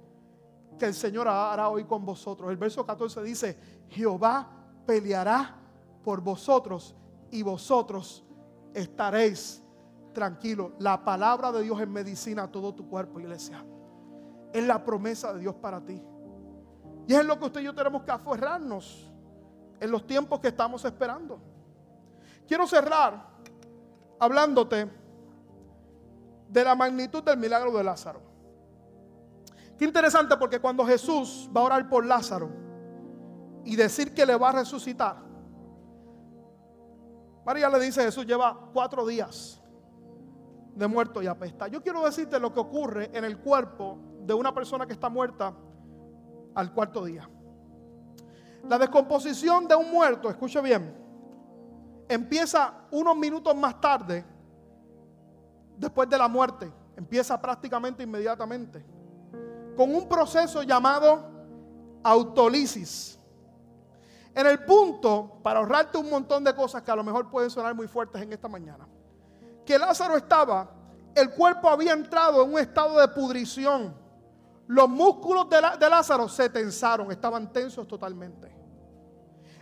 que 0.78 0.86
el 0.86 0.94
Señor 0.94 1.28
hará 1.28 1.68
hoy 1.68 1.84
con 1.84 2.04
vosotros. 2.06 2.50
El 2.50 2.56
verso 2.56 2.86
14 2.86 3.22
dice, 3.22 3.58
Jehová 3.88 4.48
peleará 4.86 5.59
por 6.02 6.20
vosotros 6.20 6.94
y 7.30 7.42
vosotros 7.42 8.24
estaréis 8.74 9.62
tranquilos. 10.12 10.72
La 10.78 11.04
palabra 11.04 11.52
de 11.52 11.62
Dios 11.62 11.80
es 11.80 11.88
medicina 11.88 12.44
a 12.44 12.48
todo 12.50 12.74
tu 12.74 12.88
cuerpo, 12.88 13.20
iglesia. 13.20 13.64
Es 14.52 14.66
la 14.66 14.84
promesa 14.84 15.32
de 15.32 15.40
Dios 15.40 15.54
para 15.54 15.80
ti. 15.80 16.02
Y 17.06 17.14
es 17.14 17.24
lo 17.24 17.38
que 17.38 17.46
usted 17.46 17.60
y 17.60 17.64
yo 17.64 17.74
tenemos 17.74 18.02
que 18.02 18.10
aferrarnos 18.10 19.10
en 19.80 19.90
los 19.90 20.06
tiempos 20.06 20.40
que 20.40 20.48
estamos 20.48 20.84
esperando. 20.84 21.40
Quiero 22.46 22.66
cerrar 22.66 23.28
hablándote 24.18 24.90
de 26.48 26.64
la 26.64 26.74
magnitud 26.74 27.22
del 27.22 27.38
milagro 27.38 27.72
de 27.72 27.84
Lázaro. 27.84 28.20
Qué 29.78 29.84
interesante 29.84 30.36
porque 30.36 30.60
cuando 30.60 30.84
Jesús 30.84 31.48
va 31.56 31.62
a 31.62 31.64
orar 31.64 31.88
por 31.88 32.04
Lázaro 32.04 32.50
y 33.64 33.76
decir 33.76 34.12
que 34.12 34.26
le 34.26 34.36
va 34.36 34.50
a 34.50 34.52
resucitar, 34.52 35.29
María 37.44 37.68
le 37.68 37.80
dice, 37.80 38.02
Jesús 38.02 38.26
lleva 38.26 38.70
cuatro 38.72 39.06
días 39.06 39.60
de 40.74 40.86
muerto 40.86 41.22
y 41.22 41.26
apesta. 41.26 41.68
Yo 41.68 41.82
quiero 41.82 42.04
decirte 42.04 42.38
lo 42.38 42.52
que 42.52 42.60
ocurre 42.60 43.10
en 43.12 43.24
el 43.24 43.38
cuerpo 43.38 43.98
de 44.20 44.34
una 44.34 44.54
persona 44.54 44.86
que 44.86 44.92
está 44.92 45.08
muerta 45.08 45.54
al 46.54 46.72
cuarto 46.72 47.04
día. 47.04 47.28
La 48.68 48.78
descomposición 48.78 49.66
de 49.66 49.74
un 49.74 49.90
muerto, 49.90 50.28
escuche 50.28 50.60
bien, 50.60 50.94
empieza 52.08 52.74
unos 52.90 53.16
minutos 53.16 53.54
más 53.54 53.80
tarde, 53.80 54.24
después 55.76 56.08
de 56.08 56.18
la 56.18 56.28
muerte, 56.28 56.70
empieza 56.96 57.40
prácticamente 57.40 58.02
inmediatamente, 58.02 58.84
con 59.76 59.94
un 59.94 60.08
proceso 60.08 60.62
llamado 60.62 61.30
autolisis. 62.02 63.19
En 64.34 64.46
el 64.46 64.64
punto, 64.64 65.40
para 65.42 65.60
ahorrarte 65.60 65.98
un 65.98 66.08
montón 66.08 66.44
de 66.44 66.54
cosas 66.54 66.82
que 66.82 66.90
a 66.90 66.96
lo 66.96 67.02
mejor 67.02 67.28
pueden 67.30 67.50
sonar 67.50 67.74
muy 67.74 67.88
fuertes 67.88 68.22
en 68.22 68.32
esta 68.32 68.48
mañana, 68.48 68.86
que 69.66 69.78
Lázaro 69.78 70.16
estaba, 70.16 70.70
el 71.14 71.30
cuerpo 71.30 71.68
había 71.68 71.92
entrado 71.92 72.44
en 72.44 72.52
un 72.52 72.58
estado 72.58 72.98
de 73.00 73.08
pudrición. 73.08 73.94
Los 74.68 74.88
músculos 74.88 75.48
de, 75.50 75.60
de 75.78 75.90
Lázaro 75.90 76.28
se 76.28 76.48
tensaron, 76.48 77.10
estaban 77.10 77.52
tensos 77.52 77.88
totalmente. 77.88 78.56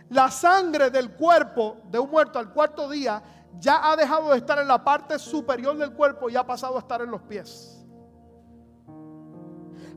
La 0.09 0.29
sangre 0.29 0.89
del 0.89 1.15
cuerpo 1.15 1.77
de 1.85 1.97
un 1.97 2.09
muerto 2.09 2.37
al 2.37 2.53
cuarto 2.53 2.89
día 2.89 3.21
ya 3.59 3.91
ha 3.91 3.95
dejado 3.95 4.29
de 4.29 4.37
estar 4.37 4.59
en 4.59 4.67
la 4.67 4.83
parte 4.83 5.17
superior 5.17 5.77
del 5.77 5.93
cuerpo 5.93 6.29
y 6.29 6.35
ha 6.35 6.45
pasado 6.45 6.75
a 6.75 6.79
estar 6.79 7.01
en 7.01 7.09
los 7.09 7.21
pies. 7.23 7.85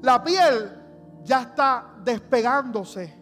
La 0.01 0.23
piel 0.23 0.81
ya 1.23 1.43
está 1.43 1.95
despegándose 2.03 3.22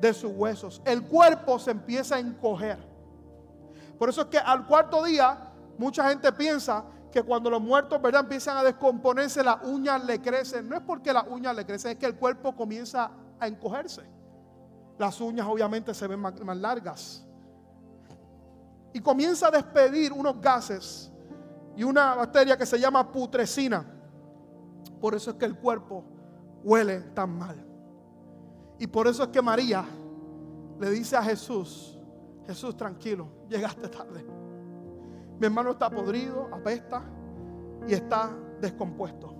de 0.00 0.14
sus 0.14 0.32
huesos. 0.32 0.80
El 0.84 1.02
cuerpo 1.02 1.58
se 1.58 1.70
empieza 1.70 2.16
a 2.16 2.18
encoger. 2.18 2.78
Por 3.98 4.08
eso 4.08 4.22
es 4.22 4.26
que 4.28 4.38
al 4.38 4.66
cuarto 4.66 5.04
día 5.04 5.52
mucha 5.76 6.08
gente 6.08 6.30
piensa 6.32 6.84
que 7.10 7.22
cuando 7.22 7.50
los 7.50 7.60
muertos 7.60 8.00
¿verdad? 8.00 8.22
empiezan 8.22 8.56
a 8.56 8.62
descomponerse, 8.62 9.42
las 9.42 9.62
uñas 9.64 10.04
le 10.04 10.20
crecen. 10.20 10.68
No 10.68 10.76
es 10.76 10.82
porque 10.82 11.12
las 11.12 11.24
uñas 11.28 11.56
le 11.56 11.64
crecen, 11.64 11.92
es 11.92 11.98
que 11.98 12.06
el 12.06 12.16
cuerpo 12.16 12.54
comienza 12.54 13.10
a 13.40 13.46
encogerse. 13.46 14.02
Las 14.98 15.20
uñas 15.20 15.46
obviamente 15.46 15.94
se 15.94 16.06
ven 16.06 16.20
más, 16.20 16.34
largas. 16.56 17.24
Y 18.92 19.00
comienza 19.00 19.48
a 19.48 19.50
despedir 19.50 20.12
unos 20.12 20.40
gases 20.40 21.10
y 21.76 21.84
una 21.84 22.14
bacteria 22.14 22.56
que 22.56 22.66
se 22.66 22.78
llama 22.78 23.10
putrescina. 23.10 23.84
Por 25.00 25.14
eso 25.14 25.30
es 25.30 25.36
que 25.36 25.44
el 25.44 25.56
cuerpo 25.56 26.04
huele 26.64 27.00
tan 27.14 27.38
mal. 27.38 27.67
Y 28.78 28.86
por 28.86 29.06
eso 29.08 29.24
es 29.24 29.28
que 29.30 29.42
María 29.42 29.84
le 30.78 30.90
dice 30.90 31.16
a 31.16 31.22
Jesús, 31.22 31.98
Jesús 32.46 32.76
tranquilo, 32.76 33.28
llegaste 33.48 33.88
tarde. 33.88 34.24
Mi 35.38 35.46
hermano 35.46 35.72
está 35.72 35.90
podrido, 35.90 36.48
apesta 36.52 37.02
y 37.86 37.94
está 37.94 38.30
descompuesto. 38.60 39.34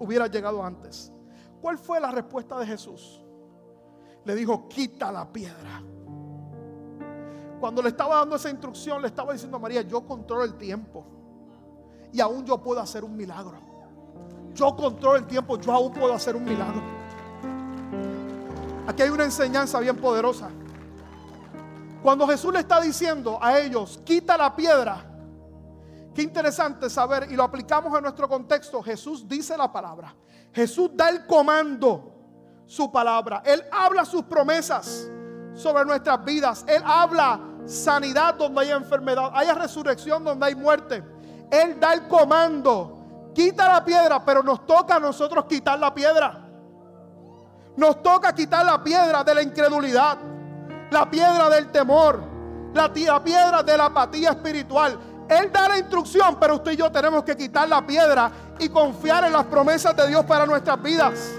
Hubiera 0.00 0.26
llegado 0.26 0.62
antes. 0.62 1.12
¿Cuál 1.60 1.78
fue 1.78 2.00
la 2.00 2.10
respuesta 2.10 2.58
de 2.58 2.66
Jesús? 2.66 3.24
Le 4.24 4.34
dijo, 4.34 4.68
quita 4.68 5.10
la 5.12 5.30
piedra. 5.30 5.82
Cuando 7.60 7.82
le 7.82 7.90
estaba 7.90 8.16
dando 8.16 8.36
esa 8.36 8.50
instrucción, 8.50 9.00
le 9.00 9.08
estaba 9.08 9.32
diciendo 9.32 9.56
a 9.56 9.60
María, 9.60 9.82
yo 9.82 10.04
controlo 10.04 10.44
el 10.44 10.54
tiempo. 10.54 11.06
Y 12.12 12.20
aún 12.20 12.44
yo 12.44 12.60
puedo 12.60 12.80
hacer 12.80 13.04
un 13.04 13.16
milagro. 13.16 13.58
Yo 14.54 14.74
controlo 14.76 15.16
el 15.16 15.26
tiempo, 15.26 15.58
yo 15.58 15.72
aún 15.72 15.92
puedo 15.92 16.12
hacer 16.12 16.36
un 16.36 16.44
milagro. 16.44 17.01
Aquí 18.86 19.02
hay 19.02 19.10
una 19.10 19.24
enseñanza 19.24 19.78
bien 19.78 19.96
poderosa. 19.96 20.50
Cuando 22.02 22.26
Jesús 22.26 22.52
le 22.52 22.60
está 22.60 22.80
diciendo 22.80 23.38
a 23.40 23.58
ellos, 23.58 24.00
quita 24.04 24.36
la 24.36 24.56
piedra, 24.56 25.04
qué 26.14 26.22
interesante 26.22 26.90
saber, 26.90 27.28
y 27.30 27.36
lo 27.36 27.44
aplicamos 27.44 27.96
en 27.96 28.02
nuestro 28.02 28.28
contexto, 28.28 28.82
Jesús 28.82 29.28
dice 29.28 29.56
la 29.56 29.70
palabra, 29.70 30.14
Jesús 30.52 30.90
da 30.94 31.08
el 31.10 31.26
comando, 31.26 32.12
su 32.66 32.90
palabra, 32.90 33.42
Él 33.44 33.62
habla 33.70 34.04
sus 34.04 34.24
promesas 34.24 35.08
sobre 35.54 35.84
nuestras 35.84 36.24
vidas, 36.24 36.64
Él 36.66 36.82
habla 36.84 37.38
sanidad 37.66 38.34
donde 38.34 38.62
hay 38.62 38.70
enfermedad, 38.72 39.30
hay 39.32 39.48
resurrección 39.52 40.24
donde 40.24 40.46
hay 40.46 40.56
muerte, 40.56 41.04
Él 41.52 41.78
da 41.78 41.94
el 41.94 42.08
comando, 42.08 43.30
quita 43.32 43.68
la 43.68 43.84
piedra, 43.84 44.24
pero 44.24 44.42
nos 44.42 44.66
toca 44.66 44.96
a 44.96 45.00
nosotros 45.00 45.44
quitar 45.44 45.78
la 45.78 45.94
piedra. 45.94 46.41
Nos 47.76 48.02
toca 48.02 48.34
quitar 48.34 48.64
la 48.66 48.82
piedra 48.82 49.24
de 49.24 49.34
la 49.34 49.42
incredulidad, 49.42 50.18
la 50.90 51.10
piedra 51.10 51.48
del 51.48 51.70
temor, 51.70 52.22
la, 52.74 52.92
piedra 52.92 53.62
de 53.62 53.76
la 53.76 53.86
apatía 53.86 54.30
espiritual. 54.30 54.98
Él 55.28 55.50
da 55.50 55.68
la 55.68 55.78
instrucción, 55.78 56.36
pero 56.38 56.56
usted 56.56 56.72
y 56.72 56.76
yo 56.76 56.92
tenemos 56.92 57.24
que 57.24 57.36
quitar 57.36 57.68
la 57.68 57.86
piedra 57.86 58.30
y 58.58 58.68
confiar 58.68 59.24
en 59.24 59.32
las 59.32 59.46
promesas 59.46 59.96
de 59.96 60.08
Dios 60.08 60.24
para 60.26 60.44
nuestras 60.44 60.82
vidas. 60.82 61.32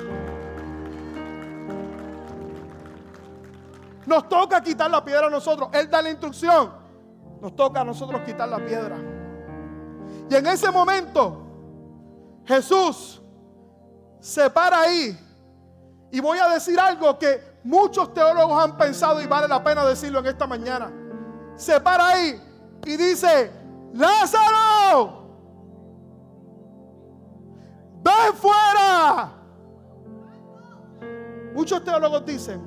Nos 4.05 4.27
toca 4.27 4.61
quitar 4.61 4.89
la 4.89 5.03
piedra 5.03 5.27
a 5.27 5.29
nosotros. 5.29 5.69
Él 5.73 5.89
da 5.89 6.01
la 6.01 6.09
instrucción. 6.09 6.71
Nos 7.41 7.55
toca 7.55 7.81
a 7.81 7.84
nosotros 7.84 8.21
quitar 8.25 8.49
la 8.49 8.57
piedra. 8.57 8.97
Y 10.29 10.36
en 10.36 10.47
ese 10.47 10.71
momento, 10.71 11.43
Jesús 12.45 13.21
se 14.19 14.49
para 14.49 14.81
ahí 14.81 15.17
y 16.14 16.20
voy 16.20 16.38
a 16.38 16.47
decir 16.47 16.80
algo 16.80 17.18
que 17.18 17.41
muchos 17.64 18.14
teólogos 18.14 18.64
han 18.64 18.78
pensado 18.78 19.20
y 19.20 19.26
vale 19.26 19.47
la 19.47 19.64
pena 19.64 19.84
decirlo 19.84 20.20
en 20.20 20.28
esta 20.28 20.45
mañana. 20.45 20.91
Se 21.55 21.82
para 21.82 22.09
ahí 22.09 22.39
y 22.86 22.95
dice, 22.95 23.51
Lázaro, 23.93 25.24
ven 28.03 28.36
fuera. 28.36 29.32
Muchos 31.55 31.84
teólogos 31.84 32.24
dicen 32.28 32.61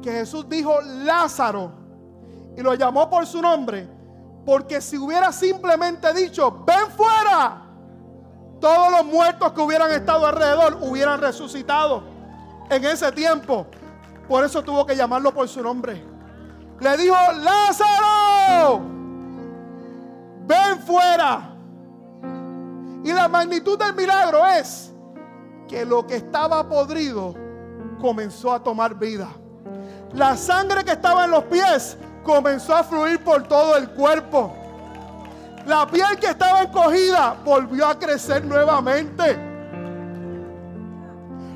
que 0.00 0.12
Jesús 0.12 0.48
dijo 0.48 0.80
Lázaro 0.82 1.72
y 2.56 2.62
lo 2.62 2.74
llamó 2.74 3.10
por 3.10 3.26
su 3.26 3.42
nombre, 3.42 3.88
porque 4.46 4.80
si 4.80 4.96
hubiera 4.96 5.32
simplemente 5.32 6.12
dicho, 6.14 6.62
ven 6.64 6.92
fuera, 6.96 7.62
todos 8.60 8.92
los 8.92 9.04
muertos 9.04 9.50
que 9.50 9.60
hubieran 9.60 9.90
estado 9.90 10.26
alrededor 10.26 10.78
hubieran 10.80 11.20
resucitado 11.20 12.19
en 12.70 12.84
ese 12.84 13.10
tiempo. 13.12 13.66
Por 14.28 14.44
eso 14.44 14.62
tuvo 14.62 14.86
que 14.86 14.96
llamarlo 14.96 15.34
por 15.34 15.48
su 15.48 15.60
nombre. 15.62 16.02
Le 16.78 16.96
dijo, 16.96 17.16
Lázaro, 17.42 18.80
ven 20.46 20.78
fuera. 20.86 21.50
Y 23.02 23.12
la 23.12 23.28
magnitud 23.28 23.78
del 23.78 23.94
milagro 23.94 24.46
es 24.46 24.92
que 25.68 25.84
lo 25.84 26.06
que 26.06 26.16
estaba 26.16 26.66
podrido 26.68 27.34
comenzó 28.00 28.52
a 28.52 28.62
tomar 28.62 28.94
vida. 28.94 29.28
La 30.14 30.36
sangre 30.36 30.84
que 30.84 30.92
estaba 30.92 31.24
en 31.24 31.32
los 31.32 31.44
pies 31.44 31.96
comenzó 32.22 32.76
a 32.76 32.84
fluir 32.84 33.22
por 33.22 33.46
todo 33.46 33.76
el 33.76 33.90
cuerpo. 33.90 34.54
La 35.66 35.86
piel 35.86 36.18
que 36.18 36.28
estaba 36.28 36.62
encogida 36.62 37.36
volvió 37.44 37.86
a 37.86 37.98
crecer 37.98 38.44
nuevamente. 38.44 39.49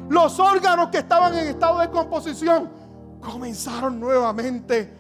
Los 0.09 0.39
órganos 0.39 0.89
que 0.89 0.99
estaban 0.99 1.37
en 1.37 1.49
estado 1.49 1.79
de 1.79 1.91
composición 1.91 2.71
comenzaron 3.21 3.99
nuevamente 3.99 4.93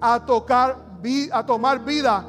a 0.00 0.24
tocar 0.24 0.92
a 1.32 1.44
tomar 1.44 1.84
vida 1.84 2.24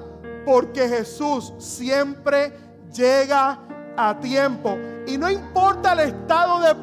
porque 0.46 0.88
Jesús 0.88 1.54
siempre 1.60 2.54
llega 2.92 3.60
a 3.96 4.20
tiempo 4.20 4.76
y 5.06 5.18
no 5.18 5.30
importa 5.30 5.94
el 5.94 6.00
estado 6.00 6.60
de 6.60 6.74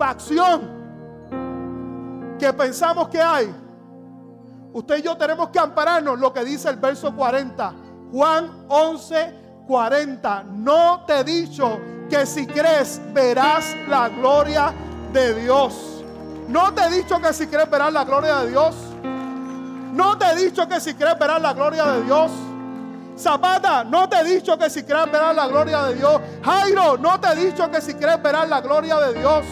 satisfacción 0.00 0.80
que 2.38 2.52
pensamos 2.54 3.08
que 3.08 3.20
hay, 3.20 3.54
usted 4.72 4.98
y 4.98 5.02
yo 5.02 5.16
tenemos 5.16 5.50
que 5.50 5.58
ampararnos 5.58 6.18
lo 6.18 6.32
que 6.32 6.42
dice 6.44 6.70
el 6.70 6.76
verso 6.76 7.14
40. 7.14 7.74
Juan 8.10 8.64
11, 8.68 9.34
40. 9.66 10.44
No 10.44 11.04
te 11.06 11.20
he 11.20 11.24
dicho 11.24 11.78
que 12.10 12.26
si 12.26 12.46
crees 12.46 13.00
verás 13.14 13.74
la 13.88 14.08
gloria 14.08 14.74
de 15.12 15.34
Dios. 15.42 16.02
No 16.48 16.74
te 16.74 16.82
he 16.82 16.90
dicho 16.90 17.20
que 17.20 17.32
si 17.32 17.46
crees 17.46 17.70
verás 17.70 17.92
la 17.92 18.04
gloria 18.04 18.40
de 18.40 18.50
Dios. 18.50 18.74
No 19.92 20.18
te 20.18 20.26
he 20.26 20.34
dicho 20.34 20.68
que 20.68 20.80
si 20.80 20.94
crees 20.94 21.18
verás 21.18 21.40
la 21.40 21.54
gloria 21.54 21.86
de 21.86 22.02
Dios. 22.02 22.30
Zapata, 23.16 23.84
no 23.84 24.08
te 24.08 24.16
he 24.16 24.24
dicho 24.24 24.58
que 24.58 24.68
si 24.68 24.82
crees 24.82 25.10
verás 25.10 25.34
la 25.34 25.46
gloria 25.46 25.84
de 25.84 25.94
Dios. 25.94 26.20
Jairo, 26.42 26.98
no 26.98 27.20
te 27.20 27.28
he 27.28 27.36
dicho 27.36 27.70
que 27.70 27.80
si 27.80 27.94
crees 27.94 28.20
verás 28.20 28.48
la 28.48 28.60
gloria 28.60 28.96
de 28.98 29.14
Dios. 29.14 29.44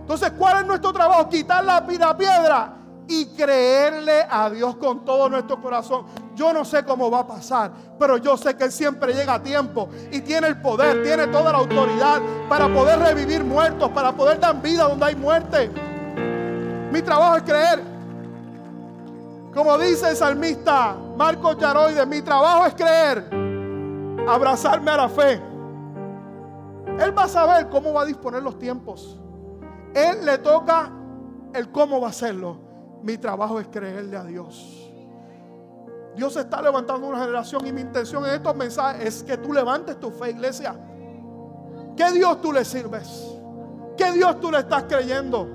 Entonces, 0.00 0.32
¿cuál 0.36 0.60
es 0.60 0.66
nuestro 0.66 0.92
trabajo? 0.92 1.28
Quitar 1.28 1.64
la 1.64 1.86
piedra 1.86 2.79
y 3.10 3.26
creerle 3.26 4.24
a 4.30 4.48
Dios 4.48 4.76
con 4.76 5.04
todo 5.04 5.28
nuestro 5.28 5.60
corazón. 5.60 6.04
Yo 6.36 6.52
no 6.52 6.64
sé 6.64 6.84
cómo 6.84 7.10
va 7.10 7.20
a 7.20 7.26
pasar, 7.26 7.72
pero 7.98 8.18
yo 8.18 8.36
sé 8.36 8.56
que 8.56 8.62
Él 8.64 8.72
siempre 8.72 9.12
llega 9.12 9.34
a 9.34 9.42
tiempo 9.42 9.88
y 10.12 10.20
tiene 10.20 10.46
el 10.46 10.60
poder, 10.60 11.02
tiene 11.02 11.26
toda 11.26 11.50
la 11.50 11.58
autoridad 11.58 12.22
para 12.48 12.72
poder 12.72 13.00
revivir 13.00 13.42
muertos, 13.42 13.90
para 13.90 14.12
poder 14.12 14.38
dar 14.38 14.62
vida 14.62 14.84
donde 14.84 15.06
hay 15.06 15.16
muerte. 15.16 15.68
Mi 16.92 17.02
trabajo 17.02 17.38
es 17.38 17.42
creer. 17.42 17.82
Como 19.52 19.76
dice 19.76 20.10
el 20.10 20.16
salmista 20.16 20.94
Marcos 21.16 21.58
Yaroide, 21.58 22.06
mi 22.06 22.22
trabajo 22.22 22.66
es 22.66 22.74
creer, 22.74 23.28
abrazarme 24.28 24.92
a 24.92 24.96
la 24.96 25.08
fe. 25.08 25.42
Él 27.00 27.18
va 27.18 27.24
a 27.24 27.28
saber 27.28 27.68
cómo 27.70 27.92
va 27.92 28.02
a 28.02 28.06
disponer 28.06 28.40
los 28.40 28.56
tiempos. 28.56 29.18
Él 29.94 30.24
le 30.24 30.38
toca 30.38 30.92
el 31.52 31.72
cómo 31.72 32.00
va 32.00 32.06
a 32.06 32.10
hacerlo. 32.10 32.69
Mi 33.02 33.18
trabajo 33.18 33.60
es 33.60 33.68
creerle 33.68 34.16
a 34.16 34.24
Dios. 34.24 34.90
Dios 36.16 36.36
está 36.36 36.60
levantando 36.60 37.06
una 37.06 37.20
generación 37.20 37.66
y 37.66 37.72
mi 37.72 37.80
intención 37.80 38.24
en 38.26 38.34
estos 38.34 38.54
mensajes 38.54 39.06
es 39.06 39.22
que 39.22 39.36
tú 39.38 39.52
levantes 39.52 39.98
tu 39.98 40.10
fe, 40.10 40.30
iglesia. 40.30 40.74
¿Qué 41.96 42.10
Dios 42.12 42.40
tú 42.40 42.52
le 42.52 42.64
sirves? 42.64 43.36
¿Qué 43.96 44.12
Dios 44.12 44.40
tú 44.40 44.50
le 44.50 44.58
estás 44.58 44.84
creyendo? 44.84 45.48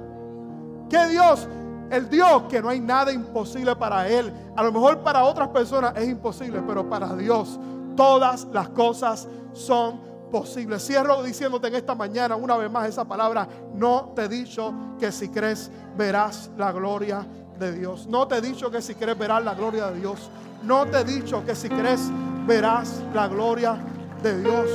¿Qué 0.90 1.08
Dios? 1.08 1.48
El 1.90 2.10
Dios 2.10 2.44
que 2.50 2.62
no 2.62 2.70
hay 2.70 2.80
nada 2.80 3.12
imposible 3.12 3.76
para 3.76 4.08
Él. 4.08 4.32
A 4.56 4.64
lo 4.64 4.72
mejor 4.72 5.00
para 5.00 5.24
otras 5.24 5.50
personas 5.50 5.94
es 5.98 6.08
imposible, 6.08 6.62
pero 6.66 6.88
para 6.90 7.16
Dios 7.16 7.60
todas 7.96 8.46
las 8.52 8.70
cosas 8.70 9.28
son 9.54 10.00
posibles. 10.00 10.15
Cierro 10.44 11.24
diciéndote 11.24 11.68
en 11.68 11.76
esta 11.76 11.96
mañana 11.96 12.36
una 12.36 12.58
vez 12.58 12.70
más 12.70 12.88
esa 12.88 13.06
palabra. 13.06 13.48
No 13.74 14.14
te 14.16 14.24
he 14.24 14.28
dicho 14.28 14.74
que 15.00 15.12
si 15.12 15.30
crees 15.30 15.72
verás 15.98 16.50
la 16.58 16.72
gloria 16.72 17.26
de 17.60 17.72
Dios. 17.72 18.08
No 18.08 18.28
te 18.28 18.38
he 18.38 18.42
dicho 18.42 18.70
que 18.70 18.82
si 18.82 18.96
crees 18.96 19.18
verás 19.18 19.44
la 19.44 19.54
gloria 19.54 19.88
de 19.88 20.00
Dios. 20.00 20.30
No 20.64 20.86
te 20.86 21.00
he 21.00 21.04
dicho 21.04 21.46
que 21.46 21.56
si 21.56 21.70
crees 21.70 22.10
verás 22.46 23.02
la 23.14 23.28
gloria 23.28 23.78
de 24.22 24.42
Dios. 24.42 24.70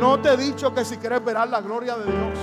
No 0.00 0.20
te 0.20 0.32
he 0.32 0.36
dicho 0.36 0.74
que 0.74 0.84
si 0.84 0.96
crees 0.96 1.24
verás 1.24 1.50
la 1.50 1.60
gloria 1.60 1.96
de 1.96 2.04
Dios. 2.04 2.38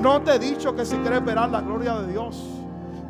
No 0.00 0.22
te 0.22 0.34
he 0.34 0.38
dicho 0.38 0.74
que 0.74 0.84
si 0.84 0.96
crees 0.98 1.24
verás 1.24 1.50
la 1.50 1.60
gloria 1.60 1.94
de 1.96 2.12
Dios. 2.12 2.42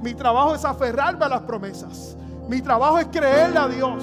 Mi 0.02 0.14
trabajo 0.14 0.54
es 0.54 0.64
aferrarme 0.64 1.24
a 1.24 1.28
las 1.28 1.42
promesas. 1.42 2.16
Mi 2.48 2.62
trabajo 2.62 2.98
es 2.98 3.06
creerle 3.06 3.58
a 3.58 3.68
Dios. 3.68 4.02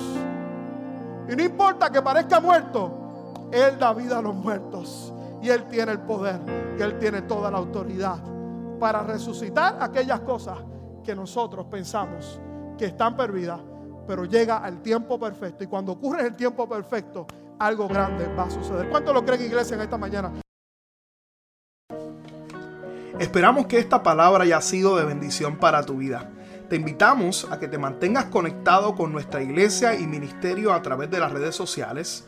Y 1.27 1.35
no 1.35 1.43
importa 1.43 1.89
que 1.89 2.01
parezca 2.01 2.39
muerto, 2.39 3.04
Él 3.51 3.77
da 3.79 3.93
vida 3.93 4.19
a 4.19 4.21
los 4.21 4.35
muertos. 4.35 5.13
Y 5.41 5.49
Él 5.49 5.65
tiene 5.67 5.91
el 5.91 5.99
poder. 5.99 6.39
Y 6.77 6.81
Él 6.81 6.97
tiene 6.97 7.21
toda 7.23 7.51
la 7.51 7.57
autoridad 7.57 8.19
para 8.79 9.03
resucitar 9.03 9.77
aquellas 9.79 10.21
cosas 10.21 10.59
que 11.03 11.15
nosotros 11.15 11.67
pensamos 11.67 12.39
que 12.77 12.85
están 12.85 13.15
perdidas, 13.15 13.61
pero 14.07 14.25
llega 14.25 14.67
el 14.67 14.81
tiempo 14.81 15.19
perfecto. 15.19 15.63
Y 15.63 15.67
cuando 15.67 15.93
ocurre 15.93 16.25
el 16.27 16.35
tiempo 16.35 16.67
perfecto, 16.67 17.25
algo 17.59 17.87
grande 17.87 18.27
va 18.35 18.43
a 18.43 18.49
suceder. 18.49 18.89
¿Cuánto 18.89 19.13
lo 19.13 19.23
creen, 19.23 19.43
iglesia, 19.43 19.75
en 19.75 19.81
esta 19.81 19.97
mañana? 19.97 20.31
Esperamos 23.19 23.67
que 23.67 23.79
esta 23.79 24.03
palabra 24.03 24.43
haya 24.43 24.59
sido 24.59 24.97
de 24.97 25.05
bendición 25.05 25.57
para 25.57 25.83
tu 25.83 25.97
vida. 25.97 26.29
Te 26.67 26.75
invitamos 26.75 27.47
a 27.49 27.59
que 27.59 27.67
te 27.67 27.77
mantengas 27.77 28.25
conectado 28.25 28.95
con 28.95 29.13
nuestra 29.13 29.41
iglesia 29.41 29.95
y 29.95 30.05
ministerio 30.05 30.73
a 30.73 30.81
través 30.81 31.09
de 31.11 31.19
las 31.19 31.31
redes 31.31 31.55
sociales. 31.55 32.27